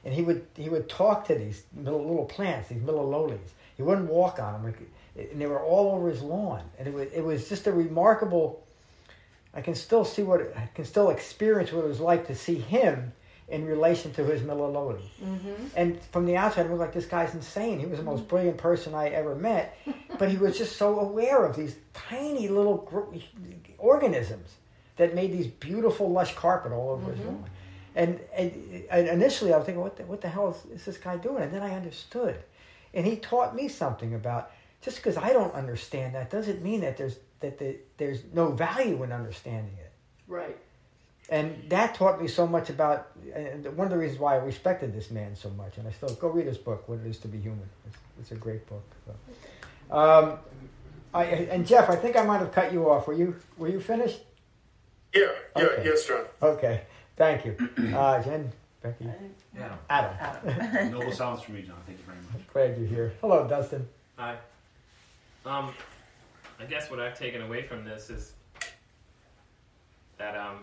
And 0.03 0.15
he 0.15 0.23
would 0.23 0.47
he 0.57 0.71
would 0.71 0.89
talk 0.89 1.27
to 1.27 1.35
these 1.35 1.65
little, 1.77 2.25
plants, 2.25 2.71
these 2.71 2.81
millolos. 2.81 3.39
He 3.77 3.83
wouldn't 3.83 4.09
walk 4.09 4.39
on 4.39 4.63
them, 4.63 4.75
and 5.15 5.43
they 5.43 5.47
were 5.47 5.61
all 5.61 5.95
over 5.95 6.09
his 6.09 6.23
lawn. 6.23 6.63
And 6.79 6.89
it 6.89 6.95
was 6.95 7.09
it 7.13 7.23
was 7.23 7.51
just 7.51 7.67
a 7.67 7.73
remarkable. 7.73 8.65
I 9.53 9.61
can 9.61 9.75
still 9.75 10.07
see 10.07 10.23
what 10.23 10.41
I 10.57 10.71
can 10.75 10.87
still 10.87 11.11
experience 11.11 11.71
what 11.71 11.85
it 11.85 11.89
was 11.89 12.01
like 12.01 12.27
to 12.29 12.35
see 12.35 12.57
him 12.57 13.13
in 13.55 13.65
relation 13.65 14.13
to 14.15 14.25
his 14.25 14.41
milliloli. 14.43 15.01
Mm-hmm. 15.23 15.67
And 15.77 16.03
from 16.11 16.27
the 16.27 16.37
outside, 16.37 16.67
it 16.67 16.71
looked 16.71 16.81
like 16.81 16.93
this 16.93 17.07
guy's 17.07 17.35
insane. 17.35 17.79
He 17.79 17.87
was 17.87 17.99
the 17.99 18.05
most 18.05 18.27
brilliant 18.27 18.59
person 18.59 18.95
I 18.95 19.09
ever 19.09 19.35
met, 19.35 19.79
but 20.19 20.29
he 20.29 20.37
was 20.37 20.59
just 20.59 20.77
so 20.77 20.99
aware 20.99 21.45
of 21.45 21.55
these 21.55 21.77
tiny 21.93 22.49
little 22.49 22.79
gr- 22.79 23.17
organisms 23.79 24.57
that 24.97 25.15
made 25.15 25.33
these 25.33 25.47
beautiful, 25.47 26.11
lush 26.11 26.35
carpet 26.35 26.73
all 26.73 26.91
over 26.91 27.13
his 27.13 27.25
lawn. 27.25 27.45
And, 27.97 28.21
and, 28.35 28.85
and 28.91 29.09
initially, 29.09 29.53
I 29.53 29.57
was 29.57 29.67
thinking, 29.67 29.83
what 29.83 29.97
the, 29.97 30.05
what 30.05 30.21
the 30.21 30.29
hell 30.29 30.51
is, 30.51 30.81
is 30.81 30.85
this 30.85 30.97
guy 30.97 31.17
doing? 31.17 31.45
And 31.45 31.55
then 31.55 31.63
I 31.63 31.77
understood, 31.77 32.43
and 32.93 33.07
he 33.07 33.17
taught 33.17 33.55
me 33.55 33.69
something 33.69 34.15
about 34.15 34.51
just 34.83 34.97
because 34.97 35.17
I 35.17 35.33
don't 35.33 35.55
understand 35.55 36.17
that 36.17 36.29
doesn't 36.29 36.63
mean 36.63 36.81
that 36.81 36.97
there's 36.97 37.19
that 37.41 37.59
the, 37.59 37.77
there's 37.97 38.21
no 38.33 38.51
value 38.51 39.03
in 39.03 39.13
understanding 39.13 39.75
it 39.79 39.93
Right. 40.27 40.57
And 41.31 41.65
that 41.71 41.95
taught 41.95 42.21
me 42.21 42.29
so 42.29 42.47
much 42.47 42.71
about 42.71 43.09
and 43.35 43.65
one 43.77 43.87
of 43.87 43.91
the 43.91 43.99
reasons 43.99 44.21
why 44.21 44.35
I 44.35 44.39
respected 44.39 44.95
this 44.95 45.11
man 45.11 45.35
so 45.35 45.51
much. 45.51 45.79
And 45.79 45.89
I 45.89 45.91
still 45.93 46.15
go 46.15 46.29
read 46.29 46.47
his 46.47 46.59
book, 46.59 46.89
"What 46.89 47.01
It 47.01 47.07
Is 47.07 47.19
to 47.21 47.29
Be 47.29 47.39
Human." 47.39 47.69
It's, 47.87 47.97
it's 48.21 48.31
a 48.33 48.37
great 48.37 48.67
book. 48.69 48.85
So. 49.07 49.97
Um, 49.97 50.39
I, 51.13 51.25
and 51.25 51.67
Jeff, 51.67 51.89
I 51.91 51.97
think 51.97 52.17
I 52.17 52.25
might 52.25 52.39
have 52.39 52.53
cut 52.53 52.73
you 52.73 52.91
off. 52.91 53.07
Were 53.07 53.15
you 53.15 53.37
Were 53.57 53.69
you 53.69 53.81
finished? 53.81 54.21
Yeah, 55.15 55.29
yeah, 55.57 55.63
Okay. 55.65 55.83
yes, 55.85 56.07
John. 56.07 56.25
Okay, 56.43 56.83
thank 57.17 57.45
you, 57.45 57.57
uh, 57.97 58.21
Jen, 58.21 58.51
Becky, 58.83 59.07
Yeah. 59.57 59.77
Adam. 59.89 60.17
Adam. 60.21 60.91
Noble 60.91 61.13
silence 61.13 61.43
for 61.43 61.53
me, 61.53 61.63
John. 61.63 61.77
Thank 61.87 61.99
you 61.99 62.05
very 62.05 62.19
much. 62.33 62.47
Glad 62.53 62.77
you're 62.77 62.89
here. 62.89 63.13
Hello, 63.21 63.47
Dustin. 63.47 63.87
Hi. 64.17 64.37
Um, 65.47 65.73
I 66.59 66.65
guess 66.65 66.91
what 66.91 66.99
I've 66.99 67.17
taken 67.17 67.43
away 67.43 67.63
from 67.63 67.85
this 67.85 68.11
is 68.11 68.33
that 70.19 70.37
um, 70.37 70.61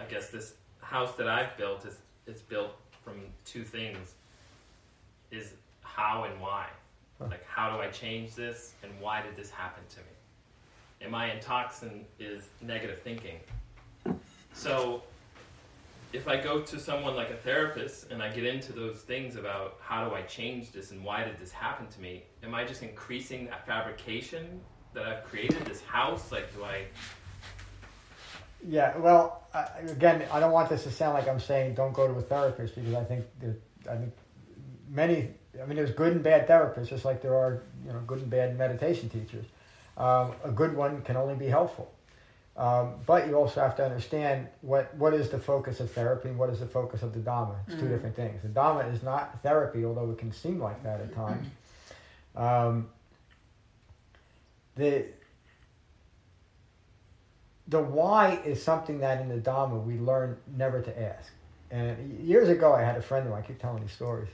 I 0.00 0.04
guess 0.04 0.28
this 0.28 0.54
house 0.80 1.14
that 1.16 1.28
I've 1.28 1.56
built 1.56 1.84
is 1.86 1.96
is 2.26 2.40
built 2.40 2.76
from 3.04 3.20
two 3.44 3.64
things: 3.64 4.14
is 5.30 5.54
how 5.82 6.24
and 6.24 6.40
why. 6.40 6.66
Like, 7.20 7.46
how 7.46 7.74
do 7.74 7.80
I 7.80 7.88
change 7.88 8.34
this, 8.34 8.74
and 8.82 8.92
why 9.00 9.22
did 9.22 9.36
this 9.36 9.50
happen 9.50 9.84
to 9.90 10.00
me? 10.00 10.06
And 11.00 11.12
my 11.12 11.30
intoxin 11.30 12.04
is 12.18 12.48
negative 12.60 13.00
thinking. 13.02 13.38
So 14.52 15.02
if 16.12 16.28
I 16.28 16.36
go 16.36 16.60
to 16.60 16.78
someone 16.78 17.16
like 17.16 17.30
a 17.30 17.36
therapist 17.36 18.10
and 18.12 18.22
I 18.22 18.30
get 18.30 18.44
into 18.44 18.72
those 18.72 18.98
things 18.98 19.34
about 19.36 19.78
how 19.80 20.08
do 20.08 20.14
I 20.14 20.22
change 20.22 20.70
this 20.70 20.92
and 20.92 21.04
why 21.04 21.24
did 21.24 21.38
this 21.38 21.50
happen 21.50 21.88
to 21.88 22.00
me, 22.00 22.22
am 22.44 22.54
I 22.54 22.64
just 22.64 22.82
increasing 22.82 23.46
that 23.46 23.66
fabrication 23.66 24.60
that 24.92 25.04
I've 25.04 25.24
created, 25.24 25.64
this 25.64 25.82
house? 25.82 26.30
Like, 26.30 26.54
do 26.54 26.64
I. 26.64 26.84
Yeah, 28.66 28.96
well, 28.98 29.42
I, 29.52 29.66
again, 29.88 30.24
I 30.32 30.40
don't 30.40 30.52
want 30.52 30.70
this 30.70 30.84
to 30.84 30.90
sound 30.90 31.14
like 31.14 31.28
I'm 31.28 31.40
saying 31.40 31.74
don't 31.74 31.92
go 31.92 32.06
to 32.08 32.14
a 32.14 32.22
therapist 32.22 32.74
because 32.74 32.94
I 32.94 33.04
think 33.04 33.26
there, 33.40 33.56
I 33.90 33.96
think 33.96 34.12
many. 34.88 35.30
I 35.62 35.66
mean, 35.66 35.76
there's 35.76 35.92
good 35.92 36.12
and 36.12 36.22
bad 36.22 36.48
therapists, 36.48 36.88
just 36.88 37.04
like 37.04 37.22
there 37.22 37.34
are 37.34 37.62
you 37.86 37.92
know 37.92 38.00
good 38.06 38.20
and 38.20 38.30
bad 38.30 38.56
meditation 38.58 39.08
teachers. 39.08 39.44
Um, 39.96 40.32
a 40.42 40.50
good 40.50 40.74
one 40.74 41.02
can 41.02 41.16
only 41.16 41.34
be 41.36 41.46
helpful, 41.46 41.92
um, 42.56 42.94
but 43.06 43.28
you 43.28 43.34
also 43.34 43.60
have 43.60 43.76
to 43.76 43.84
understand 43.84 44.48
what 44.62 44.94
what 44.96 45.12
is 45.14 45.28
the 45.28 45.38
focus 45.38 45.78
of 45.80 45.90
therapy 45.92 46.30
and 46.30 46.38
what 46.38 46.50
is 46.50 46.58
the 46.60 46.66
focus 46.66 47.02
of 47.02 47.12
the 47.12 47.20
Dhamma. 47.20 47.54
It's 47.68 47.76
two 47.76 47.84
Mhm. 47.84 47.88
different 47.90 48.16
things. 48.16 48.42
The 48.42 48.48
Dhamma 48.48 48.92
is 48.92 49.02
not 49.02 49.40
therapy, 49.42 49.84
although 49.84 50.10
it 50.10 50.18
can 50.18 50.32
seem 50.32 50.58
like 50.60 50.82
that 50.82 51.00
at 51.00 51.14
times. 51.14 51.46
Um, 52.36 52.88
the 54.74 55.04
the 57.68 57.80
why 57.80 58.40
is 58.44 58.62
something 58.62 58.98
that 59.00 59.20
in 59.20 59.28
the 59.28 59.38
Dhamma 59.38 59.82
we 59.82 59.98
learn 59.98 60.36
never 60.56 60.80
to 60.82 61.02
ask. 61.02 61.32
And 61.70 62.20
years 62.20 62.48
ago, 62.48 62.72
I 62.74 62.82
had 62.82 62.96
a 62.96 63.02
friend 63.02 63.26
of 63.26 63.32
mine. 63.32 63.42
I 63.42 63.46
keep 63.46 63.60
telling 63.60 63.82
these 63.82 63.92
stories. 63.92 64.28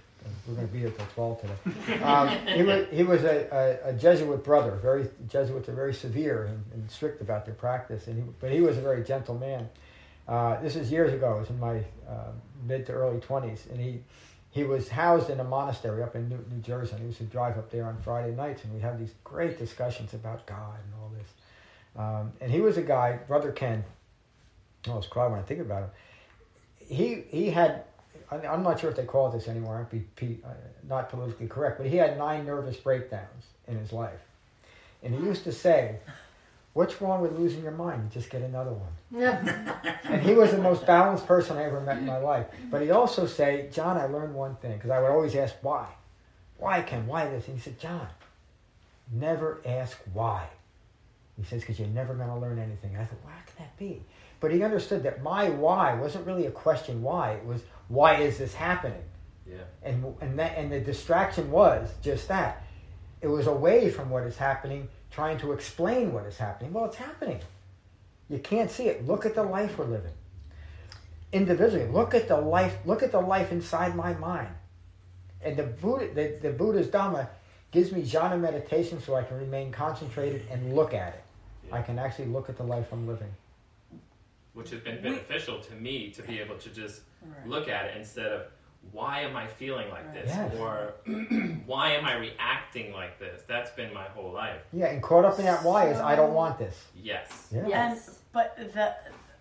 We're 0.47 0.55
going 0.55 0.67
to 0.67 0.73
be 0.73 0.81
here 0.81 0.91
till 0.91 1.07
twelve 1.15 1.41
today. 1.41 2.03
Um, 2.03 2.29
he 2.47 2.63
was 2.63 2.87
he 2.91 3.03
was 3.03 3.25
a, 3.25 3.79
a, 3.85 3.91
a 3.91 3.93
Jesuit 3.95 4.45
brother. 4.45 4.73
Very 4.73 5.09
Jesuits 5.29 5.69
are 5.71 5.73
very 5.73 5.95
severe 5.95 6.45
and, 6.45 6.63
and 6.75 6.91
strict 6.91 7.23
about 7.23 7.47
their 7.47 7.55
practice. 7.55 8.07
And 8.07 8.17
he, 8.17 8.31
but 8.39 8.53
he 8.53 8.61
was 8.61 8.77
a 8.77 8.83
very 8.83 9.03
gentle 9.03 9.39
man. 9.39 9.71
Uh, 10.29 10.61
this 10.61 10.77
is 10.77 10.93
years 10.93 11.15
ago. 11.15 11.37
I 11.37 11.41
was 11.41 11.49
in 11.49 11.59
my 11.59 11.79
uh, 12.07 12.33
mid 12.67 12.85
to 12.87 12.93
early 12.93 13.21
twenties, 13.21 13.67
and 13.71 13.81
he 13.81 14.03
he 14.51 14.65
was 14.65 14.91
housed 14.91 15.31
in 15.31 15.41
a 15.41 15.45
monastery 15.45 16.03
up 16.03 16.15
in 16.15 16.29
New, 16.29 16.45
New 16.51 16.61
Jersey. 16.61 16.93
And 16.93 17.01
he 17.01 17.07
used 17.07 17.19
to 17.19 17.25
drive 17.25 17.57
up 17.57 17.71
there 17.71 17.87
on 17.87 17.97
Friday 18.03 18.35
nights, 18.35 18.65
and 18.65 18.75
we'd 18.75 18.83
have 18.83 18.99
these 18.99 19.15
great 19.25 19.59
discussions 19.59 20.13
about 20.13 20.45
God 20.45 20.77
and 20.85 20.93
all 21.01 21.11
this. 21.17 21.31
Um, 21.97 22.33
and 22.41 22.51
he 22.51 22.61
was 22.61 22.77
a 22.77 22.83
guy, 22.83 23.19
Brother 23.27 23.53
Ken. 23.53 23.85
I 24.87 24.91
almost 24.91 25.11
cry 25.11 25.27
when 25.27 25.39
I 25.39 25.43
think 25.43 25.61
about 25.61 25.83
him. 25.83 25.91
He 26.79 27.25
he 27.29 27.51
had. 27.51 27.85
I'm 28.33 28.63
not 28.63 28.79
sure 28.79 28.91
if 28.91 28.97
they 28.97 29.05
call 29.05 29.29
it 29.29 29.33
this 29.33 29.49
anymore. 29.49 29.89
Uh, 29.93 30.27
not 30.89 31.11
politically 31.11 31.49
correct, 31.49 31.79
but 31.79 31.87
he 31.87 31.97
had 31.97 32.17
nine 32.17 32.47
nervous 32.47 32.77
breakdowns 32.77 33.47
in 33.67 33.77
his 33.77 33.93
life, 33.93 34.21
and 35.03 35.13
he 35.13 35.21
used 35.21 35.43
to 35.45 35.53
say, 35.53 35.97
"What's 36.73 37.01
wrong 37.01 37.21
with 37.21 37.33
losing 37.37 37.63
your 37.63 37.73
mind? 37.73 38.13
Just 38.13 38.31
get 38.31 38.43
another 38.43 38.73
one." 38.73 38.93
and 40.05 40.23
he 40.23 40.35
was 40.35 40.53
the 40.53 40.59
most 40.59 40.87
balanced 40.87 41.27
person 41.27 41.57
I 41.57 41.65
ever 41.65 41.81
met 41.81 41.99
in 41.99 42.07
my 42.07 42.19
life. 42.19 42.47
But 42.71 42.83
he'd 42.83 42.93
also 42.93 43.27
say, 43.27 43.69
John, 43.73 43.97
I 43.97 44.07
learned 44.07 44.35
one 44.35 44.55
thing, 44.57 44.75
because 44.75 44.91
I 44.91 45.01
would 45.01 45.11
always 45.11 45.35
ask 45.35 45.57
why. 45.63 45.89
Why, 46.59 46.83
Ken? 46.83 47.07
Why 47.07 47.29
this? 47.29 47.49
And 47.49 47.57
he 47.57 47.63
said, 47.63 47.81
John, 47.81 48.07
never 49.11 49.61
ask 49.65 49.99
why. 50.13 50.47
He 51.41 51.47
says, 51.47 51.61
because 51.63 51.79
you're 51.79 51.89
never 51.89 52.15
going 52.15 52.29
to 52.29 52.37
learn 52.37 52.59
anything. 52.59 52.97
I 52.97 53.05
thought, 53.05 53.19
why 53.25 53.33
can 53.47 53.65
that 53.65 53.77
be? 53.79 54.03
But 54.41 54.53
he 54.53 54.63
understood 54.63 55.03
that 55.05 55.23
my 55.23 55.49
why 55.49 55.95
wasn't 55.95 56.27
really 56.27 56.47
a 56.47 56.51
question 56.51 57.03
why. 57.03 57.33
It 57.33 57.45
was, 57.45 57.63
why 57.89 58.17
is 58.17 58.39
this 58.39 58.55
happening? 58.55 59.03
Yeah. 59.47 59.57
And, 59.83 60.15
and, 60.21 60.39
that, 60.39 60.57
and 60.59 60.71
the 60.71 60.81
distraction 60.81 61.51
was 61.51 61.89
just 62.03 62.29
that. 62.29 62.65
It 63.21 63.29
was 63.29 63.47
away 63.47 63.91
from 63.91 64.11
what 64.11 64.25
is 64.25 64.37
happening, 64.37 64.89
trying 65.11 65.39
to 65.39 65.53
explain 65.53 66.13
what 66.13 66.25
is 66.27 66.37
happening. 66.37 66.73
Well, 66.73 66.87
it's 66.87 66.97
happening. 66.97 67.41
You 68.29 68.39
can't 68.39 68.71
see 68.71 68.89
it. 68.89 69.07
Look 69.07 69.27
at 69.27 69.35
the 69.35 69.43
life 69.43 69.79
we're 69.79 69.87
living. 69.87 70.13
Individually, 71.33 71.87
look 71.87 72.15
at 72.15 72.29
the 72.29 72.37
life. 72.37 72.77
Look 72.85 73.03
at 73.03 73.13
the 73.13 73.21
life 73.21 73.53
inside 73.53 73.95
my 73.95 74.15
mind. 74.15 74.49
And 75.43 75.57
the 75.57 75.65
Buddha, 75.65 76.13
the, 76.15 76.39
the 76.49 76.51
Buddha's 76.51 76.89
Dhamma, 76.89 77.29
gives 77.71 77.93
me 77.93 78.03
jhana 78.03 78.39
meditation 78.39 79.01
so 79.01 79.15
I 79.15 79.23
can 79.23 79.39
remain 79.39 79.71
concentrated 79.71 80.43
and 80.51 80.75
look 80.75 80.93
at 80.93 81.15
it. 81.15 81.25
I 81.73 81.83
can 81.83 81.99
actually 81.99 82.27
look 82.27 82.49
at 82.49 82.57
the 82.57 82.63
life 82.65 82.87
I'm 82.93 83.07
living. 83.07 83.31
Which 84.55 84.71
has 84.71 84.81
been 84.81 85.01
beneficial 85.03 85.61
to 85.61 85.75
me 85.75 86.11
to 86.11 86.23
be 86.23 86.41
able 86.41 86.57
to 86.57 86.69
just 86.71 87.03
look 87.47 87.69
at 87.69 87.87
it 87.87 87.97
instead 87.97 88.27
of 88.33 88.47
why 88.93 89.21
am 89.21 89.37
I 89.37 89.47
feeling 89.47 89.89
like 89.91 90.13
this 90.13 90.29
Yes. 90.29 90.55
or 90.59 90.95
why 91.67 91.93
am 91.93 92.05
I 92.05 92.15
reacting 92.17 92.93
like 92.93 93.19
this? 93.19 93.43
That's 93.47 93.71
been 93.73 93.93
my 93.93 94.05
whole 94.05 94.33
life. 94.33 94.63
Yeah, 94.73 94.87
and 94.87 95.03
caught 95.03 95.25
up 95.25 95.39
in 95.39 95.45
that 95.45 95.63
why 95.63 95.89
is 95.89 95.99
I 96.01 96.17
don't 96.17 96.33
want 96.35 96.59
this. 96.59 96.87
Yes. 97.01 97.49
Yeah. 97.53 97.91
And 97.91 98.01
but 98.33 98.57
the 98.75 98.95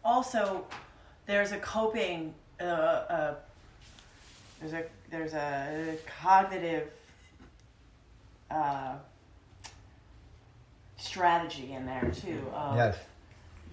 also 0.03 0.65
there's 1.25 1.51
a 1.53 1.57
coping 1.59 2.33
uh, 2.59 2.63
uh, 2.63 3.35
there's 4.59 4.73
a 4.73 4.83
there's 5.09 5.33
a 5.33 5.97
cognitive 6.21 6.91
uh, 8.51 8.95
strategy 10.99 11.73
in 11.73 11.85
there 11.85 12.11
too. 12.13 12.43
Of 12.53 12.75
Yes. 12.75 12.97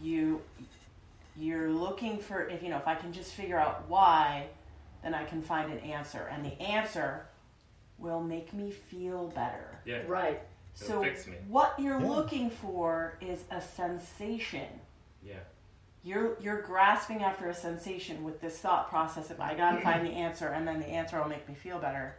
You 0.03 0.43
you're 1.37 1.70
looking 1.70 2.18
for 2.18 2.49
if 2.49 2.62
you 2.62 2.68
know 2.70 2.77
if 2.79 2.87
I 2.89 2.95
can 2.95 3.12
just 3.12 3.33
figure 3.35 3.59
out 3.59 3.89
why, 3.89 4.47
then 5.03 5.14
I 5.14 5.24
can 5.24 5.43
find 5.43 5.70
an 5.72 5.79
answer, 5.81 6.29
and 6.33 6.45
the 6.45 6.61
answer 6.62 7.27
will 7.99 8.22
make 8.22 8.53
me 8.53 8.70
feel 8.70 9.29
better. 9.29 9.79
Yeah. 9.85 10.03
Right. 10.07 10.41
It'll 10.81 10.89
So 10.89 11.03
fix 11.03 11.27
me. 11.27 11.37
what 11.49 11.74
you're 11.79 12.01
Yeah. 12.01 12.07
looking 12.09 12.51
for 12.51 13.16
is 13.20 13.45
a 13.51 13.61
sensation. 13.61 14.68
Yeah. 15.22 15.37
You're 16.05 16.39
you're 16.41 16.61
grasping 16.62 17.22
after 17.22 17.49
a 17.49 17.55
sensation 17.55 18.22
with 18.22 18.41
this 18.41 18.59
thought 18.59 18.89
process 18.91 19.31
of 19.31 19.41
I 19.41 19.55
gotta 19.55 19.81
find 19.89 20.07
the 20.07 20.12
answer 20.12 20.49
and 20.49 20.66
then 20.68 20.79
the 20.81 20.87
answer 20.87 21.18
will 21.20 21.29
make 21.29 21.49
me 21.49 21.55
feel 21.55 21.79
better. 21.79 22.14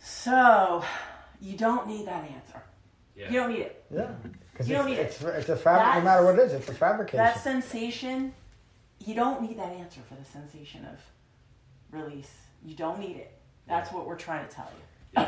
So 0.00 0.84
you 1.40 1.56
don't 1.56 1.86
need 1.86 2.06
that 2.06 2.24
answer. 2.30 2.62
Yeah. 3.16 3.26
You 3.30 3.40
don't 3.40 3.50
need 3.50 3.60
it. 3.60 3.84
Yeah. 3.92 4.10
Because 4.52 4.68
You 4.68 4.76
don't 4.76 4.86
need 4.86 4.98
it's, 4.98 5.20
it. 5.22 5.26
it's 5.36 5.48
a 5.48 5.56
fabric, 5.56 5.96
no 5.96 6.00
matter 6.10 6.24
what 6.24 6.34
it 6.38 6.42
is, 6.42 6.52
it's 6.52 6.68
a 6.68 6.74
fabrication. 6.74 7.18
That 7.18 7.40
sensation, 7.42 8.34
you 9.04 9.14
don't 9.14 9.42
need 9.42 9.58
that 9.58 9.72
answer 9.72 10.00
for 10.08 10.14
the 10.14 10.24
sensation 10.24 10.84
of 10.86 10.98
release. 11.90 12.32
You 12.64 12.74
don't 12.74 12.98
need 12.98 13.16
it. 13.16 13.32
That's 13.66 13.92
what 13.92 14.06
we're 14.06 14.16
trying 14.16 14.46
to 14.48 14.54
tell 14.54 14.70
you. 15.16 15.24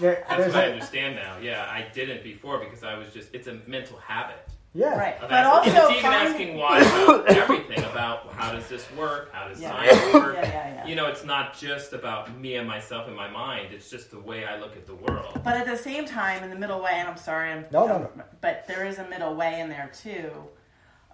There- 0.00 0.24
That's 0.28 0.52
what 0.52 0.56
I 0.56 0.66
a- 0.68 0.72
understand 0.72 1.16
now. 1.16 1.38
Yeah, 1.38 1.64
I 1.70 1.86
didn't 1.92 2.22
before 2.24 2.58
because 2.58 2.82
I 2.82 2.96
was 2.96 3.12
just, 3.12 3.32
it's 3.34 3.46
a 3.46 3.54
mental 3.66 3.96
habit. 3.98 4.36
Yeah. 4.74 4.98
Right. 4.98 5.14
Of 5.22 5.28
But 5.30 5.32
asking- 5.32 5.76
also 5.76 5.88
it's 5.88 5.98
even 5.98 6.02
find- 6.10 6.28
asking 6.28 6.56
why 6.58 6.80
about 6.80 7.26
everything 7.36 7.84
about 7.84 8.32
how 8.32 8.52
does 8.52 8.68
this 8.68 8.90
work? 8.92 9.32
How 9.32 9.46
does 9.48 9.60
Yeah. 9.60 9.70
science 9.70 10.14
work? 10.14 10.34
Yeah, 10.34 10.42
yeah, 10.48 10.74
yeah. 10.74 10.86
You 10.86 10.96
know, 10.96 11.06
it's 11.06 11.24
not 11.24 11.56
just 11.56 11.92
about 11.92 12.36
me 12.36 12.56
and 12.56 12.66
myself 12.66 13.06
and 13.06 13.14
my 13.16 13.28
mind. 13.30 13.72
It's 13.72 13.88
just 13.88 14.10
the 14.10 14.18
way 14.18 14.44
I 14.44 14.58
look 14.58 14.76
at 14.76 14.84
the 14.86 14.96
world. 14.96 15.40
But 15.44 15.56
at 15.56 15.66
the 15.66 15.76
same 15.76 16.06
time, 16.06 16.42
in 16.42 16.50
the 16.50 16.56
middle 16.56 16.82
way, 16.82 16.92
and 16.94 17.08
I'm 17.08 17.16
sorry, 17.16 17.52
I'm, 17.52 17.66
No, 17.70 17.86
no, 17.86 17.98
no. 17.98 18.10
but 18.40 18.66
there 18.66 18.84
is 18.84 18.98
a 18.98 19.08
middle 19.08 19.34
way 19.36 19.60
in 19.60 19.68
there 19.68 19.90
too, 20.02 20.30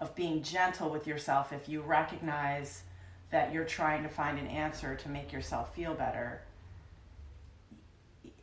of 0.01 0.15
being 0.15 0.43
gentle 0.43 0.89
with 0.89 1.07
yourself. 1.07 1.53
If 1.53 1.69
you 1.69 1.83
recognize 1.83 2.83
that 3.31 3.53
you're 3.53 3.65
trying 3.67 4.03
to 4.05 4.09
find 4.09 4.39
an 4.39 4.47
answer 4.47 4.97
to 4.97 5.09
make 5.11 5.33
yourself 5.33 5.75
feel 5.75 5.93
better, 5.93 6.41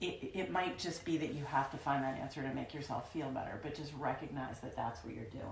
it, 0.02 0.32
it 0.36 0.52
might 0.52 0.78
just 0.78 1.04
be 1.06 1.18
that 1.18 1.34
you 1.34 1.44
have 1.46 1.72
to 1.72 1.78
find 1.78 2.04
that 2.04 2.20
answer 2.20 2.42
to 2.42 2.54
make 2.54 2.74
yourself 2.74 3.12
feel 3.12 3.30
better. 3.32 3.60
But 3.64 3.76
just 3.76 3.92
recognize 3.98 4.60
that 4.60 4.76
that's 4.76 5.04
what 5.04 5.14
you're 5.16 5.26
doing. 5.26 5.44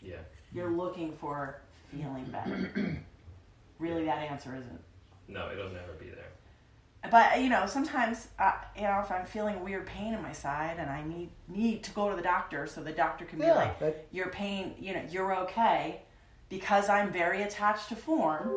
Yeah. 0.00 0.16
You're 0.52 0.70
looking 0.70 1.12
for 1.12 1.60
feeling 1.90 2.24
better. 2.24 2.70
really, 3.78 4.04
that 4.04 4.18
answer 4.18 4.54
isn't 4.56 4.80
No, 5.28 5.50
it'll 5.52 5.70
never 5.70 5.92
be 5.98 6.06
there. 6.06 7.10
but 7.10 7.40
you 7.40 7.48
know 7.48 7.66
sometimes 7.66 8.28
uh, 8.38 8.52
you 8.76 8.82
know 8.82 9.00
if 9.02 9.10
i'm 9.10 9.24
feeling 9.24 9.64
weird 9.64 9.86
pain 9.86 10.12
in 10.12 10.20
my 10.20 10.32
side 10.32 10.76
and 10.78 10.90
i 10.90 11.02
need 11.02 11.30
need 11.48 11.82
to 11.82 11.90
go 11.92 12.10
to 12.10 12.14
the 12.16 12.20
doctor 12.22 12.66
so 12.66 12.82
the 12.82 12.92
doctor 12.92 13.24
can 13.24 13.38
be 13.38 13.46
like 13.46 13.78
that- 13.80 14.06
your 14.12 14.28
pain 14.28 14.74
you 14.78 14.92
know 14.92 15.02
you're 15.10 15.34
okay 15.34 16.02
because 16.50 16.90
i'm 16.90 17.10
very 17.10 17.40
attached 17.42 17.88
to 17.88 17.96
form 17.96 18.50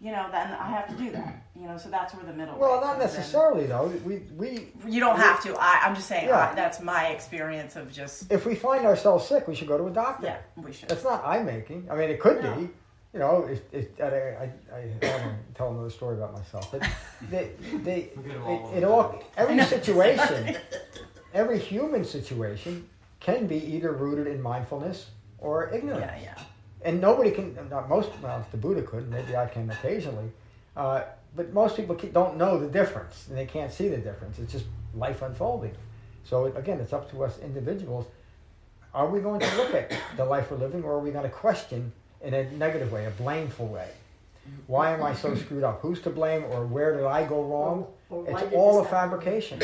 you 0.00 0.12
know 0.12 0.26
then 0.30 0.48
i 0.60 0.68
have 0.68 0.86
to 0.88 0.94
do 0.94 1.10
that 1.10 1.42
you 1.58 1.66
know 1.66 1.76
so 1.78 1.88
that's 1.88 2.14
where 2.14 2.24
the 2.24 2.32
middle 2.32 2.56
Well, 2.58 2.80
not 2.82 2.98
comes 2.98 3.14
in. 3.14 3.18
necessarily 3.18 3.66
though. 3.66 3.86
We 4.04 4.16
we 4.36 4.68
you 4.86 5.00
don't 5.00 5.16
have 5.18 5.42
to 5.44 5.56
I, 5.58 5.80
i'm 5.84 5.94
just 5.94 6.06
saying 6.08 6.28
Yeah. 6.28 6.50
I, 6.50 6.54
that's 6.54 6.80
my 6.80 7.06
experience 7.08 7.76
of 7.76 7.90
just 7.92 8.30
if 8.30 8.44
we 8.44 8.54
find 8.54 8.84
ourselves 8.84 9.26
sick, 9.26 9.48
we 9.48 9.54
should 9.54 9.68
go 9.68 9.78
to 9.78 9.86
a 9.86 9.90
doctor. 9.90 10.26
yeah 10.26 10.38
we 10.62 10.72
should 10.72 10.88
That's 10.90 11.04
not 11.04 11.24
I 11.24 11.42
making. 11.42 11.88
I 11.90 11.94
mean, 11.96 12.10
it 12.10 12.20
could 12.20 12.42
No. 12.42 12.54
be. 12.56 12.68
You 13.14 13.20
know, 13.20 13.48
if, 13.50 13.60
if 13.72 13.86
I, 13.98 14.04
I, 14.04 14.50
I, 14.74 14.78
I 15.00 15.18
don't 15.18 15.54
tell 15.54 15.70
another 15.70 15.88
story 15.88 16.16
about 16.18 16.34
myself. 16.34 16.70
But 16.70 16.82
they, 17.30 17.52
they, 17.82 18.10
We'll 18.14 18.34
it, 18.34 18.36
all 18.42 18.72
it 18.74 18.84
over 18.84 18.92
all 19.16 19.24
every 19.38 19.58
situation, 19.76 20.56
every 21.32 21.58
human 21.58 22.04
situation 22.04 22.86
can 23.20 23.46
be 23.46 23.56
either 23.74 23.92
rooted 23.92 24.26
in 24.26 24.42
mindfulness 24.42 25.06
or 25.38 25.72
ignorance. 25.72 26.04
yeah 26.04 26.34
yeah 26.36 26.42
And 26.82 27.00
nobody 27.00 27.30
can, 27.30 27.56
not 27.70 27.88
most, 27.88 28.10
well, 28.22 28.46
the 28.50 28.56
Buddha 28.56 28.82
could, 28.82 29.10
maybe 29.10 29.36
I 29.36 29.46
can 29.46 29.70
occasionally, 29.70 30.30
uh, 30.76 31.02
but 31.34 31.52
most 31.52 31.76
people 31.76 31.94
don't 31.94 32.36
know 32.36 32.58
the 32.58 32.68
difference 32.68 33.26
and 33.28 33.36
they 33.36 33.46
can't 33.46 33.72
see 33.72 33.88
the 33.88 33.96
difference. 33.96 34.38
It's 34.38 34.52
just 34.52 34.66
life 34.94 35.22
unfolding. 35.22 35.74
So 36.24 36.46
it, 36.46 36.56
again, 36.56 36.80
it's 36.80 36.92
up 36.92 37.10
to 37.12 37.24
us 37.24 37.38
individuals. 37.38 38.06
Are 38.94 39.08
we 39.08 39.20
going 39.20 39.40
to 39.40 39.56
look 39.56 39.74
at 39.74 39.92
the 40.16 40.24
life 40.24 40.50
we're 40.50 40.56
living 40.58 40.82
or 40.82 40.94
are 40.94 41.00
we 41.00 41.10
going 41.10 41.24
to 41.24 41.30
question 41.30 41.92
in 42.22 42.34
a 42.34 42.50
negative 42.52 42.92
way, 42.92 43.06
a 43.06 43.10
blameful 43.10 43.68
way? 43.68 43.88
Why 44.66 44.92
am 44.92 45.02
I 45.02 45.14
so 45.14 45.34
screwed 45.34 45.64
up? 45.64 45.80
Who's 45.80 46.00
to 46.02 46.10
blame 46.10 46.44
or 46.44 46.66
where 46.66 46.96
did 46.96 47.04
I 47.04 47.26
go 47.26 47.42
wrong? 47.42 47.86
Or 48.10 48.24
It's 48.28 48.54
all 48.54 48.80
a 48.80 48.84
fabrication. 48.84 49.60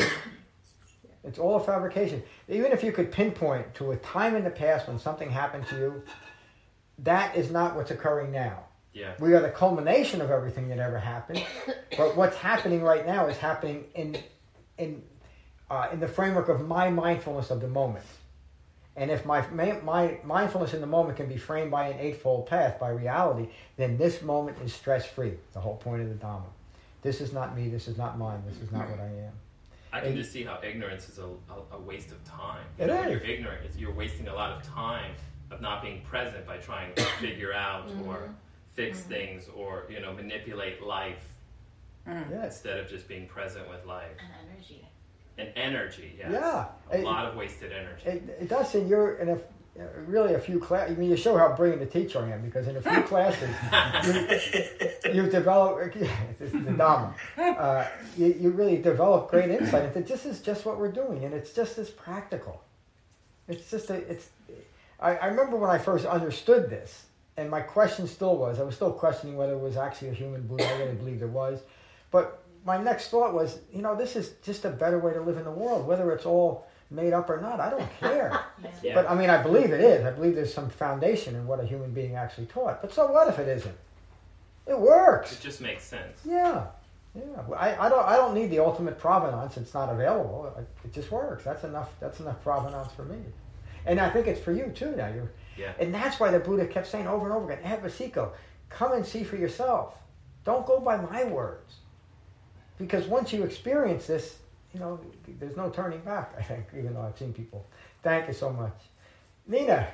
It's 1.23 1.39
all 1.39 1.55
a 1.55 1.63
fabrication. 1.63 2.21
Even 2.49 2.71
if 2.71 2.83
you 2.83 2.91
could 2.91 3.11
pinpoint 3.11 3.73
to 3.75 3.91
a 3.91 3.97
time 3.97 4.35
in 4.35 4.43
the 4.43 4.49
past 4.49 4.87
when 4.87 4.99
something 4.99 5.29
happened 5.29 5.65
to 5.67 5.75
you, 5.77 6.03
that 6.99 7.35
is 7.35 7.51
not 7.51 7.75
what's 7.75 7.91
occurring 7.91 8.31
now. 8.31 8.63
Yeah. 8.93 9.13
We 9.19 9.33
are 9.33 9.41
the 9.41 9.49
culmination 9.49 10.21
of 10.21 10.29
everything 10.29 10.69
that 10.69 10.77
ever 10.79 10.99
happened. 10.99 11.43
but 11.97 12.15
what's 12.15 12.37
happening 12.37 12.81
right 12.83 13.05
now 13.05 13.27
is 13.27 13.37
happening 13.37 13.85
in 13.95 14.17
in 14.77 15.01
uh, 15.69 15.87
in 15.91 15.99
the 15.99 16.07
framework 16.07 16.49
of 16.49 16.67
my 16.67 16.89
mindfulness 16.89 17.49
of 17.49 17.59
the 17.61 17.67
moment. 17.67 18.05
And 18.95 19.09
if 19.09 19.25
my, 19.25 19.43
ma- 19.47 19.79
my 19.83 20.19
mindfulness 20.23 20.75
in 20.75 20.81
the 20.81 20.85
moment 20.87 21.17
can 21.17 21.27
be 21.27 21.37
framed 21.37 21.71
by 21.71 21.87
an 21.87 21.99
eightfold 21.99 22.45
path, 22.45 22.79
by 22.79 22.89
reality, 22.89 23.49
then 23.75 23.97
this 23.97 24.21
moment 24.21 24.57
is 24.63 24.71
stress 24.71 25.03
free. 25.03 25.33
The 25.53 25.59
whole 25.59 25.77
point 25.77 26.03
of 26.03 26.09
the 26.09 26.13
Dhamma. 26.23 26.43
This 27.01 27.19
is 27.19 27.33
not 27.33 27.55
me. 27.55 27.69
This 27.69 27.87
is 27.87 27.97
not 27.97 28.19
mine. 28.19 28.43
This 28.47 28.61
is 28.61 28.71
not 28.71 28.87
what 28.87 28.99
I 28.99 29.05
am. 29.05 29.31
I 29.91 29.99
can 30.01 30.09
And- 30.09 30.17
just 30.17 30.31
see 30.31 30.43
how 30.43 30.59
ignorance 30.63 31.09
is 31.09 31.17
a, 31.17 31.25
a, 31.25 31.77
a 31.77 31.79
waste 31.79 32.11
of 32.11 32.23
time. 32.23 32.63
It 32.77 32.83
you 32.83 32.87
know, 32.87 32.95
When 32.99 33.09
is. 33.09 33.11
you're 33.13 33.31
ignorant, 33.31 33.61
you're 33.75 33.93
wasting 33.93 34.27
a 34.27 34.33
lot 34.35 34.51
of 34.51 34.61
time 34.61 35.11
of 35.53 35.61
not 35.61 35.81
being 35.81 36.01
present 36.01 36.45
by 36.45 36.57
trying 36.57 36.93
to 36.95 37.01
figure 37.19 37.53
out 37.53 37.87
mm-hmm. 37.87 38.07
or 38.07 38.29
fix 38.73 38.99
mm-hmm. 38.99 39.09
things 39.09 39.49
or 39.55 39.85
you 39.89 39.99
know 39.99 40.13
manipulate 40.13 40.81
life 40.81 41.23
mm. 42.07 42.31
Yeah. 42.31 42.45
instead 42.45 42.79
of 42.79 42.89
just 42.89 43.07
being 43.07 43.27
present 43.27 43.69
with 43.69 43.85
life 43.85 44.17
And 44.19 44.49
energy. 44.51 44.87
and 45.37 45.49
energy. 45.55 46.15
Yes. 46.17 46.31
Yeah. 46.31 46.65
a 46.91 46.99
It- 46.99 47.03
lot 47.03 47.25
of 47.25 47.35
wasted 47.35 47.71
energy. 47.71 48.05
It, 48.05 48.37
it 48.41 48.49
does. 48.49 48.73
And 48.75 48.89
you're 48.89 49.15
in 49.17 49.29
a 49.29 49.39
uh, 49.79 49.85
really 50.05 50.35
a 50.35 50.39
few 50.39 50.59
class. 50.59 50.91
I 50.91 50.93
mean, 50.93 51.09
you 51.09 51.17
show 51.17 51.35
how 51.35 51.55
brilliant 51.55 51.81
the 51.81 51.87
teacher 51.87 52.19
I 52.19 52.29
am 52.29 52.43
because 52.43 52.67
in 52.67 52.77
a 52.77 52.81
few 52.81 53.01
classes 53.11 53.49
you, 55.03 55.13
you've 55.13 55.31
developed 55.31 55.95
it's 56.39 56.51
the 56.51 56.59
Dhamma. 56.59 57.11
Uh, 57.37 57.87
you, 58.15 58.35
you 58.39 58.49
really 58.51 58.77
develop 58.77 59.31
great 59.31 59.49
insight 59.49 59.85
into 59.85 60.01
this 60.01 60.25
is 60.25 60.41
just 60.41 60.63
what 60.65 60.79
we're 60.79 60.91
doing, 60.91 61.25
and 61.25 61.33
it's 61.33 61.53
just 61.53 61.79
as 61.79 61.89
practical. 61.89 62.61
It's 63.47 63.69
just 63.71 63.89
a, 63.89 63.95
it's. 63.95 64.29
I, 65.03 65.15
I 65.17 65.25
remember 65.27 65.57
when 65.57 65.69
I 65.69 65.77
first 65.77 66.05
understood 66.05 66.69
this, 66.69 67.05
and 67.37 67.49
my 67.49 67.61
question 67.61 68.07
still 68.07 68.37
was 68.37 68.59
I 68.59 68.63
was 68.63 68.75
still 68.75 68.91
questioning 68.91 69.35
whether 69.35 69.53
it 69.53 69.59
was 69.59 69.77
actually 69.77 70.09
a 70.09 70.13
human 70.13 70.47
Buddha. 70.47 70.65
I 70.67 70.79
really 70.79 70.95
believed 70.95 71.21
it 71.21 71.29
was, 71.29 71.59
but 72.09 72.43
my 72.65 72.77
next 72.81 73.09
thought 73.09 73.33
was, 73.33 73.59
you 73.73 73.81
know, 73.81 73.95
this 73.95 74.15
is 74.15 74.31
just 74.43 74.63
a 74.63 74.69
better 74.69 74.97
way 74.97 75.13
to 75.13 75.21
live 75.21 75.37
in 75.37 75.43
the 75.43 75.51
world, 75.51 75.85
whether 75.85 76.11
it's 76.11 76.25
all 76.25 76.65
made 76.89 77.11
up 77.11 77.29
or 77.29 77.41
not. 77.41 77.59
I 77.59 77.69
don't 77.69 77.99
care. 77.99 78.39
Yeah. 78.81 78.95
But 78.95 79.09
I 79.09 79.15
mean, 79.15 79.29
I 79.29 79.41
believe 79.41 79.71
it 79.71 79.81
is. 79.81 80.05
I 80.05 80.11
believe 80.11 80.35
there's 80.35 80.53
some 80.53 80.69
foundation 80.69 81.35
in 81.35 81.47
what 81.47 81.59
a 81.59 81.65
human 81.65 81.91
being 81.91 82.15
actually 82.15 82.45
taught. 82.45 82.81
But 82.81 82.93
so 82.93 83.11
what 83.11 83.27
if 83.27 83.39
it 83.39 83.47
isn't? 83.47 83.75
It 84.67 84.79
works. 84.79 85.33
It 85.33 85.41
just 85.41 85.59
makes 85.59 85.83
sense. 85.83 86.19
Yeah, 86.25 86.67
yeah. 87.13 87.23
I, 87.57 87.85
I 87.85 87.89
don't 87.89 88.05
I 88.05 88.15
don't 88.15 88.33
need 88.33 88.51
the 88.51 88.59
ultimate 88.59 88.97
provenance. 88.97 89.57
It's 89.57 89.73
not 89.73 89.89
available. 89.89 90.53
It, 90.57 90.67
it 90.85 90.93
just 90.93 91.11
works. 91.11 91.43
That's 91.43 91.63
enough. 91.65 91.91
That's 91.99 92.19
enough 92.21 92.41
provenance 92.41 92.91
for 92.93 93.03
me. 93.03 93.17
And 93.85 93.99
I 93.99 94.09
think 94.09 94.27
it's 94.27 94.39
for 94.39 94.51
you 94.51 94.71
too. 94.73 94.95
Now 94.95 95.07
you're. 95.07 95.31
Yeah. 95.57 95.73
And 95.79 95.93
that's 95.93 96.19
why 96.19 96.31
the 96.31 96.39
Buddha 96.39 96.65
kept 96.65 96.87
saying 96.87 97.07
over 97.07 97.25
and 97.25 97.35
over 97.35 97.51
again, 97.51 97.63
Ehipassiko, 97.63 98.31
come 98.69 98.93
and 98.93 99.05
see 99.05 99.23
for 99.23 99.35
yourself. 99.35 99.95
Don't 100.45 100.65
go 100.65 100.79
by 100.79 100.97
my 100.97 101.25
words. 101.25 101.75
Because 102.79 103.05
once 103.05 103.31
you 103.31 103.43
experience 103.43 104.07
this, 104.07 104.37
you 104.73 104.79
know, 104.79 104.99
there's 105.39 105.55
no 105.55 105.69
turning 105.69 105.99
back, 106.01 106.33
I 106.37 106.41
think, 106.41 106.65
even 106.77 106.95
though 106.95 107.01
I've 107.01 107.17
seen 107.17 107.33
people. 107.33 107.65
Thank 108.01 108.27
you 108.27 108.33
so 108.33 108.49
much. 108.51 108.73
Nina, 109.47 109.87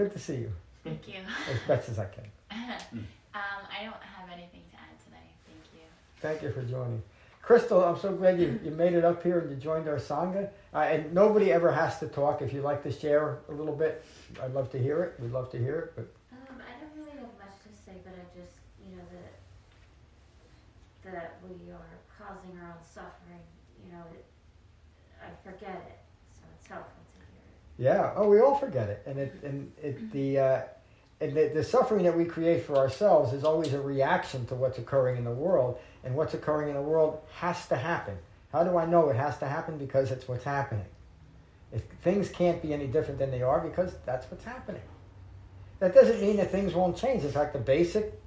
Good 0.00 0.12
to 0.12 0.18
see 0.18 0.36
you. 0.36 0.52
Thank 0.82 1.08
you. 1.08 1.20
As 1.50 1.58
best 1.68 1.90
as 1.90 1.98
I 1.98 2.06
can. 2.06 2.24
um, 2.50 3.04
I 3.34 3.84
don't 3.84 4.02
have 4.02 4.30
anything 4.32 4.62
to 4.70 4.76
add 4.76 4.98
today. 5.04 5.28
Thank 5.46 5.64
you. 5.74 5.86
Thank 6.22 6.42
you 6.42 6.52
for 6.52 6.62
joining. 6.62 7.02
Crystal, 7.50 7.82
I'm 7.84 7.98
so 7.98 8.12
glad 8.12 8.40
you, 8.40 8.60
you 8.62 8.70
made 8.70 8.92
it 8.92 9.04
up 9.04 9.24
here 9.24 9.40
and 9.40 9.50
you 9.50 9.56
joined 9.56 9.88
our 9.88 9.96
Sangha. 9.96 10.50
Uh, 10.72 10.78
and 10.78 11.12
nobody 11.12 11.50
ever 11.50 11.72
has 11.72 11.98
to 11.98 12.06
talk. 12.06 12.42
If 12.42 12.52
you'd 12.52 12.62
like 12.62 12.84
to 12.84 12.92
share 12.92 13.40
a 13.48 13.52
little 13.52 13.74
bit, 13.74 14.04
I'd 14.40 14.54
love 14.54 14.70
to 14.70 14.78
hear 14.78 15.02
it. 15.02 15.18
We'd 15.20 15.32
love 15.32 15.50
to 15.50 15.58
hear 15.58 15.80
it. 15.80 15.92
But 15.96 16.06
Um, 16.30 16.60
I 16.60 16.78
don't 16.78 16.94
really 16.96 17.10
have 17.18 17.36
much 17.40 17.58
to 17.66 17.70
say, 17.84 17.94
but 18.04 18.12
I 18.12 18.22
just, 18.38 18.54
you 18.88 18.94
know, 18.94 19.02
that 19.10 19.32
that 21.12 21.38
we 21.42 21.72
are 21.72 21.98
causing 22.16 22.56
our 22.62 22.68
own 22.68 22.84
suffering. 22.84 23.42
You 23.84 23.94
know, 23.94 24.04
it, 24.14 24.24
I 25.20 25.30
forget 25.42 25.82
it, 25.88 25.98
so 26.32 26.42
it's 26.56 26.68
helpful 26.68 27.02
to 27.02 27.18
hear 27.18 27.26
it. 27.50 27.58
yeah, 27.98 28.12
oh, 28.14 28.28
we 28.28 28.38
all 28.38 28.54
forget 28.54 28.88
it. 28.88 29.02
And 29.06 29.18
it 29.18 29.34
and 29.42 29.72
it 29.82 30.12
the 30.12 30.38
uh, 30.38 30.62
and 31.20 31.36
the, 31.36 31.50
the 31.52 31.64
suffering 31.64 32.04
that 32.04 32.16
we 32.16 32.26
create 32.26 32.64
for 32.64 32.76
ourselves 32.76 33.32
is 33.32 33.42
always 33.42 33.72
a 33.72 33.80
reaction 33.80 34.46
to 34.46 34.54
what's 34.54 34.78
occurring 34.78 35.16
in 35.16 35.24
the 35.24 35.32
world. 35.32 35.80
And 36.04 36.14
what's 36.14 36.34
occurring 36.34 36.68
in 36.68 36.74
the 36.74 36.82
world 36.82 37.20
has 37.36 37.66
to 37.68 37.76
happen. 37.76 38.16
How 38.52 38.64
do 38.64 38.76
I 38.76 38.86
know 38.86 39.08
it 39.10 39.16
has 39.16 39.38
to 39.38 39.46
happen? 39.46 39.78
Because 39.78 40.10
it's 40.10 40.26
what's 40.26 40.44
happening. 40.44 40.86
If 41.72 41.82
things 42.02 42.28
can't 42.28 42.60
be 42.60 42.72
any 42.72 42.86
different 42.86 43.18
than 43.18 43.30
they 43.30 43.42
are 43.42 43.60
because 43.60 43.92
that's 44.04 44.28
what's 44.30 44.44
happening. 44.44 44.82
That 45.78 45.94
doesn't 45.94 46.20
mean 46.20 46.36
that 46.38 46.50
things 46.50 46.74
won't 46.74 46.96
change. 46.96 47.24
It's 47.24 47.36
like 47.36 47.52
the 47.52 47.58
basic 47.58 48.20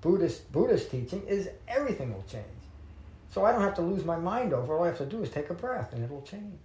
Buddhist 0.00 0.50
Buddhist 0.52 0.90
teaching 0.90 1.22
is 1.26 1.48
everything 1.66 2.12
will 2.12 2.24
change. 2.30 2.44
So 3.30 3.44
I 3.44 3.52
don't 3.52 3.62
have 3.62 3.74
to 3.74 3.82
lose 3.82 4.04
my 4.04 4.16
mind 4.16 4.52
over. 4.52 4.76
All 4.76 4.84
I 4.84 4.88
have 4.88 4.98
to 4.98 5.06
do 5.06 5.22
is 5.22 5.30
take 5.30 5.50
a 5.50 5.54
breath, 5.54 5.92
and 5.92 6.02
it 6.02 6.10
will 6.10 6.22
change. 6.22 6.58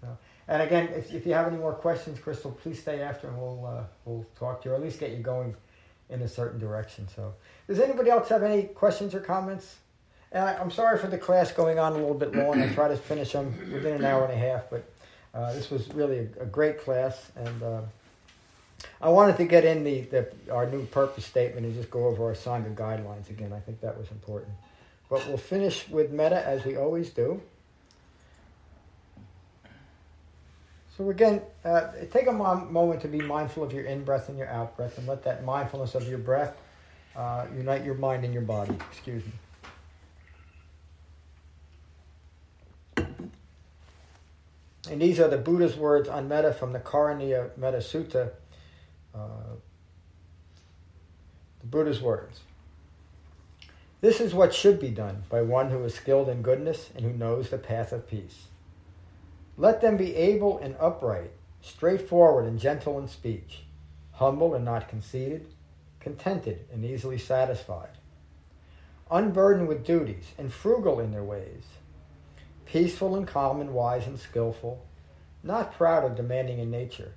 So, 0.00 0.16
and 0.48 0.62
again, 0.62 0.88
if, 0.94 1.12
if 1.12 1.26
you 1.26 1.34
have 1.34 1.46
any 1.46 1.58
more 1.58 1.74
questions, 1.74 2.18
Crystal, 2.18 2.52
please 2.52 2.80
stay 2.80 3.00
after, 3.00 3.28
and 3.28 3.36
we'll 3.36 3.66
uh, 3.66 3.84
we'll 4.04 4.24
talk 4.38 4.62
to 4.62 4.68
you, 4.68 4.74
or 4.74 4.78
at 4.78 4.82
least 4.82 5.00
get 5.00 5.10
you 5.10 5.18
going 5.18 5.54
in 6.10 6.22
a 6.22 6.28
certain 6.28 6.58
direction. 6.58 7.08
So, 7.14 7.34
does 7.66 7.80
anybody 7.80 8.10
else 8.10 8.28
have 8.28 8.42
any 8.42 8.64
questions 8.64 9.14
or 9.14 9.20
comments? 9.20 9.76
And 10.32 10.44
I, 10.44 10.54
I'm 10.54 10.70
sorry 10.70 10.98
for 10.98 11.06
the 11.06 11.18
class 11.18 11.52
going 11.52 11.78
on 11.78 11.92
a 11.92 11.96
little 11.96 12.14
bit 12.14 12.34
long. 12.34 12.60
I 12.60 12.72
try 12.72 12.88
to 12.88 12.96
finish 12.96 13.32
them 13.32 13.54
within 13.72 13.94
an 13.94 14.04
hour 14.04 14.24
and 14.24 14.32
a 14.32 14.36
half, 14.36 14.70
but 14.70 14.88
uh, 15.34 15.52
this 15.52 15.70
was 15.70 15.88
really 15.92 16.28
a, 16.38 16.42
a 16.42 16.46
great 16.46 16.80
class, 16.80 17.30
and 17.36 17.62
uh, 17.62 17.80
I 19.00 19.08
wanted 19.08 19.36
to 19.38 19.44
get 19.44 19.64
in 19.64 19.84
the, 19.84 20.00
the 20.02 20.32
our 20.50 20.68
new 20.68 20.84
purpose 20.86 21.24
statement 21.24 21.66
and 21.66 21.74
just 21.74 21.90
go 21.90 22.06
over 22.06 22.26
our 22.26 22.34
Sangha 22.34 22.74
guidelines 22.74 23.30
again. 23.30 23.52
I 23.52 23.60
think 23.60 23.80
that 23.80 23.98
was 23.98 24.10
important. 24.10 24.52
But 25.08 25.26
we'll 25.28 25.36
finish 25.36 25.88
with 25.88 26.10
metta 26.10 26.44
as 26.46 26.64
we 26.64 26.76
always 26.76 27.10
do. 27.10 27.40
So 30.96 31.10
again, 31.10 31.42
uh, 31.62 31.88
take 32.10 32.26
a 32.26 32.32
moment 32.32 33.02
to 33.02 33.08
be 33.08 33.20
mindful 33.20 33.62
of 33.62 33.72
your 33.72 33.84
in 33.84 34.02
breath 34.02 34.30
and 34.30 34.38
your 34.38 34.48
out 34.48 34.76
breath, 34.76 34.96
and 34.96 35.06
let 35.06 35.22
that 35.24 35.44
mindfulness 35.44 35.94
of 35.94 36.08
your 36.08 36.18
breath 36.18 36.56
uh, 37.14 37.46
unite 37.54 37.84
your 37.84 37.96
mind 37.96 38.24
and 38.24 38.32
your 38.32 38.42
body. 38.42 38.74
Excuse 38.90 39.22
me. 39.26 39.32
And 44.88 45.02
these 45.02 45.20
are 45.20 45.28
the 45.28 45.36
Buddha's 45.36 45.76
words 45.76 46.08
on 46.08 46.28
metta 46.28 46.52
from 46.52 46.72
the 46.72 46.78
Karaniya 46.78 47.56
Metta 47.58 47.78
Sutta. 47.78 48.30
Uh, 49.14 49.56
the 51.60 51.66
Buddha's 51.66 52.00
words. 52.00 52.40
This 54.00 54.20
is 54.20 54.32
what 54.32 54.54
should 54.54 54.78
be 54.78 54.90
done 54.90 55.24
by 55.28 55.42
one 55.42 55.70
who 55.70 55.82
is 55.84 55.94
skilled 55.94 56.28
in 56.28 56.42
goodness 56.42 56.90
and 56.94 57.04
who 57.04 57.12
knows 57.12 57.50
the 57.50 57.58
path 57.58 57.92
of 57.92 58.08
peace. 58.08 58.46
Let 59.58 59.80
them 59.80 59.96
be 59.96 60.14
able 60.14 60.58
and 60.58 60.76
upright, 60.78 61.30
straightforward 61.62 62.44
and 62.46 62.58
gentle 62.58 62.98
in 62.98 63.08
speech, 63.08 63.64
humble 64.12 64.54
and 64.54 64.64
not 64.64 64.88
conceited, 64.88 65.46
contented 65.98 66.66
and 66.72 66.84
easily 66.84 67.18
satisfied, 67.18 67.96
unburdened 69.10 69.66
with 69.66 69.86
duties 69.86 70.32
and 70.36 70.52
frugal 70.52 71.00
in 71.00 71.10
their 71.10 71.24
ways, 71.24 71.64
peaceful 72.66 73.16
and 73.16 73.26
calm 73.26 73.60
and 73.60 73.72
wise 73.72 74.06
and 74.06 74.20
skillful, 74.20 74.84
not 75.42 75.74
proud 75.74 76.04
or 76.04 76.10
demanding 76.10 76.58
in 76.58 76.70
nature. 76.70 77.12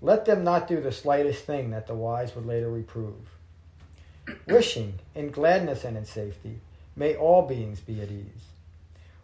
Let 0.00 0.24
them 0.24 0.44
not 0.44 0.68
do 0.68 0.80
the 0.80 0.92
slightest 0.92 1.44
thing 1.44 1.70
that 1.70 1.86
the 1.86 1.94
wise 1.94 2.34
would 2.34 2.46
later 2.46 2.70
reprove. 2.70 3.28
Wishing 4.46 5.00
in 5.14 5.30
gladness 5.30 5.84
and 5.84 5.96
in 5.96 6.04
safety, 6.04 6.60
may 6.96 7.16
all 7.16 7.42
beings 7.42 7.80
be 7.80 8.00
at 8.00 8.10
ease. 8.10 8.44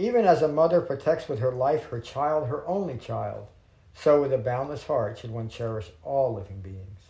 Even 0.00 0.24
as 0.24 0.40
a 0.40 0.48
mother 0.48 0.80
protects 0.80 1.28
with 1.28 1.40
her 1.40 1.52
life 1.52 1.90
her 1.90 2.00
child, 2.00 2.48
her 2.48 2.66
only 2.66 2.96
child, 2.96 3.46
so 3.92 4.22
with 4.22 4.32
a 4.32 4.38
boundless 4.38 4.84
heart 4.84 5.18
should 5.18 5.30
one 5.30 5.50
cherish 5.50 5.90
all 6.02 6.32
living 6.32 6.62
beings. 6.62 7.02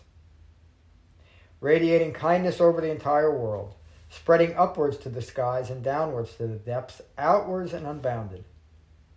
Radiating 1.60 2.12
kindness 2.12 2.60
over 2.60 2.80
the 2.80 2.90
entire 2.90 3.30
world, 3.30 3.76
spreading 4.08 4.56
upwards 4.56 4.96
to 4.96 5.08
the 5.08 5.22
skies 5.22 5.70
and 5.70 5.84
downwards 5.84 6.34
to 6.34 6.48
the 6.48 6.56
depths, 6.56 7.00
outwards 7.16 7.72
and 7.72 7.86
unbounded, 7.86 8.44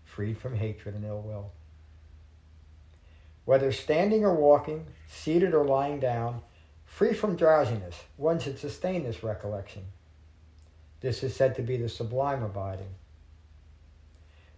freed 0.04 0.38
from 0.38 0.56
hatred 0.56 0.94
and 0.94 1.04
ill 1.04 1.24
will. 1.24 1.52
Whether 3.44 3.72
standing 3.72 4.24
or 4.24 4.36
walking, 4.36 4.86
seated 5.08 5.56
or 5.56 5.66
lying 5.66 6.00
down, 6.00 6.42
free 6.86 7.16
from 7.16 7.36
drowsiness, 7.36 8.04
one 8.18 8.38
should 8.38 8.60
sustain 8.60 9.02
this 9.02 9.24
recollection. 9.24 9.86
This 11.02 11.24
is 11.24 11.36
said 11.36 11.56
to 11.56 11.64
be 11.64 11.76
the 11.78 11.90
sublime 11.90 12.44
abiding. 12.44 12.94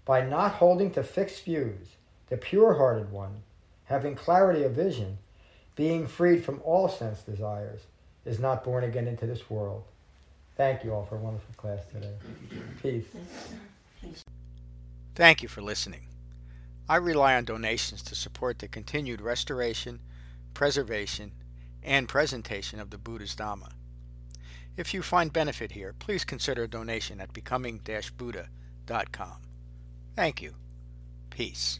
By 0.05 0.21
not 0.21 0.53
holding 0.53 0.91
to 0.91 1.03
fixed 1.03 1.43
views, 1.43 1.95
the 2.29 2.37
pure 2.37 2.75
hearted 2.75 3.11
one, 3.11 3.41
having 3.85 4.15
clarity 4.15 4.63
of 4.63 4.73
vision, 4.73 5.17
being 5.75 6.07
freed 6.07 6.43
from 6.43 6.61
all 6.63 6.87
sense 6.87 7.21
desires, 7.21 7.81
is 8.23 8.39
not 8.39 8.63
born 8.63 8.83
again 8.83 9.07
into 9.07 9.25
this 9.25 9.49
world. 9.49 9.83
Thank 10.57 10.83
you 10.83 10.93
all 10.93 11.05
for 11.05 11.15
a 11.15 11.19
wonderful 11.19 11.53
class 11.57 11.79
today. 11.91 12.13
Peace. 12.81 13.05
Thank 15.15 15.43
you 15.43 15.49
for 15.49 15.61
listening. 15.61 16.07
I 16.87 16.97
rely 16.97 17.35
on 17.35 17.45
donations 17.45 18.03
to 18.03 18.15
support 18.15 18.59
the 18.59 18.67
continued 18.67 19.21
restoration, 19.21 20.01
preservation, 20.53 21.31
and 21.81 22.07
presentation 22.07 22.79
of 22.79 22.91
the 22.91 22.97
Buddha's 22.97 23.35
Dhamma. 23.35 23.71
If 24.77 24.93
you 24.93 25.01
find 25.01 25.33
benefit 25.33 25.71
here, 25.71 25.95
please 25.97 26.23
consider 26.23 26.63
a 26.63 26.67
donation 26.67 27.19
at 27.19 27.33
becoming-buddha.com. 27.33 29.44
Thank 30.15 30.41
you. 30.41 30.53
Peace. 31.29 31.79